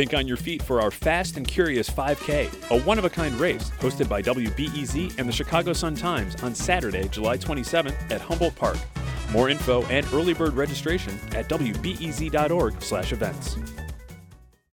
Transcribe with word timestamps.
Think 0.00 0.14
on 0.14 0.26
your 0.26 0.38
feet 0.38 0.62
for 0.62 0.80
our 0.80 0.90
Fast 0.90 1.36
and 1.36 1.46
Curious 1.46 1.90
5K, 1.90 2.70
a 2.70 2.80
one 2.84 2.98
of 2.98 3.04
a 3.04 3.10
kind 3.10 3.34
race 3.34 3.68
hosted 3.80 4.08
by 4.08 4.22
WBEZ 4.22 5.18
and 5.18 5.28
the 5.28 5.32
Chicago 5.32 5.74
Sun 5.74 5.96
Times 5.96 6.42
on 6.42 6.54
Saturday, 6.54 7.06
July 7.08 7.36
27th 7.36 8.10
at 8.10 8.22
Humboldt 8.22 8.56
Park. 8.56 8.78
More 9.30 9.50
info 9.50 9.82
and 9.88 10.06
early 10.14 10.32
bird 10.32 10.54
registration 10.54 11.20
at 11.32 11.50
wbez.org/events. 11.50 13.56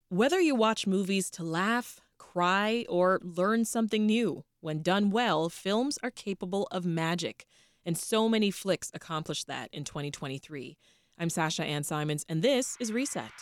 Whether 0.08 0.40
you 0.40 0.56
watch 0.56 0.88
movies 0.88 1.30
to 1.32 1.44
laugh, 1.44 2.00
cry, 2.18 2.86
or 2.88 3.20
learn 3.22 3.66
something 3.66 4.06
new, 4.06 4.46
when 4.62 4.82
done 4.82 5.12
well, 5.12 5.50
films 5.50 6.00
are 6.02 6.10
capable 6.10 6.70
of 6.72 6.86
magic. 6.86 7.46
And 7.86 7.98
so 7.98 8.30
many 8.30 8.50
flicks 8.50 8.92
accomplished 8.94 9.48
that 9.48 9.68
in 9.74 9.84
2023. 9.84 10.78
I'm 11.20 11.30
Sasha 11.30 11.66
Ann 11.66 11.84
Simons, 11.84 12.26
and 12.30 12.42
this 12.42 12.78
is 12.80 12.94
Reset. 12.94 13.34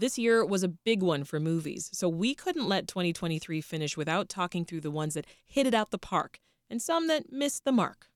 This 0.00 0.16
year 0.16 0.42
was 0.46 0.62
a 0.62 0.68
big 0.68 1.02
one 1.02 1.24
for 1.24 1.38
movies, 1.38 1.90
so 1.92 2.08
we 2.08 2.34
couldn't 2.34 2.66
let 2.66 2.88
2023 2.88 3.60
finish 3.60 3.98
without 3.98 4.30
talking 4.30 4.64
through 4.64 4.80
the 4.80 4.90
ones 4.90 5.12
that 5.12 5.26
hit 5.44 5.66
it 5.66 5.74
out 5.74 5.90
the 5.90 5.98
park 5.98 6.40
and 6.70 6.80
some 6.80 7.06
that 7.08 7.30
missed 7.30 7.66
the 7.66 7.70
mark. 7.70 8.06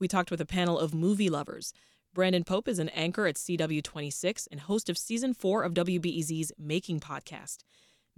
We 0.00 0.08
talked 0.08 0.32
with 0.32 0.40
a 0.40 0.44
panel 0.44 0.76
of 0.76 0.92
movie 0.92 1.30
lovers. 1.30 1.72
Brandon 2.12 2.42
Pope 2.42 2.66
is 2.66 2.80
an 2.80 2.88
anchor 2.88 3.28
at 3.28 3.36
CW26 3.36 4.48
and 4.50 4.62
host 4.62 4.90
of 4.90 4.98
season 4.98 5.32
four 5.32 5.62
of 5.62 5.74
WBEZ's 5.74 6.50
Making 6.58 6.98
podcast. 6.98 7.58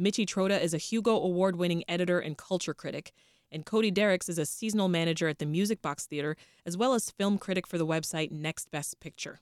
Michi 0.00 0.24
Trota 0.24 0.58
is 0.58 0.72
a 0.72 0.78
Hugo 0.78 1.14
Award 1.14 1.56
winning 1.56 1.84
editor 1.86 2.20
and 2.20 2.38
culture 2.38 2.72
critic. 2.72 3.12
And 3.52 3.66
Cody 3.66 3.90
Dericks 3.90 4.30
is 4.30 4.38
a 4.38 4.46
seasonal 4.46 4.88
manager 4.88 5.28
at 5.28 5.40
the 5.40 5.44
Music 5.44 5.82
Box 5.82 6.06
Theater, 6.06 6.36
as 6.64 6.78
well 6.78 6.94
as 6.94 7.10
film 7.10 7.36
critic 7.36 7.66
for 7.66 7.76
the 7.76 7.86
website 7.86 8.30
Next 8.30 8.70
Best 8.70 8.98
Picture. 8.98 9.40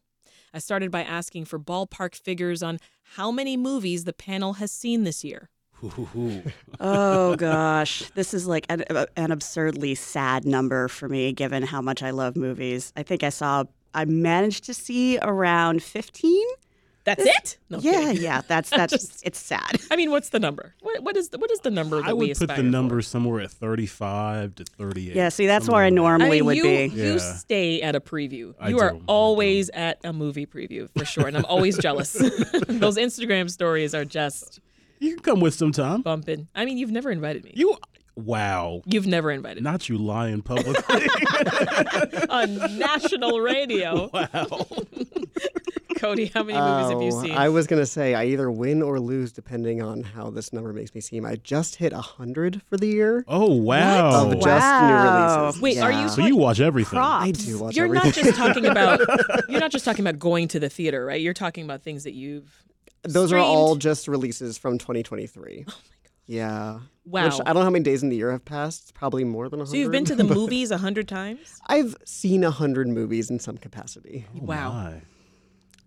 I 0.53 0.59
started 0.59 0.91
by 0.91 1.03
asking 1.03 1.47
for 1.47 1.59
ballpark 1.59 2.15
figures 2.15 2.63
on 2.63 2.79
how 3.15 3.31
many 3.31 3.57
movies 3.57 4.05
the 4.05 4.13
panel 4.13 4.55
has 4.55 4.71
seen 4.71 5.05
this 5.05 5.25
year. 5.25 5.51
oh 6.81 7.37
gosh, 7.37 8.11
this 8.15 8.35
is 8.35 8.47
like 8.47 8.67
an, 8.69 8.85
uh, 8.91 9.07
an, 9.17 9.31
absurdly 9.31 9.95
sad 9.95 10.45
number 10.45 10.89
for 10.89 11.09
me, 11.09 11.33
given 11.33 11.63
how 11.63 11.81
much 11.81 12.03
I 12.03 12.11
love 12.11 12.37
movies. 12.37 12.93
I 12.97 13.05
think 13.05 13.23
I 13.23 13.29
saw, 13.29 13.65
I 13.95 14.05
managed 14.05 14.65
to 14.65 14.75
see 14.75 15.19
around 15.23 15.83
15 15.83 16.45
that's 17.17 17.25
it? 17.25 17.59
No 17.71 17.79
yeah, 17.81 17.93
kidding. 17.93 18.23
yeah. 18.23 18.41
That's 18.49 18.71
that's 18.71 18.93
just, 18.93 19.27
it's 19.27 19.39
sad. 19.39 19.79
I 19.91 19.97
mean, 19.97 20.11
what's 20.11 20.29
the 20.31 20.39
number? 20.41 20.75
What 20.81 21.03
what 21.03 21.17
is 21.17 21.29
the, 21.31 21.39
what 21.39 21.51
is 21.51 21.61
the 21.61 21.71
number 21.71 22.01
that 22.01 22.09
I 22.09 22.13
would 22.13 22.37
put 22.39 22.55
the 22.55 22.63
number 22.63 22.97
for? 22.97 23.03
somewhere 23.03 23.41
at 23.43 23.51
thirty-five 23.51 24.55
to 24.57 24.65
thirty-eight. 24.65 25.15
Yeah, 25.17 25.29
see, 25.29 25.47
that's 25.47 25.69
where 25.69 25.83
I 25.83 25.91
normally 25.91 26.29
I 26.29 26.31
mean, 26.41 26.45
would 26.47 26.57
you, 26.57 26.63
be. 26.63 26.85
You 26.87 27.13
Yeah. 27.15 27.19
stay 27.19 27.83
at 27.83 27.95
a 27.95 28.01
preview. 28.01 28.55
I 28.61 28.69
You 28.71 28.79
are 28.81 28.91
do, 28.93 28.97
I 28.99 29.01
always 29.07 29.69
at 29.71 29.99
a 30.05 30.13
movie 30.13 30.47
preview 30.47 30.89
for 30.97 31.05
sure, 31.05 31.27
and 31.27 31.37
I'm 31.37 31.45
always 31.45 31.77
jealous. 31.79 32.13
Those 32.69 32.97
Instagram 32.97 33.51
stories 33.51 33.95
are 33.95 34.05
just 34.05 34.61
You 35.01 35.15
can 35.17 35.23
come 35.25 35.41
with 35.41 35.55
sometime. 35.55 36.03
bumping. 36.03 36.49
I 36.55 36.65
mean, 36.65 36.79
you've 36.79 36.91
never 36.93 37.11
invited 37.11 37.45
me. 37.45 37.53
You, 37.55 37.77
wow. 38.17 38.83
You've 38.87 39.07
never 39.07 39.31
invited 39.31 39.63
me 39.63 39.71
Not 39.71 39.89
you 39.89 39.99
lying 39.99 40.43
publicly. 40.43 41.07
on 42.31 42.79
national 42.79 43.41
radio. 43.41 44.09
wow. 44.13 44.67
Cody, 45.99 46.27
how 46.27 46.43
many 46.43 46.59
movies 46.61 46.91
have 46.91 47.03
you 47.03 47.13
Oh, 47.13 47.23
seen? 47.23 47.33
I 47.37 47.49
was 47.49 47.67
gonna 47.67 47.87
say 47.87 48.15
I 48.15 48.25
either 48.27 48.51
win 48.51 48.83
or 48.83 49.01
lose 49.01 49.33
depending 49.33 49.83
on 49.83 50.03
how 50.03 50.31
this 50.31 50.53
number 50.53 50.73
makes 50.73 50.95
me 50.95 51.01
seem. 51.01 51.25
I 51.27 51.37
just 51.37 51.77
hit 51.77 51.93
hundred 51.93 52.63
for 52.63 52.77
the 52.77 52.87
year 52.87 53.25
Oh 53.29 53.53
wow. 53.55 54.31
of 54.31 54.41
just 54.41 54.81
new 54.83 54.95
releases. 54.95 55.61
Wait, 55.63 55.79
are 55.79 55.93
you 55.93 56.09
So 56.09 56.23
you 56.23 56.37
watch 56.37 56.61
everything. 56.61 56.99
I 56.99 57.31
do 57.33 57.59
watch 57.59 57.77
You're 57.77 57.87
everything. 57.87 58.07
not 58.07 58.15
just 58.15 58.37
talking 58.37 58.67
about 58.67 59.01
you're 59.49 59.61
not 59.61 59.71
just 59.71 59.85
talking 59.85 60.07
about 60.07 60.19
going 60.19 60.49
to 60.49 60.61
the 60.61 60.69
theater, 60.69 61.05
right? 61.05 61.21
You're 61.21 61.35
talking 61.35 61.65
about 61.65 61.83
things 61.83 62.05
that 62.05 62.13
you've 62.15 62.65
Those 63.03 63.33
are 63.33 63.39
all 63.39 63.77
just 63.77 64.09
releases 64.09 64.57
from 64.59 64.79
2023. 64.79 65.65
Oh 65.67 65.71
my 65.71 65.73
god. 65.73 65.75
Yeah. 66.27 66.79
Wow. 67.07 67.25
Which 67.25 67.35
I 67.41 67.45
don't 67.53 67.57
know 67.57 67.63
how 67.63 67.71
many 67.71 67.83
days 67.85 68.03
in 68.03 68.11
the 68.11 68.17
year 68.17 68.31
have 68.33 68.45
passed. 68.45 68.83
It's 68.83 68.93
probably 68.93 69.25
more 69.25 69.49
than 69.49 69.61
100. 69.61 69.71
So 69.71 69.77
you've 69.79 69.91
been 69.93 70.05
to 70.05 70.15
the 70.15 70.25
movies 70.35 70.71
a 70.71 70.77
hundred 70.79 71.09
times? 71.09 71.59
I've 71.69 71.97
seen 72.05 72.43
100 72.43 72.87
movies 72.89 73.31
in 73.31 73.39
some 73.41 73.57
capacity. 73.57 74.27
Oh, 74.37 74.41
Wow. 74.45 74.73
my. 74.73 75.03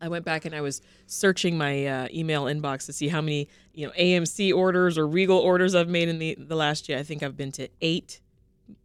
I 0.01 0.07
went 0.07 0.25
back 0.25 0.45
and 0.45 0.55
I 0.55 0.61
was 0.61 0.81
searching 1.05 1.57
my 1.57 1.85
uh, 1.85 2.07
email 2.13 2.45
inbox 2.45 2.85
to 2.87 2.93
see 2.93 3.07
how 3.07 3.21
many, 3.21 3.47
you 3.73 3.85
know, 3.87 3.93
AMC 3.93 4.53
orders 4.55 4.97
or 4.97 5.07
Regal 5.07 5.37
orders 5.37 5.75
I've 5.75 5.87
made 5.89 6.09
in 6.09 6.17
the, 6.19 6.35
the 6.39 6.55
last 6.55 6.89
year. 6.89 6.97
I 6.97 7.03
think 7.03 7.21
I've 7.23 7.37
been 7.37 7.51
to 7.53 7.69
eight 7.81 8.19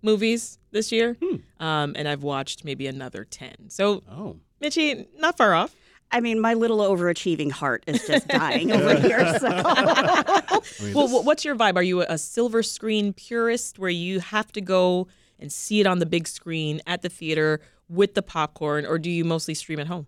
movies 0.02 0.58
this 0.72 0.92
year, 0.92 1.16
um, 1.60 1.94
and 1.96 2.06
I've 2.08 2.22
watched 2.22 2.64
maybe 2.64 2.86
another 2.86 3.24
ten. 3.24 3.54
So, 3.70 4.02
Oh. 4.10 4.36
Michi, 4.62 5.06
not 5.18 5.36
far 5.36 5.54
off. 5.54 5.74
I 6.10 6.20
mean, 6.20 6.40
my 6.40 6.54
little 6.54 6.78
overachieving 6.78 7.50
heart 7.50 7.84
is 7.86 8.06
just 8.06 8.28
dying 8.28 8.72
over 8.72 8.94
here. 8.94 9.38
So. 9.38 9.48
I 9.54 10.60
mean, 10.80 10.94
Well, 10.94 11.08
this- 11.08 11.24
what's 11.24 11.44
your 11.44 11.56
vibe? 11.56 11.76
Are 11.76 11.82
you 11.82 12.02
a 12.02 12.16
silver 12.18 12.62
screen 12.62 13.12
purist 13.12 13.78
where 13.78 13.90
you 13.90 14.20
have 14.20 14.52
to 14.52 14.60
go 14.60 15.08
and 15.38 15.52
see 15.52 15.80
it 15.80 15.86
on 15.86 15.98
the 15.98 16.06
big 16.06 16.26
screen 16.28 16.80
at 16.86 17.02
the 17.02 17.08
theater 17.08 17.60
with 17.88 18.14
the 18.14 18.22
popcorn, 18.22 18.86
or 18.86 18.98
do 18.98 19.10
you 19.10 19.24
mostly 19.24 19.54
stream 19.54 19.78
at 19.78 19.86
home? 19.86 20.06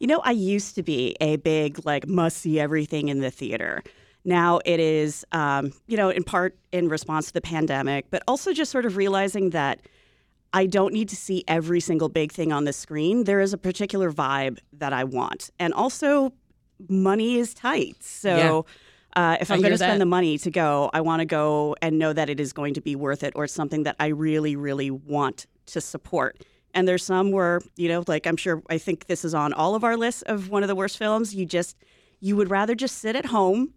You 0.00 0.06
know, 0.06 0.20
I 0.24 0.32
used 0.32 0.74
to 0.74 0.82
be 0.82 1.14
a 1.20 1.36
big, 1.36 1.84
like, 1.84 2.08
must 2.08 2.38
see 2.38 2.58
everything 2.58 3.08
in 3.08 3.20
the 3.20 3.30
theater. 3.30 3.82
Now 4.24 4.60
it 4.64 4.80
is, 4.80 5.24
um, 5.32 5.72
you 5.86 5.96
know, 5.96 6.08
in 6.10 6.24
part 6.24 6.56
in 6.72 6.88
response 6.88 7.26
to 7.28 7.32
the 7.32 7.40
pandemic, 7.40 8.06
but 8.10 8.22
also 8.26 8.52
just 8.52 8.72
sort 8.72 8.86
of 8.86 8.96
realizing 8.96 9.50
that 9.50 9.80
I 10.52 10.66
don't 10.66 10.92
need 10.92 11.08
to 11.10 11.16
see 11.16 11.44
every 11.46 11.80
single 11.80 12.08
big 12.08 12.32
thing 12.32 12.52
on 12.52 12.64
the 12.64 12.72
screen. 12.72 13.24
There 13.24 13.40
is 13.40 13.52
a 13.52 13.58
particular 13.58 14.10
vibe 14.10 14.58
that 14.72 14.92
I 14.92 15.04
want. 15.04 15.50
And 15.58 15.72
also, 15.72 16.32
money 16.88 17.36
is 17.36 17.54
tight. 17.54 18.02
So, 18.02 18.66
uh, 19.16 19.36
if 19.40 19.50
I'm 19.50 19.60
going 19.60 19.72
to 19.72 19.78
spend 19.78 20.00
the 20.00 20.06
money 20.06 20.38
to 20.38 20.50
go, 20.50 20.90
I 20.92 21.00
want 21.02 21.20
to 21.20 21.26
go 21.26 21.76
and 21.82 21.98
know 21.98 22.12
that 22.12 22.30
it 22.30 22.40
is 22.40 22.52
going 22.52 22.74
to 22.74 22.80
be 22.80 22.96
worth 22.96 23.22
it 23.22 23.32
or 23.36 23.46
something 23.46 23.82
that 23.82 23.96
I 24.00 24.06
really, 24.08 24.56
really 24.56 24.90
want 24.90 25.46
to 25.66 25.80
support. 25.80 26.42
And 26.74 26.86
there's 26.86 27.04
some 27.04 27.30
where, 27.32 27.60
you 27.76 27.88
know, 27.88 28.04
like 28.06 28.26
I'm 28.26 28.36
sure, 28.36 28.62
I 28.70 28.78
think 28.78 29.06
this 29.06 29.24
is 29.24 29.34
on 29.34 29.52
all 29.52 29.74
of 29.74 29.82
our 29.84 29.96
lists 29.96 30.22
of 30.22 30.50
one 30.50 30.62
of 30.62 30.68
the 30.68 30.74
worst 30.76 30.98
films. 30.98 31.34
You 31.34 31.44
just, 31.46 31.76
you 32.20 32.36
would 32.36 32.50
rather 32.50 32.74
just 32.74 32.98
sit 32.98 33.16
at 33.16 33.26
home 33.26 33.74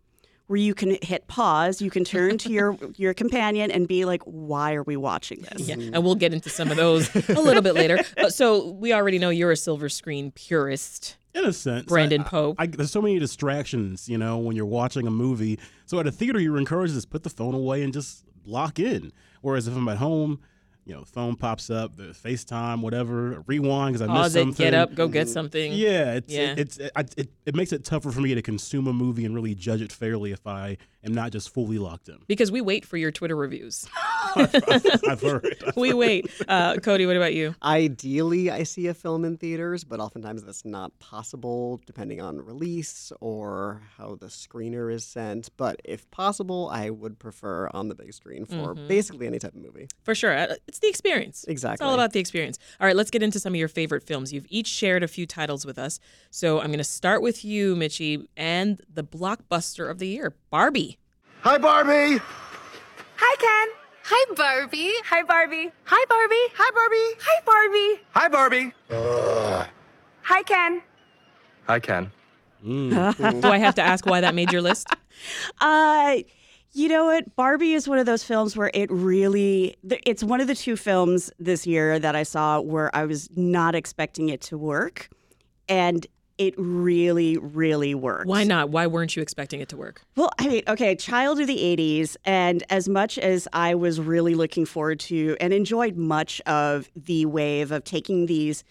where 0.47 0.57
you 0.57 0.73
can 0.75 0.97
hit 1.01 1.25
pause, 1.27 1.81
you 1.81 1.89
can 1.89 2.03
turn 2.03 2.37
to 2.37 2.51
your 2.51 2.77
your 2.97 3.13
companion 3.13 3.71
and 3.71 3.87
be 3.87 4.03
like, 4.03 4.21
"Why 4.23 4.73
are 4.73 4.83
we 4.83 4.97
watching 4.97 5.41
this?" 5.41 5.67
Yeah, 5.69 5.75
and 5.75 6.03
we'll 6.03 6.15
get 6.15 6.33
into 6.33 6.49
some 6.49 6.69
of 6.69 6.75
those 6.77 7.09
a 7.29 7.39
little 7.41 7.61
bit 7.61 7.73
later. 7.75 7.99
But 8.17 8.33
so 8.33 8.71
we 8.71 8.93
already 8.93 9.17
know 9.19 9.29
you're 9.29 9.51
a 9.51 9.57
silver 9.57 9.87
screen 9.87 10.31
purist. 10.31 11.15
in 11.33 11.45
a 11.45 11.53
sense, 11.53 11.85
Brandon 11.85 12.21
I- 12.21 12.25
I- 12.25 12.27
Pope. 12.29 12.55
I, 12.59 12.67
there's 12.67 12.91
so 12.91 13.01
many 13.01 13.17
distractions, 13.19 14.07
you 14.09 14.17
know, 14.17 14.37
when 14.37 14.55
you're 14.57 14.65
watching 14.65 15.07
a 15.07 15.11
movie. 15.11 15.59
So 15.85 15.99
at 15.99 16.07
a 16.07 16.11
theater, 16.11 16.39
you're 16.39 16.57
encouraged 16.57 16.91
to 16.91 16.97
just 16.97 17.09
put 17.09 17.23
the 17.23 17.29
phone 17.29 17.55
away 17.55 17.81
and 17.81 17.93
just 17.93 18.23
lock 18.45 18.79
in. 18.79 19.11
Whereas 19.41 19.67
if 19.67 19.75
I'm 19.75 19.87
at 19.87 19.97
home, 19.97 20.41
you 20.85 20.94
know, 20.94 21.03
phone 21.05 21.35
pops 21.35 21.69
up, 21.69 21.95
the 21.95 22.03
FaceTime, 22.03 22.81
whatever, 22.81 23.44
rewind 23.47 23.94
because 23.94 24.07
I 24.07 24.13
missed 24.13 24.35
it, 24.35 24.39
something. 24.39 24.66
get 24.66 24.73
up, 24.73 24.94
go 24.95 25.07
get 25.07 25.29
something. 25.29 25.71
Yeah, 25.73 26.16
it's 26.16 26.33
Yeah. 26.33 26.51
It, 26.51 26.59
it's 26.59 26.77
it, 26.77 26.91
it, 27.17 27.29
it 27.45 27.55
makes 27.55 27.71
it 27.71 27.83
tougher 27.85 28.11
for 28.11 28.21
me 28.21 28.35
to 28.35 28.41
consume 28.41 28.88
a 28.88 28.93
movie 28.93 29.25
and 29.25 29.33
really 29.33 29.55
judge 29.55 29.81
it 29.81 29.91
fairly 29.91 30.31
if 30.31 30.45
I 30.45 30.77
am 31.06 31.14
not 31.14 31.31
just 31.31 31.53
fully 31.53 31.78
locked 31.78 32.09
in. 32.09 32.19
Because 32.28 32.52
we 32.52 32.62
wait 32.62 32.86
for 32.86 32.97
your 32.97 33.12
Twitter 33.12 33.36
reviews. 33.36 33.88
I've, 34.36 34.56
I've 35.09 35.22
heard. 35.22 35.64
We 35.75 35.94
wait. 35.94 36.30
Uh, 36.47 36.78
Cody, 36.78 37.06
what 37.06 37.16
about 37.16 37.34
you? 37.34 37.56
Ideally, 37.62 38.50
I 38.50 38.64
see 38.64 38.88
a 38.88 38.94
film 38.94 39.25
in 39.25 39.38
theaters, 39.38 39.84
but 39.84 40.00
oftentimes 40.00 40.44
that's 40.44 40.66
not 40.66 40.97
possible 41.00 41.81
depending 41.86 42.22
on 42.22 42.40
release 42.40 43.12
or 43.22 43.81
how 43.97 44.16
the 44.16 44.28
screener 44.28 44.91
is 44.91 45.06
sent. 45.06 45.50
But 45.58 45.81
if 45.84 46.09
possible, 46.09 46.69
I 46.72 46.90
would 46.90 47.20
prefer 47.20 47.70
on 47.74 47.90
the 47.90 47.96
big 47.96 48.14
screen 48.14 48.46
for 48.46 48.53
Mm-hmm. 48.74 48.88
basically 48.88 49.28
any 49.28 49.40
type 49.40 49.53
of 49.56 49.62
movie. 49.62 49.88
For 50.03 50.16
sure. 50.16 50.35
Uh, 50.35 50.56
It's 50.67 50.79
the 50.79 50.88
experience. 50.88 51.44
Exactly. 51.47 51.84
It's 51.84 51.88
all 51.88 51.94
about 51.94 52.14
the 52.14 52.20
experience. 52.20 52.58
All 52.79 52.88
right, 52.88 52.96
let's 52.96 53.11
get 53.11 53.22
into 53.22 53.40
some 53.40 53.53
of 53.53 53.58
your 53.58 53.67
favorite 53.67 54.03
films. 54.03 54.32
You've 54.34 54.46
each 54.49 54.67
shared 54.67 55.03
a 55.03 55.08
few 55.08 55.26
titles 55.26 55.66
with 55.66 55.78
us. 55.78 55.99
So 56.32 56.59
I'm 56.59 56.67
going 56.67 56.78
to 56.78 56.84
start 56.84 57.22
with 57.22 57.44
you, 57.44 57.76
Michi, 57.76 58.26
and 58.38 58.82
the 58.91 59.03
blockbuster 59.03 59.90
of 59.91 59.99
the 59.99 60.08
year, 60.08 60.34
Barbie. 60.53 61.00
Hi, 61.41 61.58
Barbie. 61.58 62.22
Hi, 63.16 63.35
Ken. 63.40 63.76
Hi, 64.03 64.34
Barbie. 64.35 64.91
Hi, 65.03 65.23
Barbie. 65.23 65.72
Hi, 65.85 66.05
Barbie. 66.08 66.53
Hi, 66.53 66.72
Barbie. 66.76 67.17
Hi, 67.20 67.40
Barbie. 67.44 68.02
Hi, 68.11 68.28
Barbie. 68.29 68.73
Hi, 70.22 70.44
Ken. 70.44 70.84
Hi, 71.66 71.79
Ken. 71.79 72.11
Do 72.64 73.47
I 73.47 73.58
have 73.58 73.73
to 73.73 73.82
ask 73.82 74.05
why 74.05 74.22
that 74.22 74.35
made 74.35 74.52
your 74.52 74.61
list? 74.61 74.88
Uh, 75.61 76.17
you 76.73 76.90
know 76.90 77.06
what? 77.06 77.35
Barbie 77.35 77.73
is 77.73 77.88
one 77.88 77.97
of 77.97 78.06
those 78.06 78.23
films 78.23 78.58
where 78.58 78.72
it 78.73 78.91
really, 78.91 79.76
it's 80.06 80.23
one 80.23 80.41
of 80.41 80.47
the 80.47 80.56
two 80.56 80.76
films 80.76 81.32
this 81.40 81.66
year 81.66 81.97
that 81.99 82.16
I 82.16 82.23
saw 82.23 82.59
where 82.59 82.94
I 82.96 83.06
was 83.06 83.29
not 83.35 83.73
expecting 83.73 84.29
it 84.29 84.41
to 84.41 84.58
work. 84.58 85.09
And 85.70 86.06
it 86.38 86.56
really, 86.58 87.38
really 87.38 87.94
worked. 87.94 88.28
Why 88.28 88.44
not? 88.44 88.70
Why 88.70 88.88
weren't 88.88 89.16
you 89.16 89.22
expecting 89.22 89.62
it 89.62 89.70
to 89.70 89.78
work? 89.78 90.02
Well, 90.16 90.32
I 90.40 90.47
mean, 90.47 90.64
okay, 90.68 90.96
child 90.96 91.40
of 91.40 91.47
the 91.47 91.58
80s. 91.58 92.16
And 92.26 92.64
as 92.70 92.90
much 92.90 93.18
as 93.18 93.47
I 93.53 93.76
was 93.76 94.00
really 94.00 94.34
looking 94.35 94.66
forward 94.66 95.00
to 95.02 95.38
and 95.40 95.53
enjoyed 95.53 95.96
much 95.96 96.41
of 96.41 96.90
the 96.96 97.26
wave 97.26 97.72
of 97.72 97.84
taking 97.84 98.26
these 98.26 98.64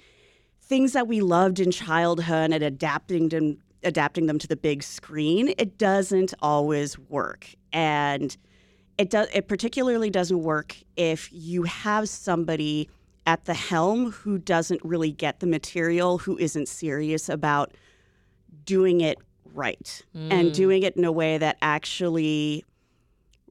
things 0.61 0.93
that 0.93 1.07
we 1.07 1.21
loved 1.21 1.61
in 1.61 1.71
childhood 1.71 2.53
and 2.53 2.63
adapting 2.63 3.29
them, 3.29 3.59
adapting 3.85 4.27
them 4.27 4.39
to 4.39 4.49
the 4.49 4.57
big 4.57 4.83
screen, 4.83 5.55
it 5.59 5.79
doesn't 5.79 6.35
always 6.41 6.99
work. 6.99 7.47
And 7.73 8.37
it 8.99 9.11
does 9.11 9.29
it 9.33 9.49
particularly 9.49 10.11
doesn't 10.11 10.43
work 10.43 10.77
if 10.97 11.29
you 11.33 11.63
have 11.63 12.09
somebody 12.09 12.89
at 13.27 13.45
the 13.45 13.55
helm 13.55 14.11
who 14.11 14.39
doesn't 14.39 14.81
really 14.85 15.13
get 15.13 15.41
the 15.41 15.47
material, 15.47 16.19
who 16.19 16.37
isn't 16.39 16.69
serious 16.69 17.29
about 17.29 17.73
doing 18.65 19.01
it 19.01 19.19
right 19.55 20.03
and 20.15 20.51
mm. 20.51 20.55
doing 20.55 20.83
it 20.83 20.97
in 20.97 21.05
a 21.05 21.13
way 21.13 21.39
that 21.39 21.57
actually 21.63 22.65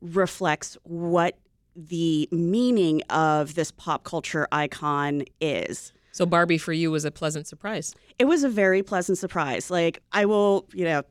reflects 0.02 0.78
what 0.84 1.38
the 1.76 2.28
meaning 2.32 3.02
of 3.10 3.56
this 3.56 3.72
pop 3.72 4.04
culture 4.04 4.48
icon 4.52 5.24
is. 5.40 5.94
So 6.12 6.26
Barbie 6.26 6.58
for 6.58 6.74
you 6.74 6.92
was 6.92 7.06
a 7.06 7.12
pleasant 7.12 7.48
surprise. 7.48 7.96
It 8.20 8.26
was 8.26 8.44
a 8.44 8.50
very 8.50 8.84
pleasant 8.84 9.18
surprise. 9.18 9.72
Like 9.72 10.02
I 10.12 10.26
will, 10.26 10.68
you 10.74 10.84
know, 10.84 11.04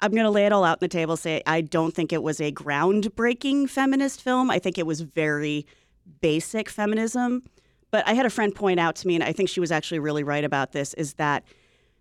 I'm 0.00 0.12
going 0.12 0.24
to 0.24 0.30
lay 0.30 0.46
it 0.46 0.52
all 0.52 0.64
out 0.64 0.72
on 0.72 0.78
the 0.80 0.88
table. 0.88 1.16
Say 1.16 1.42
I 1.46 1.60
don't 1.60 1.94
think 1.94 2.12
it 2.12 2.22
was 2.22 2.40
a 2.40 2.52
groundbreaking 2.52 3.68
feminist 3.68 4.22
film. 4.22 4.50
I 4.50 4.58
think 4.58 4.78
it 4.78 4.86
was 4.86 5.02
very 5.02 5.66
basic 6.20 6.68
feminism. 6.68 7.42
But 7.90 8.06
I 8.06 8.14
had 8.14 8.26
a 8.26 8.30
friend 8.30 8.54
point 8.54 8.80
out 8.80 8.96
to 8.96 9.06
me, 9.06 9.14
and 9.14 9.24
I 9.24 9.32
think 9.32 9.48
she 9.48 9.60
was 9.60 9.72
actually 9.72 10.00
really 10.00 10.24
right 10.24 10.44
about 10.44 10.72
this, 10.72 10.94
is 10.94 11.14
that 11.14 11.44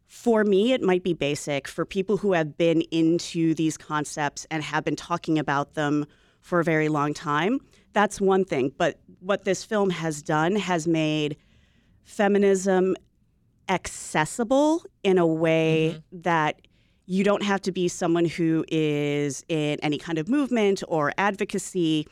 for 0.07 0.43
me, 0.43 0.73
it 0.73 0.81
might 0.81 1.03
be 1.03 1.13
basic. 1.13 1.67
For 1.67 1.85
people 1.85 2.17
who 2.17 2.33
have 2.33 2.57
been 2.57 2.81
into 2.91 3.53
these 3.55 3.77
concepts 3.77 4.45
and 4.51 4.63
have 4.63 4.83
been 4.83 4.95
talking 4.95 5.39
about 5.39 5.73
them 5.73 6.05
for 6.41 6.59
a 6.59 6.63
very 6.63 6.89
long 6.89 7.13
time, 7.13 7.59
that's 7.93 8.21
one 8.21 8.45
thing. 8.45 8.71
But 8.77 8.99
what 9.19 9.45
this 9.45 9.63
film 9.63 9.89
has 9.89 10.21
done 10.21 10.55
has 10.55 10.87
made 10.87 11.37
feminism 12.03 12.95
accessible 13.67 14.83
in 15.03 15.17
a 15.17 15.25
way 15.25 15.95
mm-hmm. 15.95 16.21
that 16.21 16.61
you 17.07 17.23
don't 17.23 17.43
have 17.43 17.61
to 17.61 17.71
be 17.71 17.87
someone 17.87 18.25
who 18.25 18.65
is 18.67 19.43
in 19.47 19.79
any 19.81 19.97
kind 19.97 20.17
of 20.17 20.27
movement 20.27 20.83
or 20.87 21.13
advocacy 21.17 22.07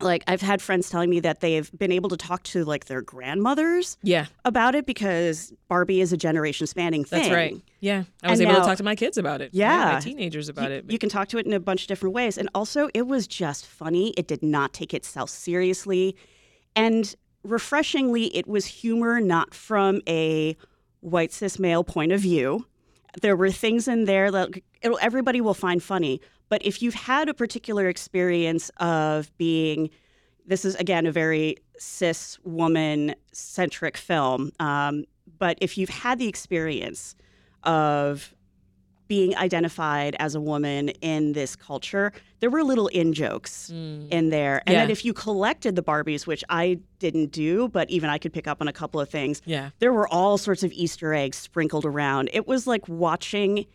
like 0.00 0.24
i've 0.26 0.40
had 0.40 0.60
friends 0.62 0.88
telling 0.90 1.08
me 1.10 1.20
that 1.20 1.40
they've 1.40 1.70
been 1.78 1.92
able 1.92 2.08
to 2.08 2.16
talk 2.16 2.42
to 2.44 2.64
like 2.64 2.86
their 2.86 3.02
grandmothers 3.02 3.96
Yeah, 4.02 4.26
about 4.44 4.74
it 4.74 4.86
because 4.86 5.52
barbie 5.68 6.00
is 6.00 6.12
a 6.12 6.16
generation 6.16 6.66
spanning 6.66 7.04
thing 7.04 7.22
that's 7.22 7.32
right. 7.34 7.56
Yeah, 7.80 8.04
I 8.22 8.30
was 8.30 8.40
And 8.40 8.50
able 8.50 8.60
to 8.60 8.66
talk 8.66 8.76
to 8.76 8.84
my 8.84 8.94
kids 8.94 9.16
about 9.16 9.40
it. 9.40 9.50
Yeah. 9.54 9.92
my 9.94 10.00
teenagers 10.00 10.48
about 10.50 10.70
you, 10.70 10.76
it. 10.76 10.90
you 10.90 10.98
can 10.98 11.08
talk 11.08 11.28
to 11.28 11.38
it 11.38 11.46
in 11.46 11.52
a 11.54 11.60
bunch 11.60 11.82
of 11.82 11.88
different 11.88 12.14
ways. 12.14 12.36
And 12.36 12.50
also, 12.54 12.90
it 12.92 13.06
was 13.06 13.26
just 13.26 13.64
funny. 13.66 14.10
It 14.18 14.26
did 14.28 14.42
not 14.42 14.74
take 14.74 14.92
itself 14.92 15.30
seriously. 15.30 16.14
And 16.76 17.14
refreshingly, 17.42 18.36
it 18.36 18.46
was 18.46 18.66
humor 18.66 19.20
not 19.20 19.54
from 19.54 20.02
a 20.06 20.56
white 21.00 21.32
cis 21.32 21.58
male 21.58 21.82
point 21.84 22.12
of 22.12 22.20
view. 22.20 22.66
There 23.20 23.36
were 23.36 23.50
things 23.50 23.88
in 23.88 24.04
there 24.04 24.30
that 24.30 24.50
everybody 24.82 25.40
will 25.40 25.54
find 25.54 25.82
funny. 25.82 26.20
But 26.48 26.64
if 26.64 26.82
you've 26.82 26.94
had 26.94 27.28
a 27.28 27.34
particular 27.34 27.88
experience 27.88 28.70
of 28.78 29.36
being, 29.38 29.90
this 30.46 30.64
is 30.64 30.74
again 30.76 31.06
a 31.06 31.12
very 31.12 31.56
cis 31.78 32.38
woman 32.44 33.14
centric 33.32 33.96
film, 33.96 34.50
um, 34.58 35.04
but 35.38 35.56
if 35.60 35.78
you've 35.78 35.88
had 35.88 36.18
the 36.18 36.28
experience 36.28 37.14
of 37.62 38.34
being 39.10 39.36
identified 39.36 40.14
as 40.20 40.36
a 40.36 40.40
woman 40.40 40.90
in 41.00 41.32
this 41.32 41.56
culture, 41.56 42.12
there 42.38 42.48
were 42.48 42.62
little 42.62 42.86
in 42.86 43.12
jokes 43.12 43.68
mm. 43.74 44.08
in 44.08 44.30
there. 44.30 44.62
And 44.66 44.74
Yeah. 44.74 44.84
that 44.84 44.90
if 44.92 45.04
you 45.04 45.12
collected 45.12 45.74
the 45.74 45.82
Barbies, 45.82 46.28
which 46.28 46.44
I 46.48 46.78
didn't 47.00 47.32
do, 47.32 47.66
but 47.66 47.90
even 47.90 48.08
I 48.08 48.18
could 48.18 48.32
pick 48.32 48.46
up 48.46 48.60
on 48.60 48.68
a 48.68 48.72
couple 48.72 49.00
of 49.00 49.10
things, 49.10 49.42
yeah, 49.44 49.70
there 49.80 49.92
were 49.92 50.06
all 50.06 50.38
sorts 50.38 50.62
of 50.62 50.70
Easter 50.70 51.12
eggs 51.12 51.36
sprinkled 51.38 51.84
around. 51.84 52.30
It 52.32 52.46
was 52.46 52.68
like 52.68 52.88
watching 52.88 53.66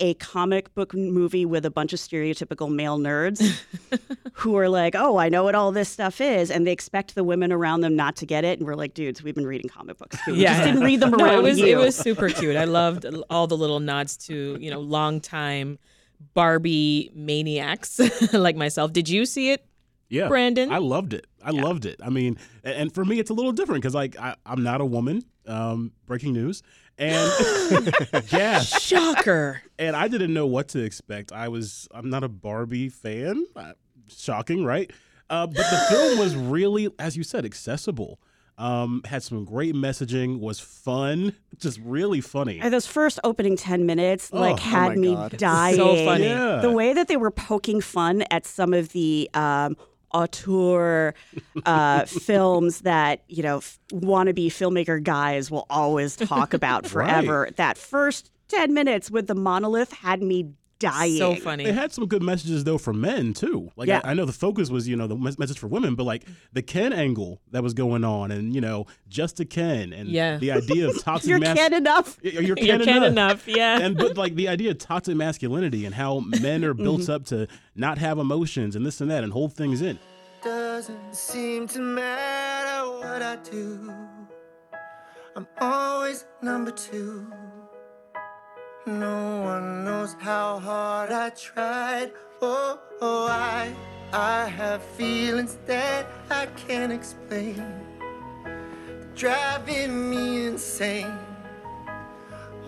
a 0.00 0.14
comic 0.14 0.74
book 0.74 0.94
movie 0.94 1.44
with 1.46 1.64
a 1.64 1.70
bunch 1.70 1.92
of 1.92 1.98
stereotypical 2.00 2.68
male 2.74 2.98
nerds 2.98 3.60
who 4.32 4.56
are 4.56 4.68
like, 4.68 4.94
oh, 4.96 5.16
I 5.18 5.28
know 5.28 5.44
what 5.44 5.54
all 5.54 5.70
this 5.70 5.88
stuff 5.88 6.20
is. 6.20 6.50
And 6.50 6.66
they 6.66 6.72
expect 6.72 7.14
the 7.14 7.22
women 7.22 7.52
around 7.52 7.82
them 7.82 7.94
not 7.94 8.16
to 8.16 8.26
get 8.26 8.44
it. 8.44 8.58
And 8.58 8.66
we're 8.66 8.74
like, 8.74 8.94
dudes, 8.94 9.22
we've 9.22 9.34
been 9.34 9.46
reading 9.46 9.68
comic 9.70 9.98
books 9.98 10.16
too. 10.24 10.32
We 10.32 10.38
Yeah. 10.42 10.54
just 10.54 10.64
didn't 10.64 10.82
read 10.82 11.00
them 11.00 11.10
no, 11.16 11.38
it 11.38 11.42
was 11.42 11.58
you. 11.58 11.66
it 11.66 11.76
was 11.76 11.94
super 11.96 12.28
cute. 12.30 12.56
I 12.56 12.64
loved 12.64 13.06
all 13.30 13.46
the 13.46 13.56
little 13.56 13.80
nods 13.80 14.16
to 14.28 14.56
you 14.60 14.70
know 14.70 14.80
long 14.80 15.20
time 15.20 15.78
Barbie 16.34 17.10
maniacs 17.14 18.00
like 18.32 18.56
myself. 18.56 18.92
Did 18.92 19.08
you 19.08 19.26
see 19.26 19.50
it? 19.50 19.64
Yeah, 20.08 20.28
Brandon? 20.28 20.70
I 20.72 20.78
loved 20.78 21.14
it. 21.14 21.26
I 21.44 21.50
loved 21.50 21.86
it. 21.86 22.00
I 22.02 22.08
mean, 22.10 22.38
and 22.64 22.92
for 22.92 23.04
me, 23.04 23.18
it's 23.18 23.30
a 23.30 23.34
little 23.34 23.52
different 23.52 23.82
because 23.82 23.94
like 23.94 24.16
I, 24.18 24.34
I'm 24.46 24.62
not 24.62 24.80
a 24.80 24.84
woman. 24.86 25.22
Um, 25.46 25.90
breaking 26.06 26.34
news, 26.34 26.62
and 26.98 27.32
yeah, 28.30 28.60
Shocker. 28.60 29.60
and 29.78 29.96
I 29.96 30.06
didn't 30.08 30.32
know 30.32 30.46
what 30.46 30.68
to 30.68 30.80
expect. 30.84 31.32
I 31.32 31.48
was 31.48 31.88
I'm 31.92 32.10
not 32.10 32.22
a 32.24 32.28
Barbie 32.28 32.88
fan. 32.88 33.44
Uh, 33.56 33.72
shocking, 34.08 34.64
right? 34.64 34.90
Uh, 35.28 35.46
but 35.46 35.56
the 35.56 35.86
film 35.90 36.18
was 36.18 36.36
really, 36.36 36.90
as 36.98 37.16
you 37.16 37.24
said, 37.24 37.44
accessible. 37.44 38.20
Um, 38.58 39.00
had 39.06 39.22
some 39.22 39.44
great 39.44 39.74
messaging. 39.74 40.38
Was 40.38 40.60
fun, 40.60 41.34
just 41.58 41.80
really 41.82 42.20
funny. 42.20 42.60
And 42.60 42.72
those 42.72 42.86
first 42.86 43.18
opening 43.24 43.56
10 43.56 43.86
minutes 43.86 44.30
like 44.32 44.52
Oh, 44.52 44.62
oh 44.62 44.68
had 44.68 44.88
my 44.90 44.94
me 44.96 45.14
God. 45.14 45.36
dying. 45.38 45.76
So 45.76 46.04
funny. 46.04 46.26
Yeah. 46.26 46.56
The 46.60 46.70
way 46.70 46.92
that 46.92 47.08
they 47.08 47.16
were 47.16 47.30
poking 47.30 47.80
fun 47.80 48.22
at 48.30 48.44
some 48.46 48.74
of 48.74 48.90
the 48.90 49.28
um, 49.34 49.76
auteur 50.12 51.14
uh, 51.66 52.04
films 52.06 52.82
that, 52.82 53.22
you 53.28 53.42
know, 53.42 53.58
f- 53.58 53.78
wannabe 53.92 54.46
filmmaker 54.46 55.02
guys 55.02 55.50
will 55.50 55.66
always 55.70 56.16
talk 56.16 56.54
about 56.54 56.86
forever. 56.92 57.48
That 57.56 57.78
first 57.78 58.30
10 58.48 58.74
minutes 58.74 59.10
with 59.10 59.26
the 59.26 59.34
monolith 59.34 59.92
had 59.92 60.22
me 60.22 60.52
dying. 60.82 61.16
So 61.16 61.34
funny. 61.36 61.64
They 61.64 61.72
had 61.72 61.92
some 61.92 62.06
good 62.06 62.22
messages 62.22 62.64
though 62.64 62.76
for 62.78 62.92
men 62.92 63.32
too. 63.32 63.70
Like 63.76 63.88
Yeah. 63.88 64.00
I, 64.04 64.10
I 64.10 64.14
know 64.14 64.24
the 64.26 64.32
focus 64.32 64.68
was 64.70 64.86
you 64.86 64.96
know 64.96 65.06
the 65.06 65.16
mes- 65.16 65.38
message 65.38 65.58
for 65.58 65.68
women, 65.68 65.94
but 65.94 66.04
like 66.04 66.24
the 66.52 66.62
Ken 66.62 66.92
angle 66.92 67.40
that 67.52 67.62
was 67.62 67.72
going 67.74 68.04
on, 68.04 68.30
and 68.30 68.54
you 68.54 68.60
know 68.60 68.86
just 69.08 69.40
a 69.40 69.44
Ken, 69.44 69.92
and 69.92 70.08
Yeah. 70.08 70.36
the 70.36 70.52
idea 70.52 70.88
of 70.88 71.02
toxic 71.02 71.30
masculinity. 71.30 71.30
You're 71.30 71.40
mas- 71.40 71.56
Ken 71.58 71.74
enough. 71.74 72.18
Y- 72.22 72.30
You're 72.46 72.56
Ken 72.56 72.66
You're 72.66 72.78
Ken 72.84 72.96
enough. 73.04 73.46
enough, 73.46 73.48
yeah. 73.48 73.78
and 73.82 73.96
but 73.96 74.16
like 74.16 74.34
the 74.34 74.48
idea 74.48 74.70
of 74.72 74.78
toxic 74.78 75.16
masculinity 75.16 75.86
and 75.86 75.94
how 75.94 76.20
men 76.20 76.64
are 76.64 76.74
built 76.86 77.00
Mm-hmm. 77.02 77.12
up 77.12 77.24
to 77.26 77.46
not 77.74 77.98
have 77.98 78.18
emotions 78.18 78.76
and 78.76 78.84
this 78.84 79.00
and 79.00 79.10
that 79.10 79.24
and 79.24 79.32
hold 79.32 79.52
things 79.54 79.80
in. 79.80 79.98
Doesn't 80.44 81.14
seem 81.14 81.68
to 81.68 81.78
matter 81.78 82.90
what 82.98 83.22
I 83.22 83.36
do. 83.36 83.92
I'm 85.36 85.46
always 85.60 86.24
number 86.42 86.70
two. 86.72 87.32
No 88.86 89.42
one 89.42 89.84
knows 89.84 90.16
how 90.18 90.58
hard 90.58 91.12
I 91.12 91.30
tried. 91.30 92.10
Oh, 92.40 92.80
oh, 93.00 93.28
I, 93.28 93.72
I 94.12 94.48
have 94.48 94.82
feelings 94.82 95.56
that 95.66 96.04
I 96.28 96.46
can't 96.46 96.92
explain. 96.92 97.64
Driving 99.14 100.10
me 100.10 100.46
insane. 100.46 101.16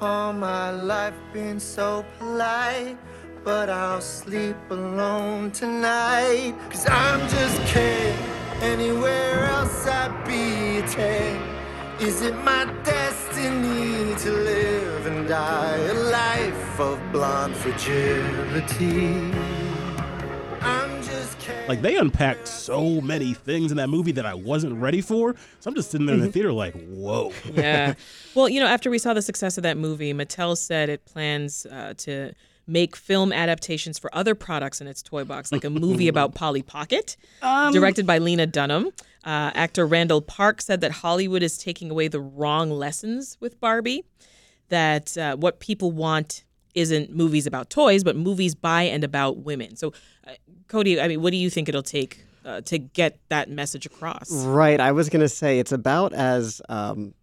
All 0.01 0.33
my 0.33 0.71
life 0.71 1.15
been 1.33 1.59
so 1.59 2.05
polite, 2.21 2.97
but 3.43 3.69
I'll 3.69 4.01
sleep 4.01 4.57
alone 4.71 5.51
tonight. 5.51 6.55
Cause 6.71 6.87
I'm 6.89 7.29
just 7.29 7.61
Ken. 7.67 8.17
Anywhere 8.63 9.47
else 9.47 9.85
I'd 9.89 10.25
be 10.25 10.79
a 10.79 10.87
10. 10.87 11.55
Is 12.01 12.23
it 12.23 12.37
my 12.45 12.67
destiny 13.15 14.15
to 14.17 14.33
live 14.33 15.07
and 15.07 15.29
die 15.29 15.77
a 15.77 15.95
life 15.95 16.81
of 16.81 17.01
blonde 17.13 17.55
fragility? 17.55 19.33
I'm 20.61 21.03
just 21.03 21.39
Ken. 21.39 21.69
Like 21.69 21.81
they 21.83 21.97
unpacked 21.97 22.49
so 22.49 23.01
many 23.01 23.35
things 23.35 23.71
in 23.71 23.77
that 23.77 23.89
movie 23.89 24.13
that 24.13 24.27
I 24.27 24.35
wasn't 24.35 24.81
ready 24.81 25.01
for. 25.01 25.35
So 25.61 25.69
I'm 25.69 25.75
just 25.75 25.91
sitting 25.91 26.07
there 26.07 26.15
in 26.17 26.23
the 26.23 26.33
theater 26.33 26.53
like, 26.53 26.75
whoa. 26.89 27.33
yeah. 27.53 27.95
Well, 28.35 28.49
you 28.49 28.59
know, 28.59 28.67
after 28.67 28.91
we 28.91 28.99
saw 28.99 29.15
the 29.15 29.23
success 29.23 29.57
of 29.59 29.63
that 29.63 29.77
movie, 29.77 30.13
Mattel 30.13 30.57
said 30.57 30.89
it 30.89 31.05
plans 31.05 31.67
uh, 31.67 31.95
to 31.99 32.33
make 32.67 32.97
film 32.97 33.33
adaptations 33.33 33.99
for 33.99 34.13
other 34.17 34.35
products 34.35 34.81
in 34.81 34.89
its 34.89 35.03
toy 35.03 35.23
box, 35.23 35.53
like 35.53 35.65
a 35.65 35.71
movie 35.71 36.09
about 36.15 36.35
Polly 36.35 36.63
Pocket, 36.63 37.17
directed 37.41 38.07
by 38.07 38.19
Lena 38.19 38.47
Dunham. 38.47 38.91
Uh, 39.25 39.51
actor 39.55 39.87
Randall 39.87 40.21
Park 40.21 40.61
said 40.61 40.81
that 40.83 40.91
Hollywood 40.91 41.43
is 41.43 41.57
taking 41.57 41.91
away 41.91 42.09
the 42.09 42.21
wrong 42.21 42.71
lessons 42.71 43.39
with 43.41 43.59
Barbie, 43.59 44.05
that 44.69 45.17
uh, 45.17 45.37
what 45.37 45.61
people 45.61 45.93
want 45.93 46.45
isn't 46.75 47.15
movies 47.15 47.47
about 47.47 47.71
toys, 47.71 48.05
but 48.05 48.17
movies 48.17 48.55
by 48.55 48.83
and 48.83 49.03
about 49.03 49.39
women. 49.39 49.77
So, 49.77 49.93
uh, 50.27 50.33
Cody, 50.69 51.01
I 51.01 51.09
mean, 51.09 51.23
what 51.23 51.31
do 51.31 51.37
you 51.37 51.49
think 51.49 51.69
it'll 51.69 51.83
take 51.83 52.25
uh, 52.45 52.61
to 52.63 52.79
get 52.79 53.19
that 53.29 53.49
message 53.49 53.87
across? 53.87 54.31
Right. 54.31 54.81
I 54.81 54.93
was 54.93 55.09
going 55.09 55.21
to 55.23 55.29
say 55.29 55.59
it's 55.59 55.73
about 55.73 56.13
as 56.13 56.61
um, 56.69 57.15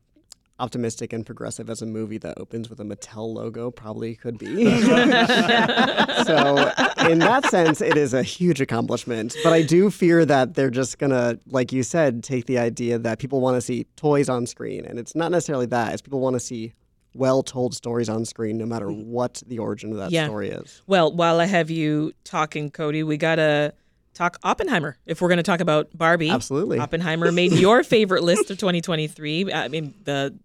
optimistic 0.62 1.12
and 1.12 1.26
progressive 1.26 1.70
as 1.70 1.82
a 1.82 1.86
movie 1.86 2.18
that 2.20 2.38
opens 2.38 2.70
with 2.70 2.80
a 2.80 2.84
Mattel 2.84 3.34
logo 3.34 3.72
probably 3.72 4.16
could 4.16 4.38
be. 4.38 4.46
so, 4.82 6.72
in 7.10 7.20
that 7.20 7.48
sense, 7.50 7.82
it 7.82 7.98
is 7.98 8.14
a 8.14 8.24
huge 8.24 8.62
accomplishment. 8.62 9.36
But 9.44 9.54
I 9.54 9.64
do 9.64 9.90
fear 9.90 10.24
that 10.26 10.54
they're 10.54 10.70
just 10.70 11.00
going 11.00 11.10
to, 11.10 11.40
like 11.48 11.72
you 11.72 11.84
said, 11.84 12.24
take 12.24 12.46
the 12.46 12.60
idea 12.60 13.00
that 13.00 13.20
people 13.20 13.42
want 13.42 13.56
to 13.58 13.62
see 13.62 13.86
toys 13.96 14.30
on 14.30 14.46
screen. 14.46 14.86
And 14.86 15.00
it's 15.00 15.16
not 15.16 15.32
necessarily 15.32 15.66
that, 15.68 15.94
it's 15.94 16.02
people 16.02 16.20
want 16.20 16.36
to 16.36 16.40
see 16.40 16.74
well 17.14 17.44
told 17.44 17.74
stories 17.74 18.10
on 18.10 18.26
screen, 18.26 18.58
no 18.58 18.66
matter 18.66 18.88
mm-hmm. 18.88 19.10
what 19.10 19.42
the 19.48 19.60
origin 19.60 19.92
of 19.92 19.98
that 19.98 20.12
Yeah. 20.12 20.26
story 20.26 20.50
is. 20.50 20.82
Well, 20.88 21.12
while 21.12 21.40
I 21.40 21.46
have 21.46 21.70
you 21.70 22.14
talking, 22.24 22.72
Cody, 22.72 23.04
we 23.04 23.18
gotta 23.18 23.74
talk 24.14 24.38
Oppenheimer. 24.44 24.98
If 25.06 25.22
we're 25.22 25.30
gonna 25.30 25.44
talk 25.44 25.60
about 25.60 25.90
Barbie, 25.98 26.30
Absolutely. 26.30 26.80
Oppenheimer 26.80 27.32
made 27.32 27.54
your 27.54 27.84
favorite 27.84 28.24
list 28.24 28.52
of 28.52 28.58
2023. 28.60 29.52
I 29.52 29.68
mean, 29.68 29.94
the 30.04 30.38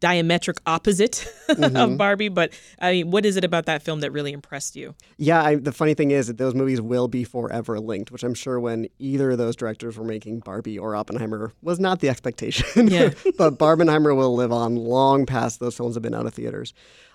diametric 0.00 0.58
opposite 0.66 1.32
of 1.48 1.58
mm-hmm. 1.58 1.96
Barbie. 1.96 2.28
But 2.28 2.52
I 2.78 2.92
mean, 2.92 3.10
what 3.10 3.24
is 3.26 3.36
it 3.36 3.44
about 3.44 3.66
that 3.66 3.82
film 3.82 4.00
that 4.00 4.10
really 4.10 4.32
impressed 4.32 4.76
you? 4.76 4.94
Yeah, 5.18 5.42
I, 5.42 5.54
the 5.56 5.72
funny 5.72 5.94
thing 5.94 6.10
is 6.10 6.26
that 6.26 6.38
those 6.38 6.54
movies 6.54 6.80
will 6.80 7.08
be 7.08 7.24
forever 7.24 7.78
linked, 7.78 8.10
which 8.10 8.24
I'm 8.24 8.34
sure 8.34 8.58
when 8.58 8.88
either 8.98 9.32
of 9.32 9.38
those 9.38 9.56
directors 9.56 9.96
were 9.96 10.04
making 10.04 10.40
Barbie 10.40 10.78
or 10.78 10.96
Oppenheimer 10.96 11.52
was 11.62 11.78
not 11.78 12.00
the 12.00 12.08
expectation. 12.08 12.88
Yeah. 12.88 13.10
but 13.38 13.58
Barbenheimer 13.58 14.16
will 14.16 14.34
live 14.34 14.52
on 14.52 14.76
long 14.76 15.26
past 15.26 15.60
those 15.60 15.76
films 15.76 15.94
have 15.94 16.02
been 16.02 16.14
out 16.14 16.26
of 16.26 16.34
theaters. 16.34 16.72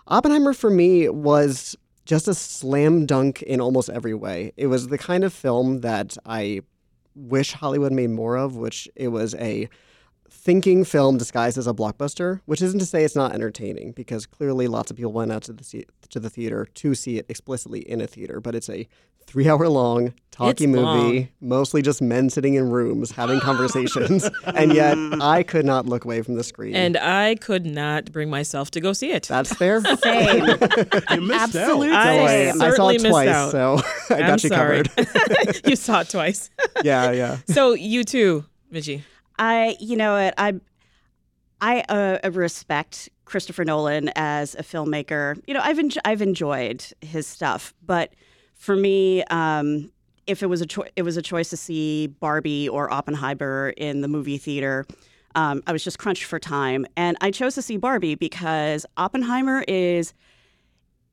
Oppenheimer 0.07 0.53
for 0.53 0.69
me 0.69 1.09
was 1.09 1.75
just 2.05 2.27
a 2.27 2.35
slam 2.35 3.05
dunk 3.05 3.41
in 3.41 3.59
almost 3.59 3.89
every 3.89 4.13
way. 4.13 4.53
It 4.57 4.67
was 4.67 4.87
the 4.87 4.97
kind 4.97 5.23
of 5.23 5.33
film 5.33 5.81
that 5.81 6.17
I 6.25 6.61
wish 7.15 7.53
Hollywood 7.53 7.91
made 7.91 8.11
more 8.11 8.37
of, 8.37 8.55
which 8.55 8.87
it 8.95 9.07
was 9.07 9.33
a 9.35 9.69
thinking 10.29 10.83
film 10.85 11.17
disguised 11.17 11.57
as 11.57 11.67
a 11.67 11.73
blockbuster, 11.73 12.39
which 12.45 12.61
isn't 12.61 12.79
to 12.79 12.85
say 12.85 13.03
it's 13.03 13.15
not 13.15 13.33
entertaining, 13.33 13.91
because 13.93 14.25
clearly 14.25 14.67
lots 14.67 14.91
of 14.91 14.97
people 14.97 15.11
went 15.11 15.31
out 15.31 15.43
to 15.43 15.53
the 15.53 15.63
se- 15.63 15.85
to 16.09 16.19
the 16.19 16.29
theater 16.29 16.67
to 16.75 16.95
see 16.95 17.17
it 17.17 17.25
explicitly 17.29 17.79
in 17.79 18.01
a 18.01 18.07
theater. 18.07 18.39
But 18.39 18.55
it's 18.55 18.69
a 18.69 18.87
three 19.27 19.49
hour 19.49 19.67
long 19.67 20.13
talky 20.29 20.65
It's 20.65 20.71
movie, 20.71 20.81
long. 20.83 21.27
mostly 21.41 21.81
just 21.81 21.99
men 22.01 22.29
sitting 22.29 22.53
in 22.53 22.69
rooms 22.69 23.09
having 23.11 23.39
conversations, 23.39 24.29
and 24.45 24.71
yet 24.73 24.97
I 25.21 25.41
could 25.43 25.65
not 25.65 25.87
look 25.87 26.05
away 26.05 26.21
from 26.21 26.35
the 26.35 26.43
screen. 26.43 26.75
And 26.75 26.95
I 26.97 27.35
could 27.35 27.65
not 27.65 28.11
bring 28.11 28.29
myself 28.29 28.69
to 28.71 28.81
go 28.81 28.93
see 28.93 29.11
it. 29.11 29.23
that's 29.23 29.53
fair. 29.53 29.81
Same. 29.97 30.45
You 30.45 31.21
missed 31.21 31.55
Absolutely. 31.55 31.89
out. 31.91 32.05
I 32.05 32.49
I 32.49 32.69
saw 32.71 32.89
it 32.89 32.99
twice, 32.99 33.29
out. 33.29 33.51
so 33.51 33.79
I 34.09 34.19
got 34.19 34.29
I'm 34.29 34.39
you 34.43 34.49
sorry. 34.49 34.83
covered. 34.83 35.61
you 35.67 35.75
saw 35.75 36.01
it 36.01 36.09
twice. 36.09 36.49
yeah, 36.83 37.11
yeah. 37.11 37.37
so 37.47 37.73
you 37.73 38.03
too, 38.03 38.45
Michi. 38.71 39.01
I, 39.37 39.75
you 39.79 39.95
know 39.95 40.15
I, 40.37 40.53
I 41.61 41.81
uh, 41.81 42.29
respect 42.31 43.09
Christopher 43.25 43.65
Nolan 43.65 44.11
as 44.15 44.55
a 44.55 44.63
filmmaker. 44.63 45.41
You 45.47 45.53
know, 45.53 45.61
I've 45.63 45.77
enj- 45.77 45.97
I've 46.05 46.21
enjoyed 46.21 46.85
his 47.01 47.27
stuff, 47.27 47.73
but 47.85 48.13
for 48.55 48.75
me, 48.75 49.23
um, 49.25 49.91
if 50.27 50.41
it 50.43 50.47
was 50.47 50.61
a 50.61 50.65
cho- 50.65 50.85
it 50.95 51.01
was 51.01 51.17
a 51.17 51.21
choice 51.21 51.49
to 51.49 51.57
see 51.57 52.07
Barbie 52.07 52.69
or 52.69 52.91
Oppenheimer 52.91 53.73
in 53.77 54.01
the 54.01 54.07
movie 54.07 54.37
theater. 54.37 54.85
Um, 55.35 55.61
I 55.67 55.73
was 55.73 55.83
just 55.83 55.99
crunched 55.99 56.23
for 56.23 56.39
time, 56.39 56.85
and 56.95 57.17
I 57.19 57.29
chose 57.29 57.55
to 57.55 57.61
see 57.61 57.77
Barbie 57.77 58.15
because 58.15 58.85
Oppenheimer 58.97 59.63
is. 59.67 60.13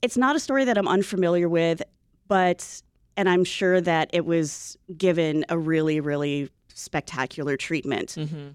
It's 0.03 0.17
not 0.17 0.35
a 0.35 0.41
story 0.41 0.65
that 0.65 0.77
I'm 0.77 0.89
unfamiliar 0.89 1.49
with, 1.49 1.81
but 2.27 2.83
and 3.17 3.29
I'm 3.29 3.45
sure 3.45 3.81
that 3.81 4.11
it 4.13 4.25
was 4.25 4.77
given 4.97 5.45
a 5.49 5.57
really, 5.59 6.01
really 6.01 6.51
spectacular 6.75 7.57
treatment. 7.57 8.15
Mm-hmm. 8.19 8.49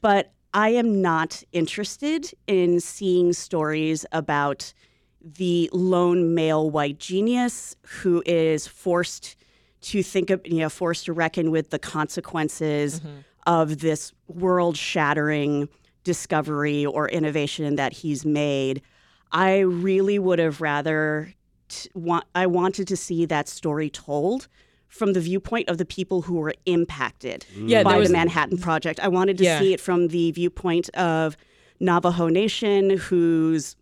But 0.00 0.32
I 0.54 0.70
am 0.70 1.00
not 1.00 1.42
interested 1.52 2.32
in 2.46 2.80
seeing 2.80 3.32
stories 3.32 4.04
about 4.12 4.72
the 5.20 5.70
lone 5.72 6.34
male 6.34 6.68
white 6.70 6.98
genius 6.98 7.76
who 7.86 8.22
is 8.26 8.66
forced 8.66 9.36
to 9.82 10.02
think 10.02 10.30
of, 10.30 10.40
you 10.44 10.58
know, 10.58 10.68
forced 10.68 11.06
to 11.06 11.12
reckon 11.12 11.50
with 11.50 11.70
the 11.70 11.78
consequences 11.78 13.00
mm-hmm. 13.00 13.18
of 13.46 13.78
this 13.78 14.12
world 14.28 14.76
shattering 14.76 15.68
discovery 16.04 16.84
or 16.84 17.08
innovation 17.08 17.76
that 17.76 17.92
he's 17.92 18.24
made. 18.24 18.82
I 19.30 19.60
really 19.60 20.18
would 20.18 20.38
have 20.38 20.60
rather 20.60 21.32
t- 21.68 21.88
want 21.94 22.24
I 22.34 22.46
wanted 22.46 22.88
to 22.88 22.96
see 22.96 23.24
that 23.26 23.48
story 23.48 23.90
told 23.90 24.48
from 24.92 25.14
the 25.14 25.20
viewpoint 25.20 25.68
of 25.70 25.78
the 25.78 25.86
people 25.86 26.20
who 26.22 26.34
were 26.34 26.52
impacted 26.66 27.46
Yeah, 27.56 27.82
by 27.82 27.96
was- 27.98 28.08
the 28.08 28.12
Manhattan 28.12 28.58
Project. 28.58 29.00
I 29.00 29.08
wanted 29.08 29.38
to 29.38 29.44
Yeah. 29.44 29.58
see 29.58 29.72
it 29.72 29.80
from 29.80 30.08
the 30.08 30.30
viewpoint 30.32 30.90
of 30.90 31.36
Navajo 31.80 32.28
Nation, 32.28 32.98
whose 32.98 33.74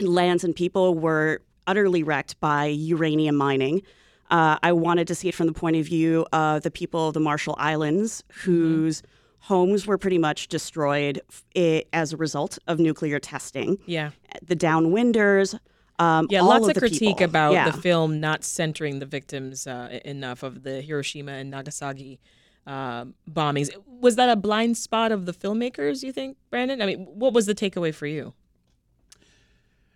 lands 0.00 0.44
and 0.44 0.54
people 0.54 0.94
were 0.94 1.40
utterly 1.66 2.02
wrecked 2.02 2.38
by 2.40 2.66
uranium 2.66 3.36
mining. 3.36 3.82
Uh, 4.30 4.58
I 4.62 4.72
wanted 4.72 5.06
to 5.08 5.14
see 5.14 5.28
it 5.28 5.34
from 5.34 5.46
the 5.46 5.52
point 5.54 5.76
of 5.76 5.86
view 5.86 6.26
of 6.32 6.62
the 6.62 6.70
people 6.70 7.08
of 7.08 7.14
the 7.14 7.20
Marshall 7.20 7.56
Islands, 7.58 8.22
whose 8.44 9.02
homes 9.40 9.86
were 9.86 9.96
pretty 9.96 10.18
much 10.18 10.48
destroyed 10.48 11.22
f- 11.56 11.86
as 11.92 12.12
a 12.12 12.16
result 12.18 12.58
of 12.66 12.78
nuclear 12.78 13.18
testing. 13.18 13.78
Yeah. 13.86 14.10
The 14.46 14.54
downwinders. 14.56 15.58
Um, 15.98 16.26
Yeah, 16.30 16.40
all 16.40 16.48
lots 16.48 16.64
of 16.64 16.68
of 16.70 16.74
the 16.74 16.80
critique 16.80 17.16
people. 17.18 17.24
about 17.24 17.52
Yeah. 17.52 17.70
the 17.70 17.80
film 17.80 18.20
not 18.20 18.44
centering 18.44 18.98
the 19.00 19.06
victims 19.06 19.66
uh, 19.66 19.98
enough 20.04 20.42
of 20.42 20.62
the 20.62 20.80
Hiroshima 20.80 21.32
and 21.32 21.50
Nagasaki 21.50 22.20
uh, 22.66 23.06
bombings. 23.28 23.70
Was 24.00 24.16
that 24.16 24.28
a 24.28 24.36
blind 24.36 24.76
spot 24.76 25.10
of 25.10 25.26
the 25.26 25.32
filmmakers? 25.32 26.02
You 26.02 26.12
think, 26.12 26.36
Brandon? 26.50 26.80
I 26.82 26.86
mean, 26.86 27.00
what 27.06 27.32
was 27.32 27.46
the 27.46 27.54
takeaway 27.54 27.92
for 27.94 28.06
you? 28.06 28.34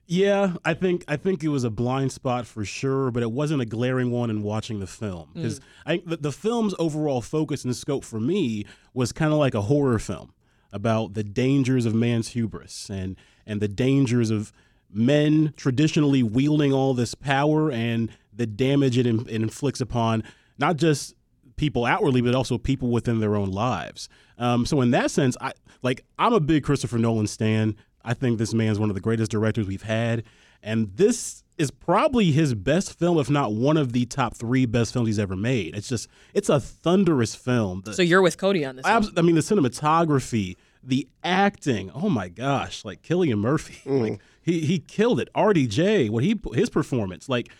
Yeah, 0.07 0.55
I 0.65 0.75
think 0.75 1.05
I 1.09 1.17
think 1.17 1.43
it 1.45 1.49
was 1.49 1.65
a 1.65 1.71
blind 1.71 2.13
spot 2.13 2.47
for 2.47 2.65
sure, 2.65 3.11
but 3.11 3.23
it 3.23 3.31
wasn't 3.31 3.63
a 3.63 3.65
glaring 3.65 4.11
one 4.11 4.29
in 4.31 4.43
watching 4.43 4.81
the 4.81 4.87
film 4.87 5.31
because 5.33 5.61
I 5.87 5.93
think 5.93 6.09
the, 6.09 6.17
the 6.19 6.33
film's 6.33 6.75
overall 6.79 7.23
focus 7.23 7.65
and 7.65 7.75
scope 7.75 8.05
for 8.05 8.21
me 8.21 8.67
was 8.93 9.13
kind 9.13 9.33
of 9.33 9.39
like 9.39 9.55
a 9.55 9.63
horror 9.63 9.99
film 9.99 10.35
about 10.73 11.15
the 11.15 11.23
dangers 11.23 11.87
of 11.87 11.95
man's 11.95 12.29
hubris 12.29 12.91
and 12.91 13.17
and 13.47 13.61
the 13.61 13.69
dangers 13.69 14.31
of 14.31 14.53
men 14.93 15.53
traditionally 15.57 16.23
wielding 16.23 16.73
all 16.73 16.95
this 16.95 17.15
power 17.15 17.71
and 17.71 18.11
the 18.33 18.47
damage 18.47 18.97
it, 18.99 19.07
in, 19.07 19.21
it 19.29 19.43
inflicts 19.43 19.81
upon 19.81 20.23
not 20.59 20.77
just 20.77 21.15
people 21.57 21.85
outwardly, 21.85 22.21
but 22.21 22.35
also 22.35 22.59
people 22.59 22.91
within 22.91 23.21
their 23.21 23.37
own 23.37 23.51
lives. 23.51 24.09
Um, 24.39 24.67
so 24.67 24.81
in 24.81 24.91
that 24.93 25.11
sense, 25.11 25.37
I 25.41 25.53
like 25.83 26.05
I'm 26.19 26.33
a 26.33 26.41
big 26.41 26.65
Christopher 26.65 26.99
Nolan 26.99 27.27
stan. 27.27 27.77
I 28.05 28.15
think 28.15 28.39
this 28.39 28.53
man's 28.53 28.79
one 28.81 28.89
of 28.91 28.95
the 28.95 29.01
greatest 29.01 29.31
directors 29.31 29.67
we've 29.69 29.83
had, 29.83 30.25
and 30.63 30.91
this 30.97 31.45
is 31.59 31.71
probably 31.71 32.33
his 32.33 32.55
best 32.55 32.99
film, 32.99 33.19
if 33.19 33.31
not 33.31 33.53
one 33.55 33.77
of 33.77 33.93
the 33.93 34.07
top 34.07 34.35
three 34.35 34.67
best 34.67 34.93
films 34.93 35.07
he's 35.09 35.19
ever 35.21 35.37
made. 35.37 35.77
It's 35.77 35.89
just 35.89 36.09
it's 36.35 36.49
a 36.49 36.59
thunderous 36.59 37.35
film. 37.37 37.83
The- 37.85 37.95
So 37.95 38.03
you're 38.03 38.23
with 38.23 38.39
Cody 38.39 38.65
on 38.65 38.77
this. 38.77 38.85
one. 38.85 39.09
I 39.17 39.23
mean, 39.23 39.37
the 39.37 39.41
cinematography, 39.43 40.57
the 40.83 41.07
acting. 41.23 41.91
Oh 41.95 42.09
my 42.09 42.29
gosh, 42.29 42.85
like 42.85 43.03
Cillian 43.03 43.39
Murphy, 43.39 43.81
like 43.91 44.21
he 44.43 44.61
he 44.61 44.79
killed 44.79 45.21
it. 45.21 45.29
RDJ, 45.35 46.11
what 46.11 46.25
he 46.25 46.39
his 46.55 46.71
performance, 46.71 47.29
like 47.29 47.51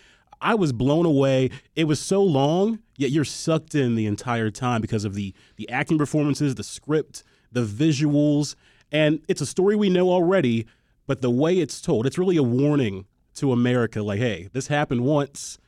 I 0.41 0.55
was 0.55 0.73
blown 0.73 1.07
away. 1.07 1.51
It 1.77 1.85
was 1.85 2.01
so 2.01 2.23
long, 2.23 2.81
yet 2.97 3.11
you're 3.11 3.25
sucked 3.25 3.75
in 3.75 3.95
the 3.95 4.07
entire 4.07 4.51
time 4.51 4.81
because 4.81 5.05
of 5.05 5.15
the 5.15 5.35
the 5.57 5.69
acting 5.71 5.99
performances, 5.99 6.55
the 6.55 6.65
script, 6.65 7.23
the 7.51 7.65
visuals, 7.65 8.55
and 8.91 9.21
it's 9.29 9.41
a 9.41 9.47
story 9.47 9.77
we 9.77 9.91
know 9.91 10.11
already. 10.11 10.67
But 11.07 11.21
the 11.21 11.31
way 11.31 11.59
it's 11.59 11.81
told, 11.81 12.07
it's 12.07 12.19
really 12.19 12.37
a 12.37 12.43
warning 12.43 13.07
to 13.35 13.53
America. 13.53 14.03
Like, 14.03 14.21
hey, 14.21 14.49
this 14.53 14.69
happened 14.69 15.03
once 15.03 15.59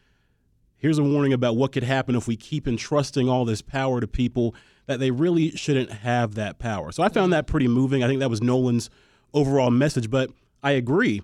here's 0.85 0.99
a 0.99 1.03
warning 1.03 1.33
about 1.33 1.57
what 1.57 1.73
could 1.73 1.83
happen 1.83 2.15
if 2.15 2.29
we 2.29 2.37
keep 2.37 2.69
entrusting 2.69 3.27
all 3.27 3.47
this 3.47 3.63
power 3.63 4.03
to 4.03 4.07
people 4.07 4.55
that 4.85 5.01
they 5.01 5.11
really 5.11 5.51
shouldn't 5.53 5.91
have 5.91 6.35
that 6.35 6.59
power. 6.59 6.93
So 6.93 7.03
I 7.03 7.09
found 7.09 7.33
that 7.33 7.47
pretty 7.47 7.69
moving. 7.69 8.05
I 8.05 8.07
think 8.07 8.21
that 8.21 8.29
was 8.29 8.43
Nolan's 8.43 8.91
overall 9.33 9.71
message, 9.71 10.11
but 10.11 10.31
I 10.65 10.73
agree. 10.73 11.23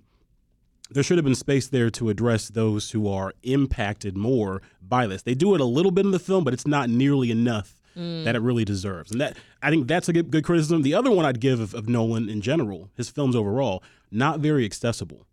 There 0.90 1.02
should 1.02 1.18
have 1.18 1.24
been 1.24 1.34
space 1.34 1.66
there 1.66 1.88
to 1.90 2.10
address 2.10 2.48
those 2.48 2.90
who 2.90 3.08
are 3.08 3.32
impacted 3.42 4.16
more 4.16 4.60
by 4.82 5.06
this. 5.06 5.22
They 5.22 5.34
do 5.34 5.54
it 5.54 5.60
a 5.60 5.64
little 5.64 5.92
bit 5.92 6.04
in 6.04 6.10
the 6.10 6.18
film, 6.18 6.44
but 6.44 6.52
it's 6.52 6.66
not 6.66 6.90
nearly 6.90 7.30
enough 7.30 7.74
mm. 7.96 8.24
that 8.24 8.36
it 8.36 8.40
really 8.40 8.64
deserves. 8.64 9.10
And 9.10 9.20
that 9.20 9.36
I 9.62 9.70
think 9.70 9.88
that's 9.88 10.08
a 10.08 10.12
good, 10.12 10.30
good 10.30 10.44
criticism. 10.44 10.82
The 10.82 10.94
other 10.94 11.10
one 11.10 11.24
I'd 11.24 11.40
give 11.40 11.58
of, 11.58 11.74
of 11.74 11.88
Nolan 11.88 12.28
in 12.28 12.40
general, 12.40 12.90
his 12.96 13.08
films 13.08 13.34
overall, 13.34 13.82
not 14.10 14.40
very 14.40 14.64
accessible. 14.64 15.26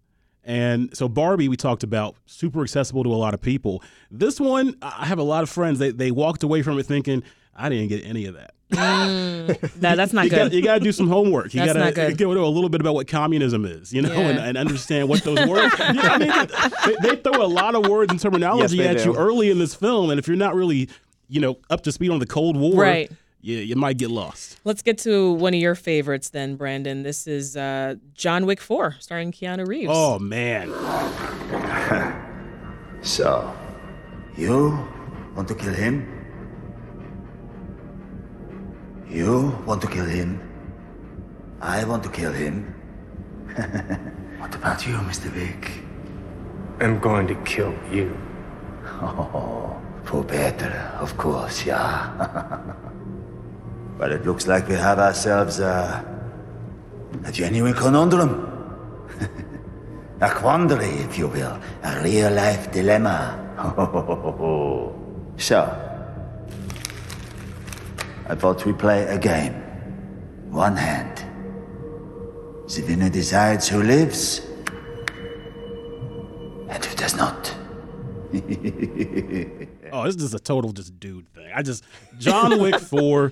And 0.44 0.96
so 0.96 1.10
Barbie, 1.10 1.50
we 1.50 1.58
talked 1.58 1.84
about, 1.84 2.16
super 2.26 2.62
accessible 2.62 3.04
to 3.04 3.12
a 3.12 3.18
lot 3.18 3.34
of 3.34 3.42
people. 3.42 3.84
This 4.10 4.40
one, 4.40 4.78
I 4.82 5.06
have 5.06 5.20
a 5.20 5.24
lot 5.24 5.44
of 5.44 5.50
friends. 5.50 5.80
They 5.80 5.92
they 5.92 6.12
walked 6.12 6.44
away 6.44 6.62
from 6.62 6.80
it 6.80 6.86
thinking, 6.86 7.24
I 7.54 7.68
didn't 7.68 7.90
get 7.90 8.06
any 8.06 8.26
of 8.26 8.36
that. 8.36 8.54
That- 9.78 9.96
that's 9.96 10.12
not 10.14 10.26
you 10.26 10.30
good. 10.32 10.38
Got, 10.38 10.54
you 10.54 10.62
got 10.62 10.74
to 10.76 10.80
do 10.82 10.92
some 10.92 11.08
homework. 11.08 11.54
You 11.54 11.64
got 11.66 11.76
not 11.78 11.86
to 11.86 11.92
good. 11.94 12.18
get 12.18 12.26
to 12.26 12.32
a 12.34 12.46
little 12.48 12.70
bit 12.70 12.82
about 12.82 12.96
what 12.96 13.08
communism 13.08 13.64
is, 13.66 13.94
you 13.94 14.02
know, 14.02 14.12
Yeah. 14.14 14.28
and, 14.30 14.40
and 14.40 14.58
understand 14.58 15.08
what 15.08 15.24
those 15.24 15.48
words. 15.48 15.74
you 15.88 15.94
know, 15.94 16.02
I 16.02 16.18
mean, 16.18 16.32
they, 17.02 17.10
they 17.10 17.22
throw 17.22 17.42
a 17.44 17.48
lot 17.48 17.76
of 17.76 17.88
words 17.88 18.12
and 18.12 18.20
terminology 18.20 18.76
Yes, 18.78 18.86
they 18.96 19.00
at 19.02 19.06
you 19.06 19.16
early 19.16 19.50
in 19.50 19.60
this 19.60 19.74
film, 19.74 20.10
and 20.10 20.20
if 20.20 20.28
you're 20.28 20.36
not 20.38 20.54
really, 20.56 20.90
you 21.30 21.40
know, 21.40 21.58
up 21.70 21.82
to 21.84 21.92
speed 21.94 22.12
on 22.12 22.20
the 22.20 22.26
Cold 22.26 22.58
War, 22.58 22.74
Right. 22.82 23.10
you, 23.42 23.58
you 23.58 23.76
might 23.78 23.98
get 23.98 24.10
lost. 24.12 24.60
Let's 24.66 24.82
get 24.82 24.98
to 25.00 25.32
one 25.34 25.54
of 25.54 25.60
your 25.62 25.76
favorites 25.76 26.30
then, 26.30 26.56
Brandon. 26.58 27.04
This 27.04 27.26
is 27.28 27.56
uh, 27.56 27.96
John 28.16 28.46
Wick 28.46 28.60
4, 28.60 28.98
starring 29.00 29.32
Keanu 29.32 29.66
Reeves. 29.66 29.92
Oh 29.94 30.20
man, 30.20 30.72
So, 33.02 33.54
you 34.36 34.86
want 35.36 35.48
to 35.48 35.56
kill 35.56 35.74
him? 35.74 36.17
You 39.10 39.58
want 39.66 39.82
to 39.82 39.88
kill 39.88 40.06
him? 40.06 40.42
I 41.62 41.86
want 41.86 42.04
to 42.04 42.10
kill 42.10 42.34
him. 42.34 42.74
what 44.38 44.54
about 44.54 44.86
you, 44.86 44.96
Mr. 44.96 45.34
Wick? 45.34 45.72
I'm 46.80 47.00
going 47.00 47.28
to 47.28 47.36
kill 47.44 47.74
you. 47.92 48.16
Oh, 49.02 49.76
for 50.04 50.24
better, 50.24 50.92
of 51.00 51.18
course, 51.18 51.66
yeah. 51.66 52.12
but 53.98 54.12
it 54.12 54.26
looks 54.26 54.46
like 54.46 54.68
we 54.68 54.76
have 54.76 55.00
ourselves 55.00 55.60
a, 55.60 56.04
a 57.26 57.32
genuine 57.32 57.74
conundrum. 57.74 58.46
a 60.22 60.30
quandary, 60.30 60.90
if 61.08 61.18
you 61.18 61.28
will. 61.28 61.58
A 61.84 62.02
real 62.04 62.32
life 62.32 62.72
dilemma. 62.72 63.44
Oh, 63.58 64.94
so, 65.38 65.87
I 68.30 68.36
thought 68.36 68.66
we 68.66 68.74
play 68.74 69.04
a 69.04 69.18
game. 69.18 69.54
One 70.52 70.76
hand. 70.76 71.24
The 72.68 72.84
winner 72.84 73.10
decides 73.10 73.70
who 73.70 73.82
lives 73.82 74.42
and 76.70 76.84
who 76.84 76.96
does 76.98 77.16
not. 77.16 77.56
oh, 79.94 80.04
this 80.04 80.16
is 80.22 80.34
a 80.34 80.40
total 80.40 80.74
just 80.74 81.00
dude 81.00 81.30
thing. 81.34 81.50
I 81.56 81.62
just 81.62 81.86
John 82.18 82.60
Wick 82.60 82.80
four. 82.80 83.32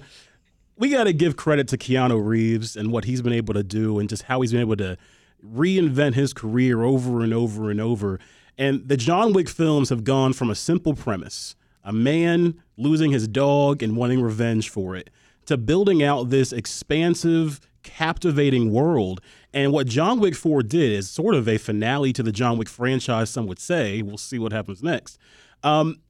We 0.78 0.90
got 0.90 1.06
to 1.06 1.14
give 1.14 1.36
credit 1.36 1.68
to 1.70 1.78
Keanu 1.78 2.26
Reeves 2.26 2.78
and 2.78 2.92
what 2.92 3.04
he's 3.04 3.22
been 3.22 3.34
able 3.34 3.54
to 3.54 3.64
do, 3.64 4.00
and 4.00 4.08
just 4.08 4.24
how 4.24 4.40
he's 4.42 4.54
been 4.54 4.62
able 4.62 4.78
to 4.78 4.98
reinvent 5.46 6.14
his 6.14 6.34
career 6.34 6.84
over 6.84 7.22
and 7.22 7.34
over 7.34 7.70
and 7.70 7.82
over. 7.82 8.20
And 8.58 8.88
the 8.88 8.96
John 8.96 9.34
Wick 9.34 9.50
films 9.50 9.90
have 9.90 10.06
gone 10.06 10.32
from 10.32 10.50
a 10.50 10.56
simple 10.56 10.94
premise, 10.94 11.56
a 11.86 11.94
man 11.94 12.62
losing 12.76 13.12
his 13.12 13.28
dog 13.28 13.82
and 13.82 13.96
wanting 13.96 14.22
revenge 14.22 14.70
for 14.70 14.96
it, 14.96 15.10
to 15.46 15.56
building 15.56 16.04
out 16.04 16.30
this 16.30 16.52
expansive, 16.52 17.62
captivating 17.84 18.74
world. 18.74 19.22
And 19.54 19.72
what 19.72 19.88
John 19.88 20.20
Wick 20.20 20.36
4 20.36 20.64
did 20.64 20.92
is 20.92 21.10
sort 21.10 21.36
of 21.36 21.48
a 21.48 21.58
finale 21.58 22.12
to 22.14 22.24
the 22.24 22.32
John 22.32 22.58
Wick 22.58 22.68
franchise, 22.68 23.30
some 23.30 23.46
would 23.48 23.60
say. 23.60 24.02
We'll 24.02 24.18
see 24.18 24.40
what 24.40 24.52
happens 24.52 24.84
next. 24.84 25.18
Um, 25.64 26.02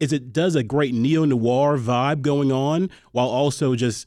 is 0.00 0.12
it 0.12 0.32
does 0.32 0.54
a 0.54 0.62
great 0.62 0.94
neo 0.94 1.24
noir 1.24 1.76
vibe 1.76 2.22
going 2.22 2.50
on 2.50 2.90
while 3.12 3.28
also 3.28 3.74
just 3.74 4.06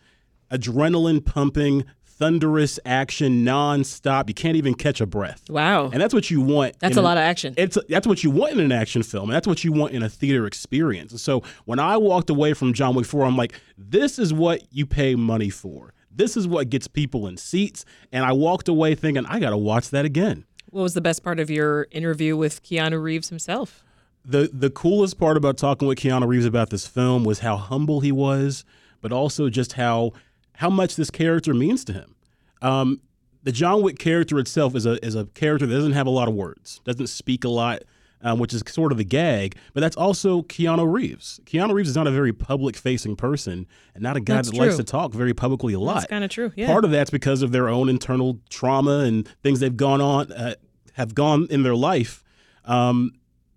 adrenaline 0.52 1.24
pumping, 1.24 1.84
thunderous 2.18 2.80
action 2.86 3.46
nonstop. 3.46 4.28
You 4.28 4.34
can't 4.34 4.56
even 4.56 4.74
catch 4.74 5.02
a 5.02 5.06
breath. 5.06 5.44
Wow. 5.50 5.90
And 5.90 6.02
that's 6.02 6.14
what 6.14 6.30
you 6.30 6.42
want. 6.42 6.80
That's 6.80 6.98
a 6.98 7.02
lot 7.02 7.18
of 7.18 7.22
action. 7.22 7.54
It's 7.58 7.78
that's 7.90 8.08
what 8.08 8.24
you 8.24 8.32
want 8.32 8.54
in 8.54 8.60
an 8.60 8.72
action 8.72 9.04
film. 9.04 9.30
And 9.30 9.36
that's 9.36 9.48
what 9.48 9.64
you 9.64 9.72
want 9.72 9.94
in 9.94 10.04
a 10.04 10.10
theater 10.10 10.46
experience. 10.46 11.12
And 11.12 11.22
so 11.22 11.44
when 11.66 11.80
I 11.80 11.98
walked 11.98 12.30
away 12.30 12.54
from 12.54 12.74
John 12.74 12.96
Wick 12.96 13.06
4, 13.06 13.26
I'm 13.26 13.38
like, 13.38 13.60
this 13.78 14.20
is 14.20 14.34
what 14.34 14.62
you 14.72 14.86
pay 14.86 15.16
money 15.16 15.50
for. 15.50 15.94
This 16.12 16.36
is 16.36 16.48
what 16.48 16.70
gets 16.70 16.88
people 16.88 17.28
in 17.28 17.38
seats. 17.38 17.86
And 18.12 18.26
I 18.26 18.32
walked 18.32 18.68
away 18.68 18.96
thinking, 18.96 19.26
I 19.28 19.40
got 19.40 19.52
to 19.52 19.58
watch 19.58 19.92
that 19.92 20.04
again. 20.04 20.46
What 20.72 20.82
was 20.82 20.96
the 20.96 21.02
best 21.02 21.24
part 21.24 21.40
of 21.40 21.50
your 21.50 21.88
interview 21.92 22.36
with 22.36 22.64
Keanu 22.64 23.02
Reeves 23.02 23.30
himself? 23.30 23.84
The 24.26 24.50
the 24.52 24.70
coolest 24.70 25.18
part 25.18 25.38
about 25.38 25.58
talking 25.58 25.88
with 25.88 26.00
Keanu 26.00 26.28
Reeves 26.28 26.46
about 26.46 26.70
this 26.70 26.86
film 26.86 27.24
was 27.24 27.40
how 27.40 27.56
humble 27.56 28.02
he 28.02 28.12
was, 28.12 28.66
but 29.00 29.14
also 29.14 29.50
just 29.50 29.74
how 29.74 30.12
how 30.58 30.70
much 30.70 30.96
this 30.96 31.10
character 31.10 31.54
means 31.54 31.84
to 31.86 31.94
him. 31.94 32.16
Um, 32.62 33.02
the 33.44 33.52
John 33.52 33.82
Wick 33.82 34.00
character 34.00 34.40
itself 34.40 34.76
is 34.76 34.86
a 34.86 35.04
is 35.06 35.16
a 35.16 35.26
character 35.26 35.66
that 35.66 35.74
doesn't 35.74 35.94
have 35.94 36.08
a 36.08 36.12
lot 36.12 36.28
of 36.28 36.34
words, 36.34 36.82
doesn't 36.84 37.08
speak 37.08 37.44
a 37.44 37.50
lot, 37.50 37.84
um, 38.22 38.40
which 38.40 38.54
is 38.54 38.64
sort 38.68 38.92
of 38.92 38.98
the 38.98 39.04
gag. 39.04 39.56
But 39.74 39.82
that's 39.82 39.96
also 39.96 40.42
Keanu 40.42 40.92
Reeves. 40.92 41.40
Keanu 41.46 41.74
Reeves 41.74 41.90
is 41.90 41.96
not 41.96 42.08
a 42.08 42.12
very 42.12 42.34
public 42.34 42.76
facing 42.76 43.16
person, 43.16 43.68
and 43.94 44.04
not 44.04 44.18
a 44.18 44.20
guy 44.20 44.36
That's 44.36 44.52
that 44.52 44.58
likes 44.58 44.78
to 44.78 44.84
talk 44.84 45.14
very 45.14 45.34
publicly 45.34 45.74
a 45.74 45.80
lot. 45.80 45.96
That's 45.96 46.08
kind 46.08 46.24
of 46.24 46.32
true. 46.32 46.52
Yeah. 46.56 46.68
Part 46.68 46.84
of 46.86 46.92
that's 46.92 47.12
because 47.12 47.44
of 47.44 47.52
their 47.52 47.70
own 47.70 47.88
internal 47.88 48.40
trauma 48.50 49.00
and 49.00 49.28
things 49.44 49.60
they've 49.60 49.78
gone 49.78 50.02
on, 50.02 50.32
uh, 50.32 50.56
have 50.94 51.14
gone 51.14 51.48
in 51.52 51.62
their 51.62 51.76
life. 51.76 52.24
Um, 52.66 53.12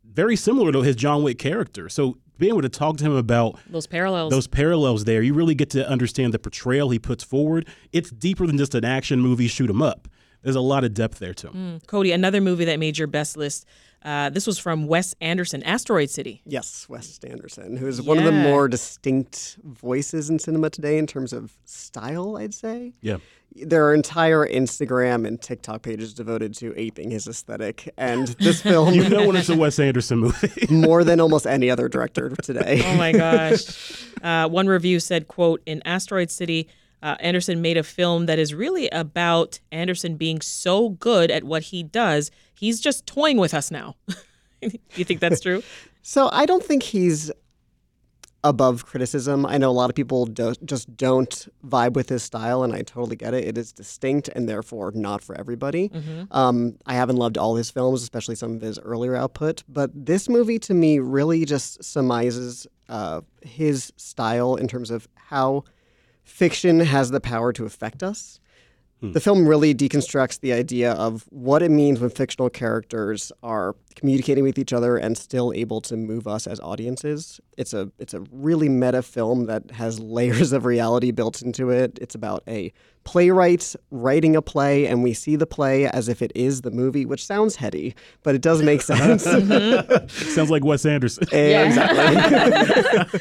very 0.05 0.37
similar 0.37 0.71
to 0.73 0.83
his 0.83 0.97
John 0.97 1.23
Wick 1.23 1.39
character. 1.39 1.89
So 1.89 2.19
being 2.41 2.51
able 2.53 2.63
to 2.63 2.69
talk 2.69 2.97
to 2.97 3.05
him 3.05 3.13
about 3.15 3.61
Those 3.69 3.87
parallels. 3.87 4.33
those 4.33 4.49
parallels 4.49 5.05
there, 5.05 5.23
you 5.23 5.35
really 5.35 5.55
get 5.55 5.71
to 5.71 5.89
understand 5.89 6.35
the 6.35 6.39
portrayal 6.41 6.91
he 6.91 6.99
puts 6.99 7.23
forward. 7.23 7.69
It's 7.93 8.11
deeper 8.11 8.47
than 8.47 8.59
just 8.59 8.75
an 8.75 8.85
action 8.85 9.21
movie 9.21 9.47
shoot 9.47 9.71
'em 9.71 9.81
up. 9.83 10.09
There's 10.43 10.57
a 10.57 10.61
lot 10.61 10.83
of 10.85 10.95
depth 10.95 11.19
there 11.19 11.35
too. 11.35 11.49
Mm. 11.49 11.87
Cody, 11.87 12.13
another 12.13 12.41
movie 12.41 12.65
that 12.65 12.79
made 12.81 12.97
your 12.99 13.07
best 13.07 13.37
list. 13.37 13.67
Uh, 14.03 14.31
this 14.31 14.47
was 14.47 14.59
from 14.59 14.87
Wes 14.87 15.15
Anderson, 15.21 15.63
Asteroid 15.63 16.09
City. 16.09 16.41
Yes, 16.47 16.87
Wes 16.89 17.19
Anderson, 17.23 17.77
who 17.77 17.87
is 17.87 18.01
one 18.01 18.17
of 18.17 18.25
the 18.25 18.33
more 18.33 18.67
distinct 18.67 19.59
voices 19.63 20.31
in 20.31 20.39
cinema 20.39 20.71
today 20.71 20.97
in 20.97 21.07
terms 21.07 21.35
of 21.35 21.53
style, 21.67 22.39
I'd 22.39 22.55
say. 22.55 22.95
Yeah. 23.03 23.19
There 23.57 23.87
are 23.87 23.95
entire 23.95 24.47
Instagram 24.47 25.27
and 25.27 25.41
TikTok 25.41 25.83
pages 25.83 26.15
devoted 26.15 26.55
to 26.57 26.73
aping 26.77 27.11
his 27.11 27.27
aesthetic, 27.27 27.93
and 27.97 28.29
this 28.39 28.63
film, 28.63 28.95
You 28.95 29.09
know 29.09 29.27
when 29.27 29.37
it's 29.37 29.49
a 29.49 29.57
Wes 29.57 29.79
Anderson 29.79 30.19
movie. 30.19 30.67
more 30.71 31.05
than 31.05 31.21
almost 31.21 31.47
any 31.47 31.71
other 31.71 31.89
director 31.89 32.31
today. 32.43 32.83
Oh 32.85 32.97
my 32.97 33.13
gosh. 33.13 34.05
uh, 34.23 34.49
one 34.49 34.67
review 34.67 35.01
said, 35.01 35.29
"quote 35.29 35.63
In 35.67 35.83
Asteroid 35.85 36.31
City." 36.31 36.69
Uh, 37.03 37.17
Anderson 37.21 37.63
made 37.63 37.79
a 37.79 37.83
film 37.83 38.27
that 38.27 38.39
is 38.39 38.53
really 38.53 38.89
about 38.91 39.59
Anderson 39.73 40.17
being 40.17 40.41
so 40.43 40.91
good 40.91 41.31
at 41.31 41.45
what 41.45 41.63
he 41.65 41.83
does, 41.83 42.31
he's 42.55 42.79
just 42.79 43.07
toying 43.07 43.39
with 43.39 43.55
us 43.55 43.71
now. 43.71 43.97
you 44.61 45.05
think 45.05 45.21
that's 45.21 45.41
true? 45.41 45.63
So 46.03 46.29
I 46.33 46.45
don't 46.45 46.63
think 46.63 46.83
he's 46.83 47.31
above 48.43 48.87
criticism. 48.87 49.45
I 49.45 49.59
know 49.59 49.71
a 49.71 49.73
lot 49.73 49.91
of 49.91 49.97
people 49.97 50.25
do, 50.25 50.55
just 50.65 50.97
don't 50.97 51.49
vibe 51.67 51.93
with 51.93 52.09
his 52.09 52.23
style, 52.23 52.63
and 52.63 52.73
I 52.75 52.83
totally 52.83 53.17
get 53.17 53.35
it. 53.35 53.45
It 53.45 53.59
is 53.59 53.71
distinct 53.73 54.29
and 54.29 54.49
therefore 54.49 54.93
not 54.95 55.23
for 55.23 55.35
everybody. 55.39 55.91
Um, 56.31 56.77
I 56.87 56.95
haven't 56.95 57.17
loved 57.17 57.37
all 57.37 57.57
his 57.57 57.71
films, 57.71 58.03
especially 58.03 58.35
some 58.37 58.55
of 58.57 58.63
his 58.63 58.79
earlier 58.79 59.15
output, 59.15 59.63
but 59.69 59.91
this 59.95 60.29
movie 60.29 60.59
to 60.61 60.75
me 60.75 60.99
really 61.01 61.45
just 61.45 61.85
surmises 61.85 62.67
uh, 62.89 63.21
his 63.43 63.93
style 63.97 64.57
in 64.57 64.69
terms 64.69 64.91
of 64.91 65.07
how 65.15 65.65
fiction 66.25 66.81
has 66.81 67.11
the 67.11 67.21
power 67.21 67.53
to 67.53 67.65
affect 67.67 68.03
us. 68.03 68.41
Hmm. 69.01 69.13
The 69.13 69.21
film 69.21 69.47
really 69.47 69.75
deconstructs 69.75 70.41
the 70.41 70.53
idea 70.53 70.93
of 70.93 71.25
what 71.31 71.63
it 71.63 71.71
means 71.71 72.01
when 72.01 72.11
fictional 72.11 72.51
characters 72.51 73.33
are 73.43 73.75
communicating 73.95 74.45
with 74.45 74.59
each 74.59 74.73
other 74.73 74.97
and 74.97 75.17
still 75.17 75.53
able 75.55 75.81
to 75.83 75.97
move 75.97 76.27
us 76.27 76.47
as 76.47 76.61
audiences. 76.61 77.41
It's 77.57 77.73
a 77.73 77.91
it's 77.99 78.15
a 78.15 78.21
really 78.31 78.69
meta 78.69 79.03
film 79.03 79.47
that 79.47 79.71
has 79.73 79.99
layers 80.19 80.53
of 80.53 80.65
reality 80.65 81.11
built 81.11 81.43
into 81.43 81.71
it. 81.71 81.99
It's 82.01 82.15
about 82.15 82.43
a 82.47 82.73
playwright 83.11 83.75
writing 83.91 84.37
a 84.37 84.43
play 84.43 84.87
and 84.87 85.03
we 85.03 85.13
see 85.13 85.35
the 85.35 85.47
play 85.47 85.87
as 85.89 86.09
if 86.09 86.23
it 86.23 86.31
is 86.37 86.61
the 86.61 86.71
movie, 86.71 87.05
which 87.05 87.27
sounds 87.27 87.57
heady, 87.57 87.93
but 88.23 88.37
it 88.37 88.41
does 88.41 88.63
make 88.63 88.81
sense. 88.83 89.25
Sounds 90.35 90.49
like 90.51 90.65
Wes 90.65 90.87
Anderson. 90.87 91.25
Yeah. 91.33 91.65
exactly. 91.67 93.21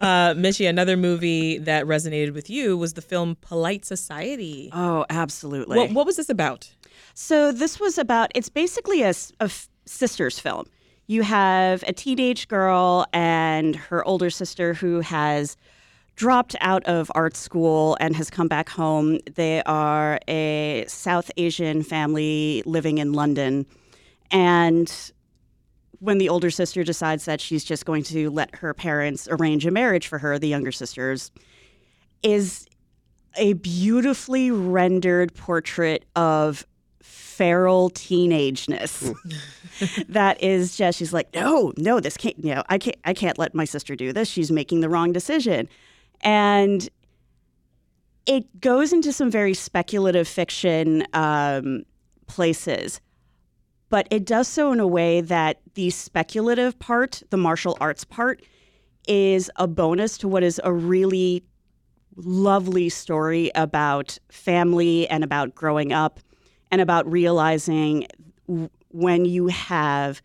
Uh, 0.00 0.34
Michi, 0.34 0.68
another 0.68 0.96
movie 0.96 1.58
that 1.58 1.86
resonated 1.86 2.34
with 2.34 2.48
you 2.48 2.76
was 2.76 2.92
the 2.92 3.02
film 3.02 3.36
Polite 3.40 3.84
Society. 3.84 4.70
Oh, 4.72 5.04
absolutely. 5.10 5.76
What, 5.76 5.90
what 5.90 6.06
was 6.06 6.16
this 6.16 6.28
about? 6.28 6.70
So 7.14 7.50
this 7.50 7.80
was 7.80 7.98
about. 7.98 8.30
It's 8.34 8.48
basically 8.48 9.02
a, 9.02 9.08
s- 9.08 9.32
a 9.40 9.44
f- 9.44 9.68
sisters 9.86 10.38
film. 10.38 10.66
You 11.08 11.22
have 11.22 11.82
a 11.88 11.92
teenage 11.92 12.46
girl 12.46 13.06
and 13.12 13.74
her 13.74 14.04
older 14.06 14.30
sister 14.30 14.74
who 14.74 15.00
has 15.00 15.56
dropped 16.16 16.56
out 16.60 16.82
of 16.84 17.12
art 17.14 17.36
school 17.36 17.96
and 18.00 18.16
has 18.16 18.30
come 18.30 18.48
back 18.48 18.68
home. 18.68 19.18
They 19.34 19.62
are 19.64 20.18
a 20.26 20.84
South 20.88 21.30
Asian 21.36 21.82
family 21.82 22.62
living 22.66 22.98
in 22.98 23.12
London, 23.12 23.66
and 24.30 25.12
when 26.00 26.18
the 26.18 26.28
older 26.28 26.50
sister 26.50 26.84
decides 26.84 27.24
that 27.24 27.40
she's 27.40 27.64
just 27.64 27.86
going 27.86 28.02
to 28.02 28.30
let 28.30 28.54
her 28.56 28.74
parents 28.74 29.28
arrange 29.30 29.64
a 29.66 29.70
marriage 29.70 30.08
for 30.08 30.18
her, 30.18 30.38
the 30.38 30.48
younger 30.48 30.72
sisters 30.72 31.30
is 32.22 32.66
a 33.36 33.54
beautifully 33.54 34.50
rendered 34.50 35.34
portrait 35.34 36.04
of 36.14 36.66
feral 37.02 37.90
teenageness. 37.90 39.14
That 40.08 40.42
is 40.42 40.74
just 40.74 40.98
she's 40.98 41.12
like 41.12 41.34
no 41.34 41.70
no 41.76 42.00
this 42.00 42.16
can't 42.16 42.42
you 42.42 42.54
know 42.54 42.62
i 42.70 42.78
can't 42.78 42.96
i 43.04 43.12
can't 43.12 43.36
let 43.36 43.54
my 43.54 43.66
sister 43.66 43.94
do 43.94 44.10
this. 44.10 44.26
She's 44.26 44.50
making 44.50 44.80
the 44.80 44.88
wrong 44.88 45.12
decision 45.12 45.68
and 46.22 46.88
it 48.26 48.60
goes 48.60 48.92
into 48.92 49.12
some 49.12 49.30
very 49.30 49.54
speculative 49.54 50.26
fiction 50.26 51.04
um, 51.12 51.84
places 52.26 53.00
but 53.88 54.08
it 54.10 54.24
does 54.24 54.48
so 54.48 54.72
in 54.72 54.80
a 54.80 54.86
way 54.86 55.20
that 55.20 55.60
the 55.74 55.90
speculative 55.90 56.78
part 56.78 57.22
the 57.30 57.36
martial 57.36 57.76
arts 57.80 58.04
part 58.04 58.42
is 59.06 59.50
a 59.56 59.66
bonus 59.66 60.18
to 60.18 60.28
what 60.28 60.42
is 60.42 60.60
a 60.64 60.72
really 60.72 61.44
lovely 62.16 62.88
story 62.88 63.50
about 63.54 64.18
family 64.30 65.08
and 65.08 65.22
about 65.22 65.54
growing 65.54 65.92
up 65.92 66.20
and 66.70 66.80
about 66.80 67.10
realizing 67.10 68.06
when 68.90 69.24
you 69.24 69.48
have 69.48 70.22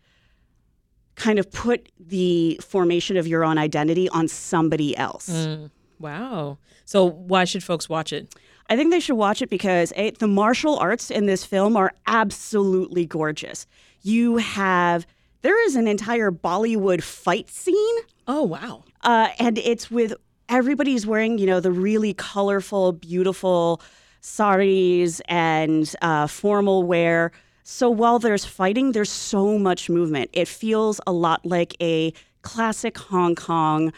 kind 1.14 1.38
of 1.38 1.50
put 1.50 1.90
the 2.00 2.58
formation 2.62 3.16
of 3.16 3.26
your 3.26 3.44
own 3.44 3.58
identity 3.58 4.08
on 4.08 4.26
somebody 4.26 4.96
else. 4.96 5.28
Mm. 5.28 5.70
Wow. 6.02 6.58
So 6.84 7.04
why 7.04 7.44
should 7.44 7.62
folks 7.62 7.88
watch 7.88 8.12
it? 8.12 8.34
I 8.68 8.76
think 8.76 8.90
they 8.90 9.00
should 9.00 9.16
watch 9.16 9.40
it 9.40 9.48
because 9.48 9.92
a, 9.96 10.10
the 10.10 10.26
martial 10.26 10.76
arts 10.78 11.10
in 11.10 11.26
this 11.26 11.44
film 11.44 11.76
are 11.76 11.92
absolutely 12.06 13.06
gorgeous. 13.06 13.66
You 14.02 14.38
have 14.38 15.06
there 15.42 15.64
is 15.66 15.76
an 15.76 15.86
entire 15.86 16.30
Bollywood 16.30 17.02
fight 17.02 17.48
scene. 17.48 17.96
Oh 18.26 18.42
wow! 18.42 18.84
Uh, 19.02 19.28
and 19.38 19.58
it's 19.58 19.90
with 19.90 20.14
everybody's 20.48 21.06
wearing 21.06 21.38
you 21.38 21.46
know 21.46 21.60
the 21.60 21.72
really 21.72 22.14
colorful, 22.14 22.92
beautiful 22.92 23.80
saris 24.20 25.20
and 25.28 25.94
uh, 26.02 26.26
formal 26.26 26.82
wear. 26.82 27.30
So 27.64 27.90
while 27.90 28.18
there's 28.18 28.44
fighting, 28.44 28.92
there's 28.92 29.10
so 29.10 29.58
much 29.58 29.88
movement. 29.88 30.30
It 30.32 30.48
feels 30.48 31.00
a 31.06 31.12
lot 31.12 31.46
like 31.46 31.76
a 31.80 32.12
classic 32.42 32.98
Hong 32.98 33.36
Kong 33.36 33.92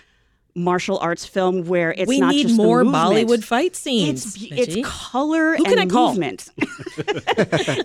martial 0.56 0.98
arts 0.98 1.26
film 1.26 1.64
where 1.66 1.92
it's 1.92 2.08
we 2.08 2.20
not 2.20 2.32
need 2.32 2.44
just 2.48 2.56
more 2.56 2.78
the 2.78 2.84
movement. 2.84 3.28
Bollywood 3.28 3.42
fight 3.44 3.74
scenes. 3.74 4.36
It's, 4.36 4.74
it's 4.76 4.88
color 4.88 5.56
Who 5.56 5.64
can 5.64 5.72
and 5.78 5.80
I 5.82 5.86
call? 5.86 6.10
movement. 6.10 6.48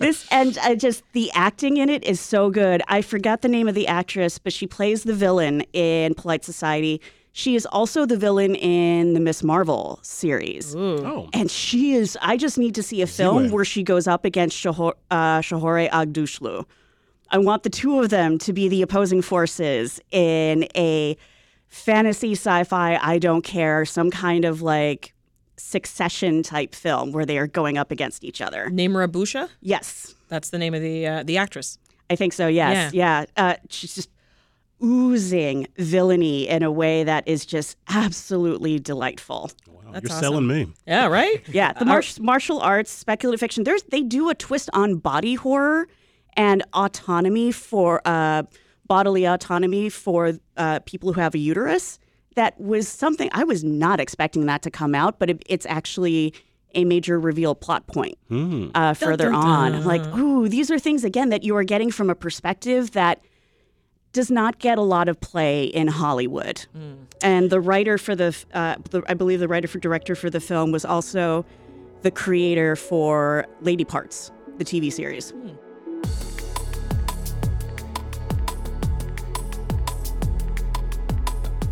this 0.00 0.26
and 0.30 0.56
uh, 0.58 0.74
just 0.74 1.02
the 1.12 1.30
acting 1.32 1.76
in 1.78 1.88
it 1.88 2.04
is 2.04 2.20
so 2.20 2.50
good. 2.50 2.82
I 2.88 3.02
forgot 3.02 3.42
the 3.42 3.48
name 3.48 3.68
of 3.68 3.74
the 3.74 3.86
actress, 3.86 4.38
but 4.38 4.52
she 4.52 4.66
plays 4.66 5.02
the 5.04 5.14
villain 5.14 5.62
in 5.72 6.14
Polite 6.14 6.44
Society. 6.44 7.00
She 7.32 7.54
is 7.54 7.64
also 7.66 8.06
the 8.06 8.16
villain 8.16 8.54
in 8.56 9.14
the 9.14 9.20
Miss 9.20 9.42
Marvel 9.42 10.00
series. 10.02 10.74
Oh, 10.74 11.28
And 11.32 11.48
she 11.50 11.94
is, 11.94 12.18
I 12.20 12.36
just 12.36 12.58
need 12.58 12.74
to 12.74 12.82
see 12.82 13.02
a 13.02 13.06
film 13.06 13.44
Ziwe. 13.48 13.50
where 13.52 13.64
she 13.64 13.82
goes 13.84 14.08
up 14.08 14.24
against 14.24 14.56
Shahor, 14.56 14.94
uh, 15.12 15.38
Shohreh 15.40 15.88
Aghdashloo. 15.90 16.64
I 17.30 17.38
want 17.38 17.62
the 17.62 17.70
two 17.70 18.00
of 18.00 18.10
them 18.10 18.38
to 18.38 18.52
be 18.52 18.68
the 18.68 18.82
opposing 18.82 19.22
forces 19.22 20.00
in 20.10 20.66
a 20.76 21.16
fantasy 21.70 22.32
sci 22.32 22.64
fi, 22.64 22.96
I 23.00 23.18
don't 23.18 23.42
care, 23.42 23.84
some 23.86 24.10
kind 24.10 24.44
of 24.44 24.60
like 24.60 25.14
succession 25.56 26.42
type 26.42 26.74
film 26.74 27.12
where 27.12 27.24
they 27.24 27.38
are 27.38 27.46
going 27.46 27.78
up 27.78 27.90
against 27.90 28.24
each 28.24 28.40
other. 28.40 28.68
Nimra 28.70 29.08
Bucha. 29.08 29.48
Yes, 29.62 30.14
That's 30.28 30.50
the 30.50 30.58
name 30.58 30.74
of 30.74 30.82
the 30.82 31.06
uh, 31.06 31.22
the 31.22 31.38
actress. 31.38 31.78
I 32.10 32.16
think 32.16 32.32
so. 32.32 32.46
Yes. 32.48 32.92
Yeah. 32.92 33.24
Uh, 33.36 33.54
she's 33.68 33.94
just 33.94 34.10
oozing 34.82 35.66
villainy 35.76 36.48
in 36.48 36.62
a 36.62 36.70
way 36.72 37.04
that 37.04 37.26
is 37.28 37.44
just 37.46 37.76
absolutely 37.88 38.78
delightful. 38.78 39.50
wow. 39.68 39.92
That's 39.92 40.04
You're 40.04 40.12
awesome. 40.12 40.22
selling 40.22 40.46
me. 40.46 40.72
Yeah. 40.86 41.06
Right. 41.06 41.42
Yeah, 41.52 41.72
the 41.72 41.84
mar- 41.84 42.02
martial 42.20 42.60
arts, 42.60 42.90
speculative 42.90 43.40
fiction. 43.40 43.64
There's 43.64 43.82
they 43.84 44.02
do 44.02 44.28
a 44.30 44.34
twist 44.34 44.70
on 44.72 44.96
body 44.96 45.34
horror 45.34 45.88
and 46.34 46.62
autonomy 46.74 47.52
for 47.52 48.00
uh, 48.04 48.44
bodily 48.90 49.24
autonomy 49.24 49.88
for 49.88 50.32
uh, 50.56 50.80
people 50.80 51.12
who 51.12 51.20
have 51.20 51.32
a 51.32 51.38
uterus. 51.38 52.00
That 52.34 52.60
was 52.60 52.88
something 52.88 53.30
I 53.32 53.44
was 53.44 53.62
not 53.62 54.00
expecting 54.00 54.46
that 54.46 54.62
to 54.62 54.70
come 54.70 54.96
out, 54.96 55.20
but 55.20 55.30
it, 55.30 55.44
it's 55.46 55.64
actually 55.64 56.34
a 56.74 56.84
major 56.84 57.20
reveal 57.20 57.54
plot 57.54 57.86
point 57.86 58.18
uh, 58.74 58.94
further 58.94 59.30
dun, 59.30 59.34
on. 59.34 59.72
dun. 59.72 59.84
Like, 59.84 60.02
ooh, 60.16 60.48
these 60.48 60.72
are 60.72 60.78
things 60.80 61.04
again 61.04 61.28
that 61.28 61.44
you 61.44 61.54
are 61.54 61.62
getting 61.62 61.92
from 61.92 62.10
a 62.10 62.16
perspective 62.16 62.90
that 62.90 63.20
does 64.12 64.28
not 64.28 64.58
get 64.58 64.76
a 64.76 64.82
lot 64.82 65.08
of 65.08 65.20
play 65.20 65.66
in 65.66 65.86
Hollywood. 65.86 66.66
And 67.22 67.48
the 67.48 67.60
writer 67.60 67.96
for 67.96 68.16
the, 68.16 68.36
uh, 68.52 68.74
the, 68.90 69.04
I 69.08 69.14
believe 69.14 69.38
the 69.38 69.46
writer 69.46 69.68
for 69.68 69.78
director 69.78 70.16
for 70.16 70.30
the 70.30 70.40
film 70.40 70.72
was 70.72 70.84
also 70.84 71.46
the 72.02 72.10
creator 72.10 72.74
for 72.74 73.46
Lady 73.60 73.84
Parts, 73.84 74.32
the 74.58 74.64
TV 74.64 74.92
series. 74.92 75.32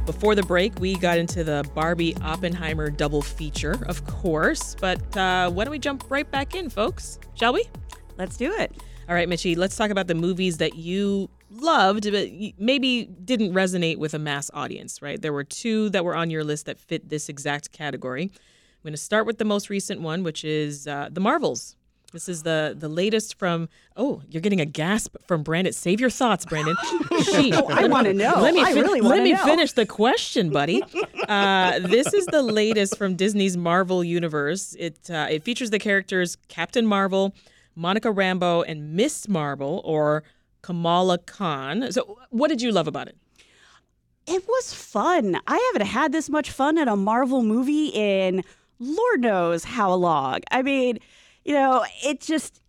Before 0.08 0.34
the 0.34 0.42
break, 0.42 0.80
we 0.80 0.94
got 0.94 1.18
into 1.18 1.44
the 1.44 1.68
Barbie 1.74 2.16
Oppenheimer 2.22 2.88
double 2.88 3.20
feature, 3.20 3.76
of 3.88 4.06
course. 4.06 4.74
But 4.80 5.14
uh, 5.14 5.50
why 5.50 5.64
don't 5.64 5.70
we 5.70 5.78
jump 5.78 6.02
right 6.08 6.28
back 6.30 6.54
in, 6.54 6.70
folks? 6.70 7.18
Shall 7.34 7.52
we? 7.52 7.68
Let's 8.16 8.38
do 8.38 8.50
it. 8.50 8.72
All 9.06 9.14
right, 9.14 9.28
Michi, 9.28 9.54
let's 9.54 9.76
talk 9.76 9.90
about 9.90 10.06
the 10.06 10.14
movies 10.14 10.56
that 10.56 10.76
you 10.76 11.28
loved, 11.50 12.10
but 12.10 12.26
maybe 12.56 13.04
didn't 13.04 13.52
resonate 13.52 13.98
with 13.98 14.14
a 14.14 14.18
mass 14.18 14.50
audience, 14.54 15.02
right? 15.02 15.20
There 15.20 15.34
were 15.34 15.44
two 15.44 15.90
that 15.90 16.06
were 16.06 16.16
on 16.16 16.30
your 16.30 16.42
list 16.42 16.64
that 16.64 16.78
fit 16.78 17.10
this 17.10 17.28
exact 17.28 17.72
category. 17.72 18.22
I'm 18.22 18.82
going 18.82 18.94
to 18.94 18.96
start 18.96 19.26
with 19.26 19.36
the 19.36 19.44
most 19.44 19.68
recent 19.68 20.00
one, 20.00 20.22
which 20.22 20.42
is 20.42 20.86
uh, 20.86 21.10
The 21.12 21.20
Marvels. 21.20 21.76
This 22.12 22.28
is 22.28 22.42
the 22.42 22.74
the 22.78 22.88
latest 22.88 23.38
from. 23.38 23.68
Oh, 23.96 24.22
you're 24.30 24.40
getting 24.40 24.60
a 24.60 24.64
gasp 24.64 25.16
from 25.26 25.42
Brandon. 25.42 25.72
Save 25.74 26.00
your 26.00 26.08
thoughts, 26.10 26.46
Brandon. 26.46 26.76
She, 27.24 27.52
Oh, 27.52 27.66
I 27.68 27.86
wanna 27.88 28.14
know. 28.14 28.34
Let 28.40 28.54
me 28.54 28.62
I 28.64 28.72
really 28.72 29.00
let 29.00 29.22
me 29.22 29.32
know. 29.32 29.44
finish 29.44 29.72
the 29.72 29.86
question, 29.86 30.50
buddy. 30.50 30.82
Uh, 31.28 31.78
this 31.80 32.14
is 32.14 32.24
the 32.26 32.40
latest 32.40 32.96
from 32.96 33.14
Disney's 33.14 33.54
Marvel 33.54 34.02
universe. 34.02 34.74
It 34.78 35.10
uh, 35.10 35.26
it 35.30 35.42
features 35.44 35.68
the 35.68 35.78
characters 35.78 36.38
Captain 36.48 36.86
Marvel, 36.86 37.34
Monica 37.76 38.08
Rambeau, 38.08 38.64
and 38.66 38.94
Miss 38.94 39.28
Marvel, 39.28 39.82
or 39.84 40.22
Kamala 40.62 41.18
Khan. 41.18 41.92
So, 41.92 42.18
what 42.30 42.48
did 42.48 42.62
you 42.62 42.72
love 42.72 42.88
about 42.88 43.08
it? 43.08 43.16
It 44.26 44.48
was 44.48 44.72
fun. 44.72 45.38
I 45.46 45.70
haven't 45.74 45.86
had 45.88 46.12
this 46.12 46.30
much 46.30 46.50
fun 46.50 46.78
at 46.78 46.88
a 46.88 46.96
Marvel 46.96 47.42
movie 47.42 47.88
in 47.88 48.42
Lord 48.78 49.20
knows 49.20 49.64
how 49.64 49.92
long. 49.92 50.40
I 50.50 50.62
mean, 50.62 50.98
you 51.48 51.54
know, 51.54 51.82
it 52.04 52.20
just 52.20 52.60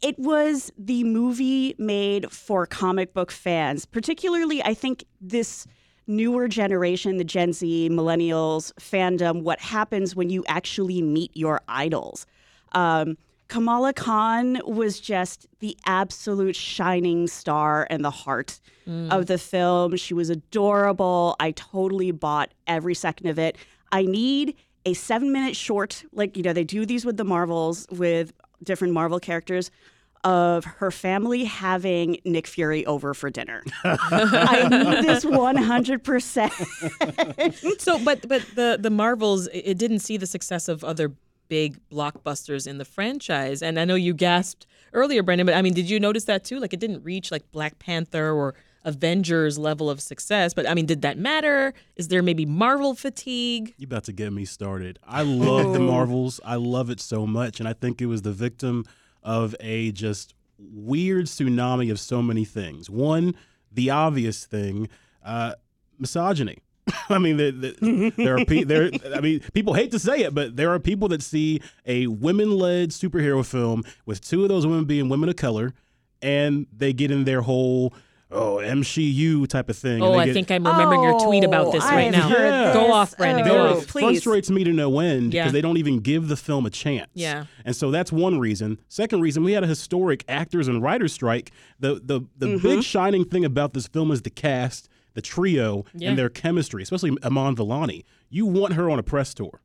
it 0.00 0.16
was 0.20 0.70
the 0.78 1.02
movie 1.02 1.74
made 1.78 2.30
for 2.30 2.64
comic 2.64 3.12
book 3.12 3.32
fans, 3.32 3.86
particularly 3.86 4.62
I 4.62 4.72
think 4.72 5.04
this 5.20 5.66
newer 6.06 6.46
generation, 6.46 7.16
the 7.16 7.24
Gen 7.24 7.52
Z, 7.52 7.88
millennials 7.90 8.72
fandom, 8.74 9.42
what 9.42 9.58
happens 9.58 10.14
when 10.14 10.30
you 10.30 10.44
actually 10.46 11.02
meet 11.02 11.32
your 11.34 11.60
idols. 11.66 12.24
Um, 12.70 13.18
Kamala 13.48 13.92
Khan 13.92 14.60
was 14.64 15.00
just 15.00 15.48
the 15.58 15.76
absolute 15.84 16.54
shining 16.54 17.26
star 17.26 17.84
and 17.90 18.04
the 18.04 18.10
heart 18.10 18.60
of 19.10 19.26
the 19.26 19.38
film. 19.38 19.96
She 19.96 20.14
was 20.14 20.30
adorable. 20.30 21.34
I 21.40 21.50
totally 21.50 22.12
bought 22.12 22.52
every 22.68 22.94
second 22.94 23.26
of 23.26 23.40
it. 23.40 23.56
I 23.90 24.02
need 24.02 24.54
a 24.84 24.94
seven 24.94 25.32
minute 25.32 25.56
short, 25.56 26.04
like, 26.12 26.36
you 26.36 26.42
know, 26.42 26.52
they 26.52 26.64
do 26.64 26.84
these 26.86 27.04
with 27.04 27.16
the 27.16 27.24
Marvels, 27.24 27.86
with 27.90 28.32
different 28.62 28.94
Marvel 28.94 29.20
characters. 29.20 29.70
Of 30.26 30.64
her 30.64 30.90
family 30.90 31.44
having 31.44 32.16
Nick 32.24 32.46
Fury 32.46 32.86
over 32.86 33.12
for 33.12 33.28
dinner. 33.28 33.62
I 33.84 34.66
need 34.70 35.04
this 35.04 35.22
100%. 35.22 37.78
So, 37.78 38.02
but 38.02 38.26
but 38.26 38.42
the 38.54 38.78
the 38.80 38.88
Marvels, 38.88 39.48
it 39.48 39.64
it 39.66 39.76
didn't 39.76 39.98
see 39.98 40.16
the 40.16 40.26
success 40.26 40.66
of 40.68 40.82
other 40.82 41.12
big 41.48 41.78
blockbusters 41.90 42.66
in 42.66 42.78
the 42.78 42.86
franchise. 42.86 43.60
And 43.62 43.78
I 43.78 43.84
know 43.84 43.96
you 43.96 44.14
gasped 44.14 44.66
earlier, 44.94 45.22
Brandon, 45.22 45.44
but 45.46 45.54
I 45.54 45.60
mean, 45.60 45.74
did 45.74 45.90
you 45.90 46.00
notice 46.00 46.24
that 46.24 46.42
too? 46.44 46.58
Like, 46.58 46.72
it 46.72 46.80
didn't 46.80 47.04
reach 47.04 47.30
like 47.30 47.52
Black 47.52 47.78
Panther 47.78 48.32
or 48.32 48.54
Avengers 48.84 49.58
level 49.58 49.88
of 49.88 50.00
success. 50.00 50.54
But 50.54 50.68
I 50.68 50.74
mean, 50.74 50.86
did 50.86 51.02
that 51.02 51.18
matter? 51.18 51.74
Is 51.96 52.08
there 52.08 52.22
maybe 52.22 52.46
Marvel 52.46 52.94
fatigue? 52.94 53.74
You 53.78 53.86
about 53.86 54.04
to 54.04 54.12
get 54.12 54.32
me 54.32 54.44
started. 54.44 54.98
I 55.06 55.22
love 55.22 55.72
the 55.72 55.80
Marvels. 55.80 56.40
I 56.44 56.56
love 56.56 56.90
it 56.90 57.00
so 57.00 57.26
much, 57.26 57.60
and 57.60 57.68
I 57.68 57.72
think 57.72 58.00
it 58.00 58.06
was 58.06 58.22
the 58.22 58.32
victim 58.32 58.84
of 59.22 59.54
a 59.60 59.92
just 59.92 60.34
weird 60.58 61.26
tsunami 61.26 61.90
of 61.90 61.98
so 61.98 62.22
many 62.22 62.44
things. 62.44 62.88
One, 62.90 63.34
the 63.72 63.90
obvious 63.90 64.44
thing, 64.44 64.88
uh, 65.24 65.54
misogyny. 65.98 66.58
I 67.08 67.18
mean, 67.18 67.38
the, 67.38 67.50
the, 67.50 68.12
there 68.16 68.36
are 68.36 68.44
pe- 68.44 68.64
there. 68.64 68.90
I 69.14 69.20
mean, 69.20 69.40
people 69.52 69.74
hate 69.74 69.90
to 69.92 69.98
say 69.98 70.20
it, 70.20 70.34
but 70.34 70.56
there 70.56 70.70
are 70.72 70.78
people 70.78 71.08
that 71.08 71.22
see 71.22 71.60
a 71.86 72.06
women-led 72.06 72.90
superhero 72.90 73.44
film 73.44 73.84
with 74.04 74.20
two 74.20 74.42
of 74.42 74.48
those 74.48 74.66
women 74.66 74.84
being 74.84 75.08
women 75.08 75.28
of 75.28 75.36
color, 75.36 75.72
and 76.20 76.66
they 76.76 76.92
get 76.92 77.10
in 77.10 77.24
their 77.24 77.42
whole 77.42 77.94
oh 78.30 78.56
MCU 78.56 79.46
type 79.46 79.68
of 79.68 79.76
thing. 79.76 79.94
and 79.94 80.02
Oh, 80.02 80.12
they 80.12 80.18
I 80.18 80.24
get- 80.26 80.34
think 80.34 80.50
I'm 80.50 80.66
remembering 80.66 81.02
your 81.02 81.18
tweet 81.20 81.44
about 81.44 81.72
this 81.72 81.84
Oh, 81.84 81.88
right 81.88 82.06
I've 82.06 82.12
now. 82.12 82.28
heard 82.28 82.74
Go 82.74 82.80
this. 82.84 82.92
off, 82.92 83.16
Brandon. 83.16 83.46
Oh, 83.48 83.52
Go 83.54 83.66
off. 83.76 83.82
it 83.82 83.88
please. 83.88 84.02
frustrates 84.22 84.50
me 84.50 84.64
to 84.64 84.72
no 84.72 84.98
end 85.00 85.32
Yeah. 85.34 85.42
because 85.44 85.52
they 85.52 85.60
don't 85.60 85.76
even 85.76 86.00
give 86.00 86.28
the 86.28 86.36
film 86.36 86.66
a 86.66 86.70
chance. 86.70 87.08
Yeah. 87.14 87.44
And 87.64 87.76
so 87.76 87.90
that's 87.90 88.10
one 88.12 88.38
reason. 88.38 88.78
Second 88.88 89.20
reason, 89.20 89.44
we 89.44 89.52
had 89.52 89.62
a 89.64 89.66
historic 89.68 90.24
actors 90.28 90.68
and 90.68 90.82
writers 90.82 91.12
strike. 91.12 91.50
The 91.80 92.00
the 92.04 92.20
the 92.38 92.46
Mm-hmm. 92.46 92.62
big 92.68 92.82
shining 92.82 93.24
thing 93.24 93.44
about 93.44 93.72
this 93.74 93.86
film 93.86 94.10
is 94.10 94.22
the 94.22 94.30
cast, 94.30 94.88
the 95.14 95.22
trio, 95.22 95.84
Yeah. 95.94 96.08
and 96.10 96.18
their 96.18 96.28
chemistry, 96.28 96.82
especially 96.82 97.16
Iman 97.22 97.54
Vellani. 97.56 98.04
You 98.30 98.46
want 98.46 98.72
her 98.74 98.90
on 98.90 98.98
a 98.98 99.02
press 99.02 99.34
tour. 99.34 99.60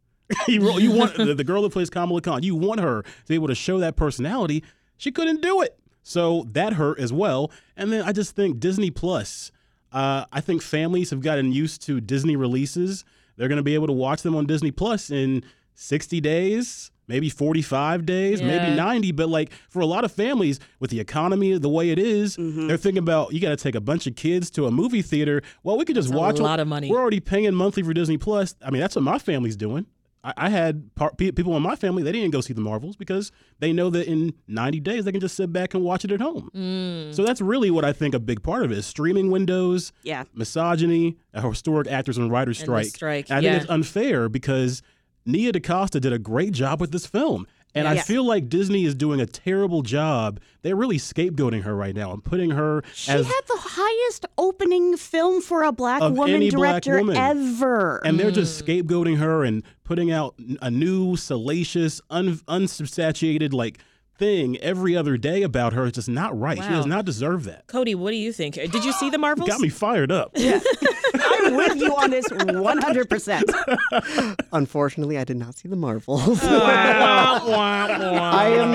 you, 0.47 0.69
you 0.79 0.91
want 0.91 1.15
the, 1.17 1.33
the 1.33 1.43
girl 1.43 1.61
that 1.63 1.71
plays 1.71 1.89
Kamala 1.89 2.21
Khan. 2.21 2.43
You 2.43 2.55
want 2.55 2.81
her 2.81 3.01
to 3.03 3.09
be 3.27 3.35
able 3.35 3.47
to 3.47 3.55
show 3.55 3.79
that 3.79 3.95
personality. 3.95 4.63
She 4.97 5.11
couldn't 5.11 5.41
do 5.41 5.61
it. 5.61 5.78
So 6.09 6.47
that 6.53 6.73
hurt 6.73 6.99
as 6.99 7.13
well. 7.13 7.51
And 7.77 7.91
then 7.93 8.01
I 8.01 8.11
just 8.13 8.35
think 8.35 8.59
Disney 8.59 8.89
Plus. 8.89 9.51
Uh, 9.91 10.25
I 10.31 10.41
think 10.41 10.61
families 10.63 11.11
have 11.11 11.21
gotten 11.21 11.51
used 11.51 11.81
to 11.83 12.01
Disney 12.01 12.35
releases 12.35 13.05
they're 13.37 13.47
going 13.47 13.57
to 13.57 13.63
be 13.63 13.73
able 13.73 13.87
to 13.87 13.93
watch 13.93 14.21
them 14.21 14.35
on 14.35 14.45
Disney 14.45 14.69
Plus 14.69 15.09
in 15.09 15.43
60 15.75 16.19
days, 16.19 16.91
maybe 17.07 17.29
45 17.29 18.05
days, 18.05 18.41
Yeah. 18.41 18.47
maybe 18.47 18.75
90. 18.75 19.11
But 19.13 19.29
like 19.29 19.51
for 19.69 19.79
a 19.79 19.85
lot 19.85 20.03
of 20.03 20.11
families, 20.11 20.59
with 20.81 20.89
the 20.91 20.99
economy 20.99 21.57
the 21.57 21.69
way 21.69 21.89
it 21.91 21.99
is, 21.99 22.35
they're 22.37 22.75
thinking 22.75 22.97
about 23.01 23.31
you 23.33 23.39
got 23.39 23.49
to 23.49 23.55
take 23.55 23.75
a 23.75 23.81
bunch 23.81 24.07
of 24.07 24.15
kids 24.15 24.49
to 24.51 24.65
a 24.65 24.71
movie 24.71 25.01
theater. 25.01 25.41
Well, 25.63 25.77
we 25.77 25.85
could 25.85 25.95
just 25.95 26.09
That's 26.09 26.17
a 26.17 26.21
watch. 26.21 26.39
lot 26.39 26.59
of 26.59 26.67
money. 26.67 26.89
We're 26.91 26.99
already 26.99 27.21
paying 27.21 27.53
monthly 27.55 27.81
for 27.83 27.93
Disney 27.93 28.17
Plus. 28.17 28.55
I 28.61 28.71
mean, 28.71 28.81
that's 28.81 28.95
what 28.95 29.03
my 29.03 29.19
family's 29.19 29.55
doing. 29.55 29.85
I, 30.23 30.33
I 30.37 30.49
had 30.49 30.93
par- 30.95 31.13
pe- 31.17 31.31
people 31.31 31.55
in 31.55 31.63
my 31.63 31.75
family 31.75 32.03
they 32.03 32.11
didn't 32.11 32.31
go 32.31 32.41
see 32.41 32.53
the 32.53 32.61
Marvels 32.61 32.95
because 32.97 33.31
they 33.59 33.71
know 33.71 33.89
that 33.89 34.07
in 34.07 34.33
90 34.47 34.79
days 34.81 35.05
they 35.05 35.11
can 35.11 35.21
just 35.21 35.35
sit 35.35 35.53
back 35.53 35.73
and 35.73 35.83
watch 35.83 36.03
it 36.03 36.11
at 36.11 36.19
home. 36.21 36.49
Mm. 36.55 37.13
So 37.15 37.23
that's 37.23 37.39
really 37.41 37.71
what 37.71 37.85
I 37.85 37.93
think 37.93 38.13
a 38.13 38.19
big 38.19 38.43
part 38.43 38.63
of 38.63 38.71
it 38.71 38.77
is 38.77 38.85
streaming 38.85 39.31
windows, 39.31 39.91
Yeah. 40.03 40.25
misogyny, 40.33 41.17
a 41.33 41.41
historic 41.47 41.87
actors 41.87 42.17
and 42.17 42.31
writers 42.31 42.59
And 42.59 42.65
strike. 42.65 42.85
strike, 42.87 43.25
And 43.29 43.37
I 43.37 43.41
yeah. 43.41 43.51
think 43.51 43.63
it's 43.63 43.71
unfair 43.71 44.27
because 44.29 44.81
Nia 45.25 45.51
DaCosta 45.51 45.99
did 45.99 46.11
a 46.13 46.19
great 46.19 46.51
job 46.53 46.81
with 46.81 46.91
this 46.91 47.05
film. 47.05 47.45
And 47.75 47.87
I 47.87 47.93
Yes. 47.95 48.07
feel 48.07 48.25
like 48.25 48.49
Disney 48.49 48.83
is 48.83 48.95
doing 48.95 49.21
a 49.21 49.27
terrible 49.27 49.83
job. 49.83 50.39
They're 50.63 50.75
really 50.75 50.97
scapegoating 50.97 51.61
her 51.63 51.75
right 51.75 51.95
now 51.95 52.11
and 52.11 52.23
putting 52.23 52.49
her 52.51 52.83
She 52.95 53.11
as 53.11 53.27
had 53.27 53.41
the 53.47 53.57
highest 53.59 54.25
opening 54.39 54.97
film 54.97 55.41
for 55.41 55.61
a 55.63 55.71
black 55.71 56.01
woman 56.01 56.29
any 56.35 56.49
black 56.49 56.81
director 56.83 56.97
woman. 56.97 57.15
ever. 57.15 58.01
and 58.03 58.19
they're 58.19 58.31
Mm. 58.31 58.35
just 58.35 58.65
scapegoating 58.65 59.17
her 59.17 59.43
and 59.43 59.61
putting 59.83 60.11
out 60.11 60.33
a 60.61 60.71
new 60.71 61.15
salacious, 61.15 62.01
un- 62.09 62.39
unsubstantiated 62.47 63.53
like 63.53 63.77
thing 64.19 64.57
every 64.57 64.95
other 64.95 65.17
day 65.17 65.41
about 65.41 65.73
her. 65.73 65.87
It's 65.87 65.95
just 65.95 66.09
not 66.09 66.37
right. 66.39 66.61
She 66.61 66.69
does 66.69 66.85
not 66.85 67.05
deserve 67.05 67.45
that. 67.45 67.65
Cody, 67.67 67.95
what 67.95 68.11
do 68.11 68.17
you 68.17 68.31
think? 68.33 68.53
Did 68.55 68.83
you 68.85 68.91
see 68.93 69.09
the 69.09 69.17
Marvels? 69.17 69.47
Got 69.49 69.61
me 69.61 69.69
fired 69.69 70.11
up. 70.11 70.31
Yeah. 70.35 70.59
I'm 71.15 71.55
with 71.55 71.77
you 71.77 71.95
on 71.95 72.11
this 72.11 72.27
100%. 72.27 74.35
Unfortunately, 74.51 75.17
I 75.17 75.23
did 75.23 75.37
not 75.37 75.55
see 75.55 75.67
the 75.69 75.75
Marvels. 75.75 76.27
Wah, 76.43 77.39
wah, 77.47 77.49
wah. 77.49 78.31
I 78.33 78.47
am 78.49 78.71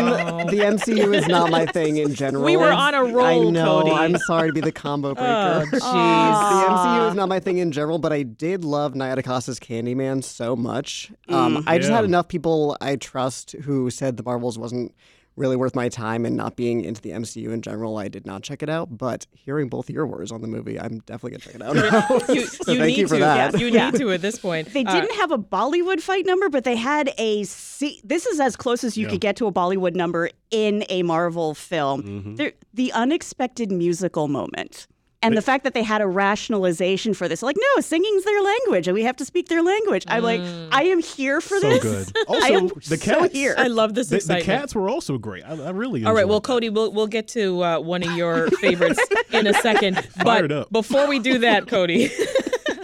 the 0.48 0.59
MCU 0.59 1.14
is 1.14 1.28
not 1.28 1.50
my 1.50 1.66
thing 1.66 1.96
in 1.98 2.14
general. 2.14 2.44
We 2.44 2.57
were 2.57 2.72
on 2.72 2.94
a 2.94 2.98
I 2.98 3.11
roll, 3.11 3.48
I 3.48 3.50
know. 3.50 3.83
Cody. 3.83 3.90
I'm 3.92 4.16
sorry 4.18 4.48
to 4.48 4.52
be 4.54 4.61
the 4.61 4.72
combo 4.72 5.14
breaker. 5.14 5.28
Oh, 5.28 5.64
jeez. 5.66 5.80
The 5.80 6.74
MCU 6.74 7.09
is 7.11 7.14
not 7.14 7.28
my 7.28 7.40
thing 7.40 7.59
in 7.59 7.72
general, 7.72 7.98
but 7.98 8.12
I 8.12 8.22
did 8.22 8.64
love 8.64 8.94
Nia 8.94 9.16
DaCosta's 9.16 9.61
Candyman 9.61 10.22
so 10.24 10.57
much. 10.57 11.12
Um, 11.28 11.62
I 11.66 11.78
just 11.78 11.90
Yeah. 11.90 11.96
had 11.96 12.04
enough 12.04 12.28
people 12.28 12.76
I 12.80 12.96
trust 12.96 13.52
who 13.52 13.90
said 13.90 14.16
the 14.16 14.22
Marvels 14.22 14.59
wasn't 14.59 14.94
really 15.36 15.56
worth 15.56 15.74
my 15.74 15.88
time, 15.88 16.24
and 16.24 16.36
not 16.36 16.54
being 16.56 16.82
into 16.84 17.00
the 17.00 17.10
MCU 17.10 17.52
in 17.52 17.60
general, 17.60 17.96
I 17.96 18.08
did 18.08 18.24
not 18.26 18.42
check 18.42 18.62
it 18.62 18.68
out. 18.68 18.96
But 18.96 19.26
hearing 19.32 19.68
both 19.68 19.90
your 19.90 20.06
words 20.06 20.30
on 20.30 20.40
the 20.42 20.46
movie, 20.48 20.78
I'm 20.78 21.00
definitely 21.00 21.32
gonna 21.32 21.40
check 21.40 21.54
it 21.56 21.62
out. 21.62 21.74
now. 21.76 22.20
You, 22.34 22.46
so 22.46 22.72
you 22.72 22.78
thank 22.78 22.88
need 22.90 22.98
you 22.98 23.08
for 23.08 23.14
to. 23.16 23.20
that. 23.20 23.58
You 23.58 23.70
need 23.70 23.94
to 23.96 24.12
at 24.12 24.22
this 24.22 24.38
point. 24.38 24.72
They 24.72 24.84
Uh, 24.84 24.92
didn't 25.00 25.14
have 25.16 25.30
a 25.32 25.38
Bollywood 25.38 26.00
fight 26.00 26.24
number, 26.26 26.48
but 26.48 26.64
they 26.64 26.76
had 26.76 27.10
a. 27.18 27.40
This 27.42 28.26
is 28.26 28.40
as 28.40 28.56
close 28.56 28.84
as 28.84 28.96
you 28.96 29.06
Yeah. 29.06 29.10
could 29.12 29.20
get 29.20 29.36
to 29.36 29.46
a 29.46 29.52
Bollywood 29.52 29.94
number 29.94 30.30
in 30.50 30.84
a 30.88 31.02
Marvel 31.02 31.54
film. 31.54 32.02
Mm-hmm. 32.02 32.46
The 32.74 32.92
unexpected 32.92 33.70
musical 33.72 34.28
moment. 34.28 34.86
And 35.24 35.37
the 35.37 35.42
fact 35.42 35.64
that 35.64 35.74
they 35.74 35.82
had 35.82 36.00
a 36.00 36.06
rationalization 36.06 37.14
for 37.14 37.28
this, 37.28 37.42
like, 37.42 37.56
no, 37.56 37.80
singing's 37.80 38.24
their 38.24 38.42
language, 38.42 38.87
and 38.88 38.94
we 38.94 39.02
have 39.04 39.16
to 39.16 39.24
speak 39.24 39.48
their 39.48 39.62
language. 39.62 40.04
I'm 40.08 40.22
like, 40.22 40.40
I 40.72 40.84
am 40.84 41.00
here 41.00 41.40
for 41.40 41.58
So 41.58 41.68
this. 41.70 41.82
good. 41.82 42.16
I 42.28 42.32
Also, 42.32 42.54
am 42.54 42.68
the 42.68 42.96
so 42.96 43.20
cats. 43.20 43.32
here. 43.32 43.54
I 43.58 43.66
love 43.68 43.94
this 43.94 44.08
The, 44.08 44.18
the 44.18 44.40
cats 44.42 44.74
were 44.74 44.88
also 44.88 45.18
great. 45.18 45.44
I, 45.44 45.54
I 45.54 45.70
really 45.70 46.04
All 46.04 46.14
right, 46.14 46.28
well, 46.28 46.40
that. 46.40 46.46
Cody, 46.46 46.70
we'll 46.70 46.92
we'll 46.92 47.06
get 47.06 47.28
to 47.28 47.62
uh, 47.64 47.78
one 47.80 48.02
of 48.02 48.12
your 48.16 48.48
favorites 48.60 49.00
in 49.32 49.46
a 49.46 49.54
second. 49.54 49.96
Fired 50.22 50.48
but 50.50 50.56
up. 50.58 50.72
before 50.72 51.06
we 51.08 51.18
do 51.18 51.38
that, 51.38 51.66
Cody, 51.74 52.10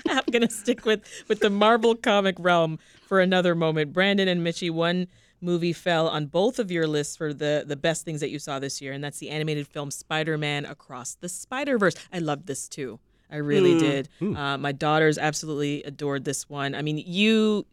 I'm 0.08 0.22
gonna 0.32 0.50
stick 0.50 0.84
with 0.84 1.02
with 1.28 1.40
the 1.40 1.50
Marvel 1.50 1.94
comic 1.94 2.36
realm 2.38 2.78
for 3.06 3.20
another 3.20 3.54
moment. 3.54 3.92
Brandon 3.92 4.28
and 4.28 4.44
Michi, 4.46 4.70
one 4.70 5.06
movie 5.40 5.72
fell 5.72 6.08
on 6.08 6.26
both 6.26 6.58
of 6.58 6.70
your 6.70 6.86
lists 6.86 7.16
for 7.16 7.32
the 7.32 7.64
the 7.66 7.76
best 7.76 8.04
things 8.04 8.20
that 8.20 8.30
you 8.30 8.38
saw 8.38 8.58
this 8.58 8.80
year, 8.80 8.92
and 8.92 9.02
that's 9.02 9.18
the 9.18 9.30
animated 9.30 9.66
film 9.66 9.90
Spider-Man 9.90 10.64
Across 10.66 11.16
the 11.16 11.28
Spider-Verse. 11.28 11.94
I 12.12 12.18
loved 12.18 12.46
this 12.46 12.68
too. 12.68 12.98
I 13.30 13.36
really 13.36 13.78
did. 13.78 14.08
Uh, 14.20 14.58
my 14.58 14.72
daughters 14.72 15.16
absolutely 15.16 15.82
adored 15.84 16.24
this 16.24 16.48
one. 16.48 16.74
I 16.74 16.82
mean, 16.82 16.98
you 16.98 17.64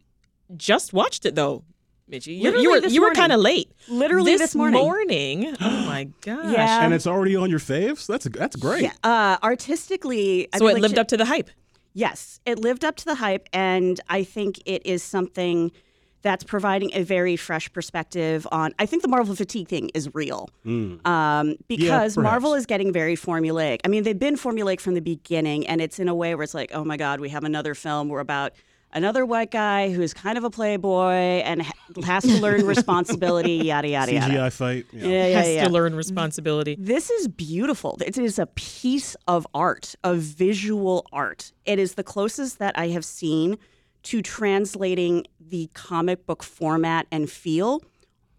just 0.56 0.92
watched 0.92 1.26
it 1.26 1.34
though. 1.34 1.64
Michi, 2.10 2.38
you, 2.40 2.56
you 2.58 2.70
were 2.70 2.86
you 2.86 3.02
were 3.02 3.10
kind 3.12 3.32
of 3.32 3.40
late. 3.40 3.70
Literally 3.88 4.36
this 4.36 4.54
morning. 4.54 4.80
morning. 4.80 5.56
Oh 5.60 5.84
my 5.88 6.04
gosh. 6.22 6.52
Yeah. 6.52 6.84
and 6.84 6.94
it's 6.94 7.06
already 7.06 7.34
on 7.36 7.50
your 7.50 7.58
faves. 7.58 8.06
That's 8.06 8.24
that's 8.28 8.56
great. 8.56 8.82
Yeah, 8.84 8.92
uh, 9.02 9.36
artistically, 9.42 10.48
I 10.52 10.58
So 10.58 10.64
mean, 10.64 10.70
it 10.70 10.74
like, 10.74 10.82
lived 10.82 10.94
j- 10.94 11.00
up 11.00 11.08
to 11.08 11.16
the 11.16 11.24
hype. 11.26 11.50
Yes, 11.92 12.40
it 12.46 12.58
lived 12.60 12.84
up 12.84 12.96
to 12.96 13.04
the 13.04 13.16
hype, 13.16 13.48
and 13.52 14.00
I 14.08 14.22
think 14.24 14.58
it 14.64 14.86
is 14.86 15.02
something 15.02 15.72
that's 16.28 16.44
providing 16.44 16.90
a 16.92 17.02
very 17.02 17.36
fresh 17.36 17.72
perspective 17.72 18.46
on. 18.52 18.74
I 18.78 18.84
think 18.84 19.00
the 19.00 19.08
Marvel 19.08 19.34
fatigue 19.34 19.66
thing 19.66 19.88
is 19.94 20.14
real 20.14 20.50
um, 20.66 21.56
because 21.68 22.18
Marvel 22.18 22.52
is 22.52 22.66
getting 22.66 22.92
very 22.92 23.16
formulaic. 23.16 23.80
I 23.86 23.88
mean, 23.88 24.02
they've 24.02 24.18
been 24.18 24.36
formulaic 24.36 24.78
from 24.80 24.92
the 24.92 25.00
beginning, 25.00 25.66
and 25.66 25.80
it's 25.80 25.98
in 25.98 26.06
a 26.06 26.14
way 26.14 26.34
where 26.34 26.44
it's 26.44 26.52
like, 26.52 26.70
oh 26.74 26.84
my 26.84 26.98
God, 26.98 27.20
we 27.20 27.30
have 27.30 27.44
another 27.44 27.74
film. 27.74 28.10
We're 28.10 28.20
about 28.20 28.52
another 28.92 29.24
white 29.24 29.50
guy 29.50 29.90
who's 29.90 30.12
kind 30.12 30.36
of 30.36 30.44
a 30.44 30.50
playboy 30.50 31.40
and 31.48 31.62
has 32.04 32.24
to 32.24 32.40
learn 32.42 32.66
responsibility. 32.76 33.54
Yada 33.54 33.88
yada 33.88 34.12
yada. 34.12 34.34
CGI 34.34 34.52
fight. 34.52 34.86
Yeah. 34.92 35.06
Yeah, 35.06 35.26
yeah, 35.26 35.38
Has 35.38 35.48
yeah. 35.48 35.64
to 35.64 35.70
learn 35.70 35.94
responsibility. 35.94 36.76
This 36.78 37.08
is 37.08 37.26
beautiful. 37.26 37.98
It 38.04 38.18
is 38.18 38.38
a 38.38 38.46
piece 38.46 39.16
of 39.26 39.46
art, 39.54 39.94
of 40.04 40.18
visual 40.18 41.06
art. 41.10 41.52
It 41.64 41.78
is 41.78 41.94
the 41.94 42.04
closest 42.04 42.58
that 42.58 42.78
I 42.78 42.88
have 42.88 43.04
seen 43.06 43.56
to 44.08 44.22
translating 44.22 45.26
the 45.40 45.68
comic 45.74 46.26
book 46.26 46.42
format 46.42 47.06
and 47.12 47.30
feel 47.30 47.82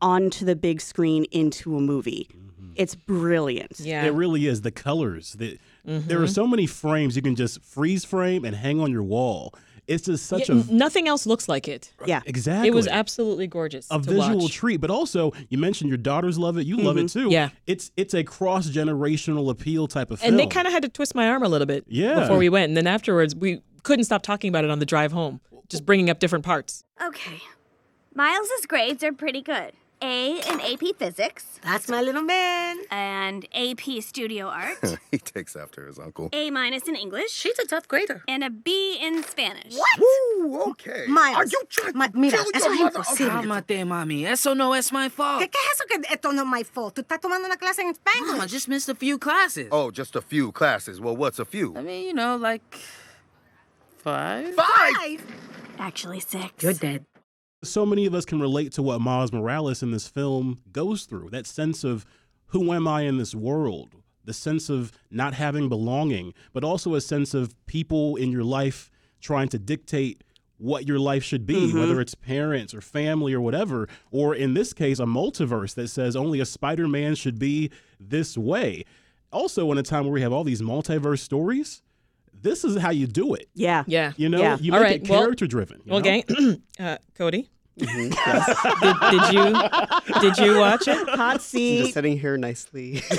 onto 0.01 0.45
the 0.45 0.55
big 0.55 0.81
screen 0.81 1.25
into 1.31 1.75
a 1.77 1.79
movie. 1.81 2.27
It's 2.75 2.95
brilliant. 2.95 3.79
Yeah. 3.79 4.05
It 4.05 4.11
really 4.13 4.47
is. 4.47 4.61
The 4.61 4.71
colors. 4.71 5.33
The, 5.33 5.57
There 5.85 5.99
Mm-hmm. 5.99 6.23
are 6.23 6.27
so 6.27 6.47
many 6.47 6.65
frames 6.67 7.15
you 7.15 7.21
can 7.21 7.35
just 7.35 7.61
freeze 7.63 8.05
frame 8.05 8.45
and 8.45 8.55
hang 8.55 8.79
on 8.79 8.91
your 8.91 9.03
wall. 9.03 9.53
It's 9.87 10.05
just 10.05 10.27
such 10.27 10.49
Yeah, 10.49 10.55
a 10.55 10.59
n- 10.59 10.65
nothing 10.71 11.07
else 11.07 11.25
looks 11.25 11.49
like 11.49 11.67
it. 11.67 11.91
Yeah. 12.05 12.21
exactly. 12.25 12.67
It 12.67 12.73
was 12.73 12.87
absolutely 12.87 13.47
gorgeous. 13.47 13.87
a 13.91 13.95
to 13.99 13.99
visual 13.99 14.41
watch. 14.43 14.53
treat, 14.53 14.77
but 14.77 14.89
also 14.91 15.33
you 15.49 15.57
mentioned 15.57 15.89
your 15.89 15.97
daughters 15.97 16.37
love 16.37 16.57
it. 16.57 16.65
You 16.67 16.77
love 16.77 16.97
it 16.97 17.09
too. 17.09 17.21
Mm-hmm. 17.21 17.31
Yeah. 17.31 17.49
it's 17.67 17.91
it's 17.97 18.13
a 18.13 18.23
cross 18.23 18.69
generational 18.69 19.49
appeal 19.49 19.87
type 19.87 20.11
of 20.11 20.19
film. 20.19 20.29
And 20.33 20.39
they 20.39 20.45
kind 20.47 20.67
of 20.67 20.73
had 20.73 20.83
to 20.83 20.89
twist 20.89 21.15
my 21.15 21.27
arm 21.27 21.43
a 21.43 21.49
little 21.49 21.67
bit 21.67 21.85
Yeah. 21.87 22.19
before 22.21 22.37
we 22.37 22.49
went. 22.49 22.69
And 22.69 22.77
then 22.77 22.87
afterwards, 22.87 23.35
we 23.35 23.61
couldn't 23.83 24.05
stop 24.05 24.21
talking 24.21 24.49
about 24.49 24.63
it 24.63 24.69
on 24.69 24.77
the 24.79 24.85
drive 24.85 25.11
home, 25.11 25.39
just 25.69 25.85
bringing 25.85 26.09
up 26.09 26.19
different 26.19 26.43
parts. 26.45 26.83
Okay. 27.01 27.39
Miles's 28.13 28.65
grades 28.67 29.03
are 29.03 29.13
pretty 29.13 29.41
good. 29.41 29.71
A 30.01 30.39
in 30.49 30.61
AP 30.61 30.95
Physics 30.97 31.59
That's 31.61 31.89
my 31.89 32.01
little 32.01 32.21
man. 32.21 32.77
and 32.89 33.45
AP 33.53 34.01
Studio 34.01 34.47
Art, 34.47 34.77
he 35.11 35.17
takes 35.17 35.57
after 35.57 35.85
his 35.87 35.99
uncle. 35.99 36.29
A 36.31 36.49
minus 36.51 36.87
in 36.87 36.95
English, 36.95 37.31
She's 37.33 37.59
a 37.59 37.65
tough 37.67 37.85
grader. 37.85 38.23
and 38.25 38.41
a 38.45 38.49
B 38.49 38.97
in 39.01 39.21
Spanish. 39.23 39.75
What? 39.75 39.99
Woo, 39.99 40.61
okay. 40.71 41.05
Miles. 41.09 41.35
Are 41.35 41.45
you 41.45 41.61
trying 41.67 41.97
Ma- 41.97 42.07
to 42.07 42.17
mira, 42.17 42.37
kill 42.37 42.45
eso 42.55 42.69
your 42.69 42.73
es 42.75 42.79
mother? 42.79 42.99
imposible. 42.99 43.29
Cálmate, 43.41 43.85
mami. 43.85 44.25
Eso 44.25 44.53
no 44.53 44.71
es 44.71 44.89
my 44.93 45.09
fault. 45.09 45.41
¿Qué, 45.41 45.49
¿Qué 45.51 45.57
es 45.67 45.73
eso 45.73 45.83
que 45.89 46.13
esto 46.13 46.31
no 46.31 46.43
es 46.43 46.47
my 46.49 46.63
fault? 46.63 46.95
Tú 46.95 47.01
estás 47.01 47.19
tomando 47.19 47.45
una 47.47 47.57
clase 47.57 47.79
en 47.81 47.93
Spanglish. 47.93 48.31
Mom, 48.37 48.39
I 48.41 48.47
just 48.47 48.69
missed 48.69 48.87
a 48.87 48.95
few 48.95 49.17
classes. 49.17 49.67
Oh, 49.69 49.91
just 49.91 50.15
a 50.15 50.21
few 50.21 50.53
classes. 50.53 51.01
Well, 51.01 51.17
what's 51.17 51.39
a 51.39 51.45
few? 51.45 51.75
I 51.75 51.81
mean, 51.81 52.07
you 52.07 52.13
know, 52.13 52.37
like 52.37 52.61
five. 53.99 54.55
Five! 54.55 55.23
Actually, 55.77 56.19
six. 56.19 56.63
You're 56.63 56.73
dead. 56.73 57.05
so 57.63 57.85
many 57.85 58.05
of 58.05 58.13
us 58.13 58.25
can 58.25 58.39
relate 58.39 58.71
to 58.73 58.83
what 58.83 59.01
Miles 59.01 59.31
Morales 59.31 59.83
in 59.83 59.91
this 59.91 60.07
film 60.07 60.59
goes 60.71 61.03
through. 61.03 61.29
That 61.29 61.45
sense 61.45 61.83
of 61.83 62.05
who 62.47 62.73
am 62.73 62.87
I 62.87 63.01
in 63.01 63.17
this 63.17 63.35
world? 63.35 63.95
The 64.25 64.33
sense 64.33 64.69
of 64.69 64.91
not 65.09 65.33
having 65.33 65.69
belonging, 65.69 66.33
but 66.53 66.63
also 66.63 66.95
a 66.95 67.01
sense 67.01 67.33
of 67.33 67.55
people 67.65 68.15
in 68.15 68.31
your 68.31 68.43
life 68.43 68.89
trying 69.21 69.49
to 69.49 69.59
dictate 69.59 70.23
what 70.57 70.87
your 70.87 70.99
life 70.99 71.23
should 71.23 71.45
be, 71.45 71.67
mm-hmm. 71.67 71.79
whether 71.79 72.01
it's 72.01 72.15
parents 72.15 72.73
or 72.73 72.81
family 72.81 73.33
or 73.33 73.39
whatever, 73.41 73.87
or 74.11 74.35
in 74.35 74.53
this 74.53 74.73
case, 74.73 74.99
a 74.99 75.05
multiverse 75.05 75.73
that 75.75 75.87
says 75.87 76.15
only 76.15 76.39
a 76.39 76.45
Spider 76.45 76.87
Man 76.87 77.15
should 77.15 77.39
be 77.39 77.71
this 77.99 78.37
way. 78.37 78.83
Also, 79.31 79.71
in 79.71 79.77
a 79.77 79.83
time 79.83 80.03
where 80.03 80.13
we 80.13 80.21
have 80.21 80.33
all 80.33 80.43
these 80.43 80.61
multiverse 80.61 81.19
stories, 81.19 81.81
this 82.41 82.63
is 82.63 82.77
how 82.77 82.89
you 82.91 83.07
do 83.07 83.33
it. 83.33 83.47
Yeah. 83.53 83.83
Yeah. 83.87 84.13
You 84.17 84.29
know, 84.29 84.39
Yeah. 84.39 84.57
you 84.59 84.73
All 84.73 84.79
make 84.79 84.87
right, 84.87 85.03
it 85.03 85.09
well- 85.09 85.21
character 85.21 85.47
driven. 85.47 85.81
Well, 85.85 86.01
gang, 86.01 86.23
uh, 86.79 86.97
Cody, 87.15 87.49
did, 87.77 87.87
did 87.89 89.33
you 89.33 89.53
did 90.21 90.37
you 90.37 90.57
watch 90.57 90.87
it? 90.87 90.97
Hot 91.09 91.19
I'm 91.19 91.39
just 91.39 91.93
sitting 91.93 92.19
here 92.19 92.37
nicely. 92.37 93.01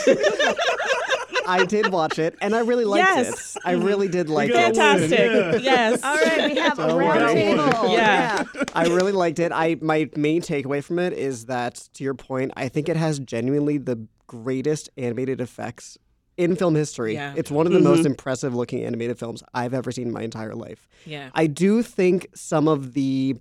I 1.47 1.65
did 1.67 1.91
watch 1.91 2.19
it, 2.19 2.37
and 2.41 2.55
I 2.55 2.61
really 2.61 2.85
liked 2.85 3.05
Yes. 3.09 3.57
it. 3.57 3.63
I 3.65 3.73
really 3.73 4.07
did 4.09 4.29
like 4.29 4.51
it. 4.51 4.55
Fantastic. 4.55 5.11
Yeah. 5.19 5.57
Yes. 5.57 6.03
All 6.05 6.15
right, 6.15 6.53
we 6.53 6.59
have 6.61 6.79
a 6.79 6.87
Don't 6.87 6.99
round 6.99 7.21
worry. 7.25 7.35
table. 7.35 7.89
Yeah. 7.93 8.45
I 8.75 8.85
really 8.87 9.13
liked 9.13 9.39
it. 9.41 9.51
I 9.51 9.77
my 9.81 10.09
main 10.15 10.43
takeaway 10.43 10.85
from 10.85 10.99
it 11.01 11.13
is 11.13 11.47
that, 11.47 11.75
to 11.95 12.05
your 12.05 12.15
point, 12.15 12.53
I 12.57 12.69
think 12.69 12.89
it 12.89 12.97
has 12.97 13.19
genuinely 13.19 13.79
the 13.79 14.07
greatest 14.29 14.91
animated 14.97 15.41
effects 15.41 15.99
in 16.37 16.57
film 16.57 16.75
history. 16.75 17.15
Yeah. 17.15 17.35
It's 17.37 17.51
one 17.51 17.67
of 17.67 17.73
the 17.73 17.81
most 17.81 18.01
Mhm. 18.03 18.07
impressive 18.07 18.55
looking 18.55 18.83
animated 18.85 19.19
films 19.19 19.43
I've 19.53 19.75
ever 19.75 19.93
seen 19.93 20.07
in 20.09 20.13
my 20.13 20.23
entire 20.23 20.55
life. 20.55 20.89
Yeah. 21.05 21.31
I 21.35 21.47
do 21.47 21.83
think 21.83 22.29
some 22.35 22.67
of 22.69 22.95
the 22.95 23.37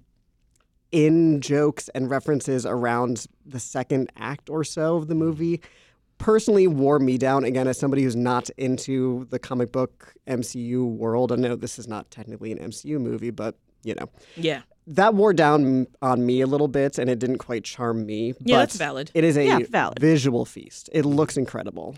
in 0.92 1.40
jokes 1.40 1.88
and 1.94 2.10
references 2.10 2.66
around 2.66 3.28
the 3.46 3.60
second 3.60 4.12
act 4.18 4.50
or 4.50 4.64
so 4.64 4.96
of 4.96 5.08
the 5.08 5.14
movie 5.16 5.62
personally 6.18 6.66
wore 6.68 6.98
me 7.00 7.18
down 7.18 7.44
again 7.44 7.68
as 7.68 7.78
somebody 7.78 8.04
who's 8.04 8.16
not 8.16 8.50
into 8.58 9.26
the 9.30 9.38
comic 9.40 9.72
book 9.72 10.14
MCU 10.28 10.84
world. 10.86 11.32
I 11.32 11.36
know 11.36 11.56
this 11.56 11.78
is 11.80 11.88
not 11.88 12.10
technically 12.12 12.52
an 12.52 12.58
MCU 12.58 13.00
movie, 13.00 13.30
but 13.30 13.56
you 13.84 13.94
know. 13.96 14.10
Yeah. 14.36 14.64
That 14.88 15.14
wore 15.14 15.32
down 15.34 15.86
on 16.02 16.26
me 16.26 16.42
a 16.42 16.48
little 16.48 16.68
bit 16.68 16.98
and 16.98 17.10
it 17.10 17.20
didn't 17.20 17.38
quite 17.38 17.64
charm 17.64 18.06
me. 18.08 18.30
Yeah, 18.40 18.58
but 18.58 18.60
that's 18.62 18.76
valid. 18.78 19.12
It 19.14 19.24
is 19.24 19.38
a 19.38 19.46
Yeah, 19.46 19.60
valid. 19.70 20.00
visual 20.00 20.44
feast. 20.44 20.90
It 20.92 21.06
looks 21.06 21.38
incredible. 21.38 21.96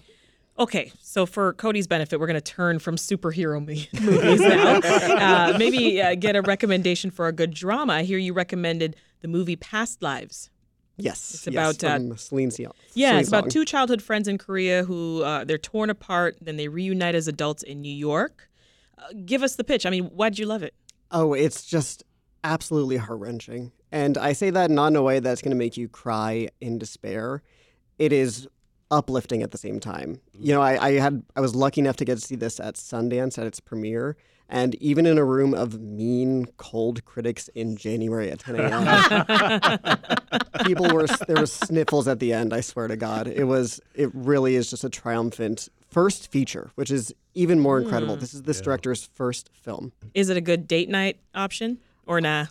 Okay, 0.60 0.92
so 1.02 1.26
for 1.26 1.54
Cody's 1.54 1.88
benefit, 1.88 2.20
we're 2.20 2.28
going 2.28 2.36
to 2.36 2.42
turn 2.42 2.80
from 2.80 2.96
superhero 2.96 3.66
me- 3.66 3.88
movies 4.00 4.42
now. 4.42 4.80
uh, 4.80 5.58
maybe 5.58 6.02
uh, 6.02 6.16
get 6.16 6.36
a 6.36 6.42
recommendation 6.42 7.10
for 7.10 7.28
a 7.28 7.32
good 7.32 7.52
drama. 7.54 7.94
I 7.94 8.04
hear 8.04 8.18
you 8.18 8.34
recommended 8.34 8.96
the 9.22 9.28
movie 9.28 9.56
Past 9.56 10.02
Lives. 10.04 10.50
Yes. 10.98 11.34
It's 11.34 11.48
yes, 11.48 11.80
about 11.80 11.84
uh, 11.84 12.16
Celine 12.16 12.50
Dion. 12.50 12.74
yeah, 12.94 13.10
Celine 13.10 13.20
it's 13.22 13.30
about 13.30 13.44
Song. 13.46 13.50
two 13.50 13.66
childhood 13.66 14.02
friends 14.02 14.28
in 14.28 14.38
Korea 14.38 14.84
who 14.84 15.24
uh, 15.24 15.46
they're 15.46 15.58
torn 15.58 15.90
apart, 15.90 16.38
then 16.42 16.58
they 16.58 16.68
reunite 16.68 17.16
as 17.16 17.28
adults 17.28 17.64
in 17.64 17.82
New 17.82 17.94
York. 17.94 18.50
Uh, 18.98 19.08
give 19.26 19.42
us 19.42 19.56
the 19.56 19.64
pitch. 19.64 19.86
I 19.86 19.90
mean, 19.90 20.06
why'd 20.06 20.38
you 20.38 20.46
love 20.46 20.62
it? 20.64 20.76
Oh, 21.10 21.34
it's 21.34 21.66
just 21.66 22.04
absolutely 22.44 22.98
heart 22.98 23.20
wrenching. 23.20 23.72
And 23.92 24.18
I 24.18 24.34
say 24.34 24.52
that 24.52 24.70
not 24.70 24.88
in 24.88 24.96
a 24.96 25.02
way 25.02 25.20
that's 25.20 25.42
going 25.42 25.52
to 25.52 25.58
make 25.58 25.76
you 25.76 25.88
cry 25.90 26.50
in 26.60 26.78
despair. 26.78 27.42
It 27.98 28.14
is 28.14 28.48
uplifting 28.92 29.42
at 29.42 29.52
the 29.52 29.58
same 29.58 29.80
time. 29.80 30.20
You 30.34 30.54
know, 30.54 30.62
I, 30.62 30.88
I 30.88 30.92
had 31.00 31.24
I 31.36 31.42
was 31.42 31.56
lucky 31.56 31.82
enough 31.82 31.96
to 31.98 32.06
get 32.06 32.16
to 32.16 32.22
see 32.22 32.36
this 32.36 32.60
at 32.60 32.76
Sundance 32.76 33.40
at 33.40 33.48
its 33.48 33.60
premiere. 33.60 34.18
And 34.54 34.76
even 34.76 35.06
in 35.06 35.18
a 35.18 35.24
room 35.24 35.54
of 35.54 35.80
mean, 35.80 36.46
cold 36.58 37.06
critics 37.06 37.48
in 37.56 37.78
January 37.78 38.30
at 38.30 38.40
10 38.40 38.56
a.m., 38.58 39.88
people 40.66 40.94
were 40.94 41.08
there 41.26 41.38
were 41.38 41.46
sniffles 41.46 42.06
at 42.10 42.20
the 42.20 42.34
end. 42.34 42.54
I 42.54 42.60
swear 42.60 42.90
to 42.90 42.98
God, 42.98 43.30
it 43.30 43.46
was 43.46 43.80
it 43.96 44.12
really 44.14 44.56
is 44.56 44.70
just 44.70 44.84
a 44.84 44.90
triumphant 44.90 45.70
first 45.90 46.30
feature, 46.30 46.70
which 46.76 46.92
is 46.92 47.16
even 47.34 47.62
more 47.62 47.80
incredible. 47.80 48.16
Hmm. 48.16 48.20
This 48.20 48.34
is 48.34 48.44
this 48.44 48.60
director's 48.60 49.06
first 49.06 49.50
film. 49.54 49.94
Is 50.14 50.30
it 50.30 50.36
a 50.36 50.42
good 50.42 50.68
date 50.68 50.90
night 50.90 51.22
option 51.34 51.80
or 52.06 52.20
nah? 52.20 52.48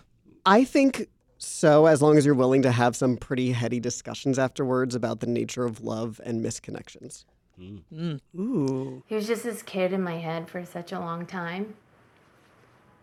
I 0.46 0.64
think 0.64 1.06
so, 1.42 1.86
as 1.86 2.02
long 2.02 2.18
as 2.18 2.26
you're 2.26 2.34
willing 2.34 2.60
to 2.62 2.70
have 2.70 2.94
some 2.94 3.16
pretty 3.16 3.52
heady 3.52 3.80
discussions 3.80 4.38
afterwards 4.38 4.94
about 4.94 5.20
the 5.20 5.26
nature 5.26 5.64
of 5.64 5.82
love 5.82 6.20
and 6.22 6.44
misconnections. 6.44 7.24
Hmm. 7.56 7.78
Hmm. 7.88 8.16
Ooh. 8.38 9.02
He 9.06 9.14
was 9.14 9.26
just 9.26 9.44
this 9.44 9.62
kid 9.62 9.94
in 9.94 10.02
my 10.02 10.18
head 10.18 10.50
for 10.50 10.66
such 10.66 10.92
a 10.92 11.00
long 11.00 11.24
time. 11.24 11.76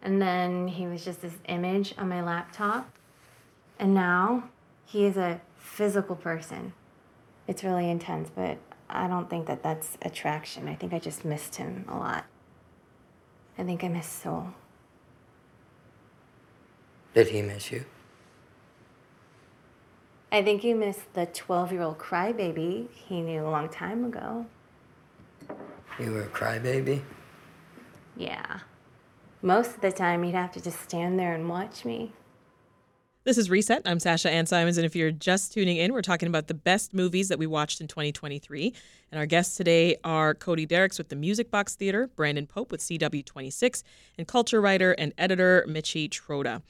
And 0.04 0.22
then 0.22 0.68
he 0.68 0.86
was 0.86 1.04
just 1.04 1.24
this 1.24 1.34
image 1.48 1.96
on 1.98 2.10
my 2.10 2.22
laptop. 2.22 2.94
And 3.80 3.96
now 3.96 4.50
he 4.86 5.06
is 5.06 5.18
a 5.18 5.42
physical 5.58 6.16
person. 6.16 6.74
It's 7.48 7.64
really 7.64 7.90
intense, 7.90 8.30
but 8.30 8.60
I 8.88 9.08
don't 9.08 9.32
think 9.32 9.48
that 9.48 9.64
that's 9.64 9.98
attraction. 10.04 10.68
I 10.68 10.76
think 10.76 10.94
I 10.94 11.00
just 11.00 11.26
missed 11.26 11.56
him 11.56 11.86
a 11.88 11.98
lot. 11.98 12.26
I 13.58 13.64
think 13.64 13.84
I 13.84 13.88
miss 13.88 14.06
Seoul. 14.06 14.54
Did 17.16 17.30
he 17.30 17.42
miss 17.42 17.72
you? 17.72 17.86
I 20.32 20.44
think 20.44 20.64
you 20.64 20.76
missed 20.76 21.14
the 21.14 21.26
12 21.26 21.72
year 21.72 21.82
old 21.82 21.98
crybaby 21.98 22.88
he 22.92 23.22
knew 23.22 23.46
a 23.46 23.50
long 23.50 23.70
time 23.70 24.04
ago. 24.04 24.46
You 26.00 26.12
were 26.12 26.24
a 26.24 26.28
crybaby? 26.28 27.02
Yeah. 28.18 28.60
Most 29.42 29.76
of 29.76 29.82
the 29.82 29.92
time, 29.92 30.24
he'd 30.24 30.36
have 30.36 30.52
to 30.54 30.62
just 30.62 30.82
stand 30.82 31.18
there 31.18 31.34
and 31.34 31.48
watch 31.48 31.86
me. 31.86 32.12
This 33.24 33.38
is 33.38 33.50
Reset. 33.50 33.82
I'm 33.86 34.00
Sasha 34.00 34.30
Ann 34.30 34.46
Simons, 34.46 34.78
and 34.78 34.86
if 34.86 34.96
you're 34.96 35.12
just 35.12 35.54
tuning 35.54 35.78
in, 35.78 35.94
we're 35.94 36.02
talking 36.02 36.28
about 36.28 36.48
the 36.48 36.54
best 36.54 36.94
movies 36.94 37.30
that 37.30 37.38
we 37.38 37.46
watched 37.46 37.80
in 37.82 37.88
2023. 37.88 38.74
And 39.12 39.20
our 39.20 39.26
guests 39.26 39.56
today 39.56 39.98
are 40.04 40.34
Cody 40.34 40.66
Dericks 40.66 40.98
with 40.98 41.10
the 41.10 41.16
Music 41.16 41.52
Box 41.52 41.76
Theater, 41.76 42.10
Brandon 42.16 42.48
Pope 42.48 42.72
with 42.72 42.82
CW26, 42.82 43.84
and 44.18 44.28
culture 44.28 44.60
writer 44.60 44.94
and 44.94 45.14
editor 45.18 45.66
Michi 45.68 46.10
Trota. 46.10 46.62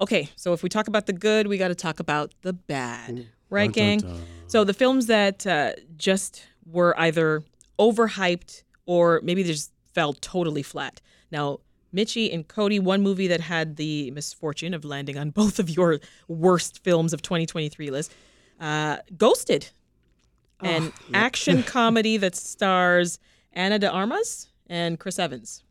Okay, 0.00 0.30
so 0.34 0.52
if 0.52 0.62
we 0.62 0.68
talk 0.68 0.88
about 0.88 1.06
the 1.06 1.12
good, 1.12 1.46
we 1.46 1.58
got 1.58 1.68
to 1.68 1.74
talk 1.74 2.00
about 2.00 2.32
the 2.42 2.52
bad, 2.52 3.26
right, 3.50 3.66
Dun, 3.66 3.72
gang? 3.72 3.98
dun, 3.98 4.10
dun. 4.12 4.22
So 4.46 4.64
the 4.64 4.72
films 4.74 5.06
that 5.06 5.46
uh, 5.46 5.72
just 5.96 6.46
were 6.64 6.98
either 6.98 7.42
overhyped 7.78 8.62
or 8.86 9.20
maybe 9.22 9.42
they 9.42 9.50
just 9.52 9.72
fell 9.94 10.12
totally 10.14 10.62
flat. 10.62 11.00
Now, 11.30 11.60
Michi 11.94 12.32
and 12.32 12.46
Cody, 12.46 12.78
one 12.78 13.02
movie 13.02 13.26
that 13.28 13.40
had 13.40 13.76
the 13.76 14.10
misfortune 14.12 14.74
of 14.74 14.84
landing 14.84 15.18
on 15.18 15.30
both 15.40 15.58
of 15.58 15.68
your 15.68 16.00
worst 16.28 16.82
films 16.82 17.12
of 17.12 17.20
2023 17.22 17.90
list, 17.90 18.12
uh, 18.60 18.98
Ghosted, 19.16 19.70
an 20.60 20.92
action 21.14 21.62
comedy 21.66 22.16
that 22.16 22.36
stars 22.36 23.18
Ana 23.52 23.78
de 23.78 23.90
Armas 23.90 24.48
and 24.66 24.98
Chris 24.98 25.18
Evans. 25.18 25.62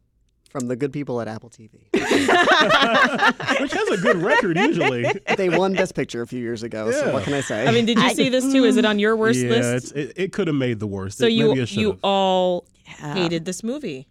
From 0.49 0.67
the 0.67 0.75
good 0.75 0.91
people 0.91 1.21
at 1.21 1.27
Apple 1.27 1.51
TV. 1.51 1.69
Which 3.61 3.71
has 3.71 3.89
a 3.89 3.97
good 3.97 4.17
record 4.17 4.57
usually. 4.57 5.05
they 5.37 5.47
won 5.49 5.73
Best 5.73 5.93
Picture 5.93 6.23
a 6.23 6.27
few 6.27 6.39
years 6.39 6.63
ago, 6.63 6.91
so 6.91 7.13
what 7.13 7.23
can 7.23 7.35
I 7.35 7.41
say? 7.41 7.67
I 7.67 7.71
mean, 7.71 7.85
did 7.85 7.99
you 7.99 8.09
see 8.15 8.29
this 8.29 8.51
too? 8.51 8.63
Is 8.63 8.75
it 8.75 8.83
on 8.83 8.97
your 8.97 9.15
worst 9.15 9.39
yeah, 9.39 9.49
list? 9.51 9.85
It's, 9.85 9.91
it, 9.91 10.13
it 10.15 10.33
could 10.33 10.47
have 10.47 10.55
made 10.55 10.79
the 10.79 10.87
worst. 10.87 11.19
So 11.19 11.27
It- 11.27 11.33
you 11.33 11.47
maybe 11.49 11.59
you 11.59 11.65
should've. 11.67 11.99
all 12.03 12.65
hated 12.85 13.45
this 13.45 13.63
movie. 13.63 14.07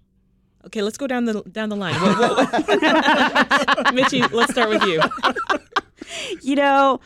Okay, 0.67 0.83
let's 0.83 0.97
go 0.99 1.09
down 1.09 1.25
the 1.25 1.43
down 1.43 1.71
the 1.71 1.77
line. 1.77 1.95
What- 1.95 2.19
what- 2.19 2.37
what- 2.37 2.53
Michi, 3.95 4.31
let's 4.33 4.53
start 4.53 4.69
with 4.69 4.83
you. 4.85 5.01
you 6.41 6.55
know, 6.55 7.01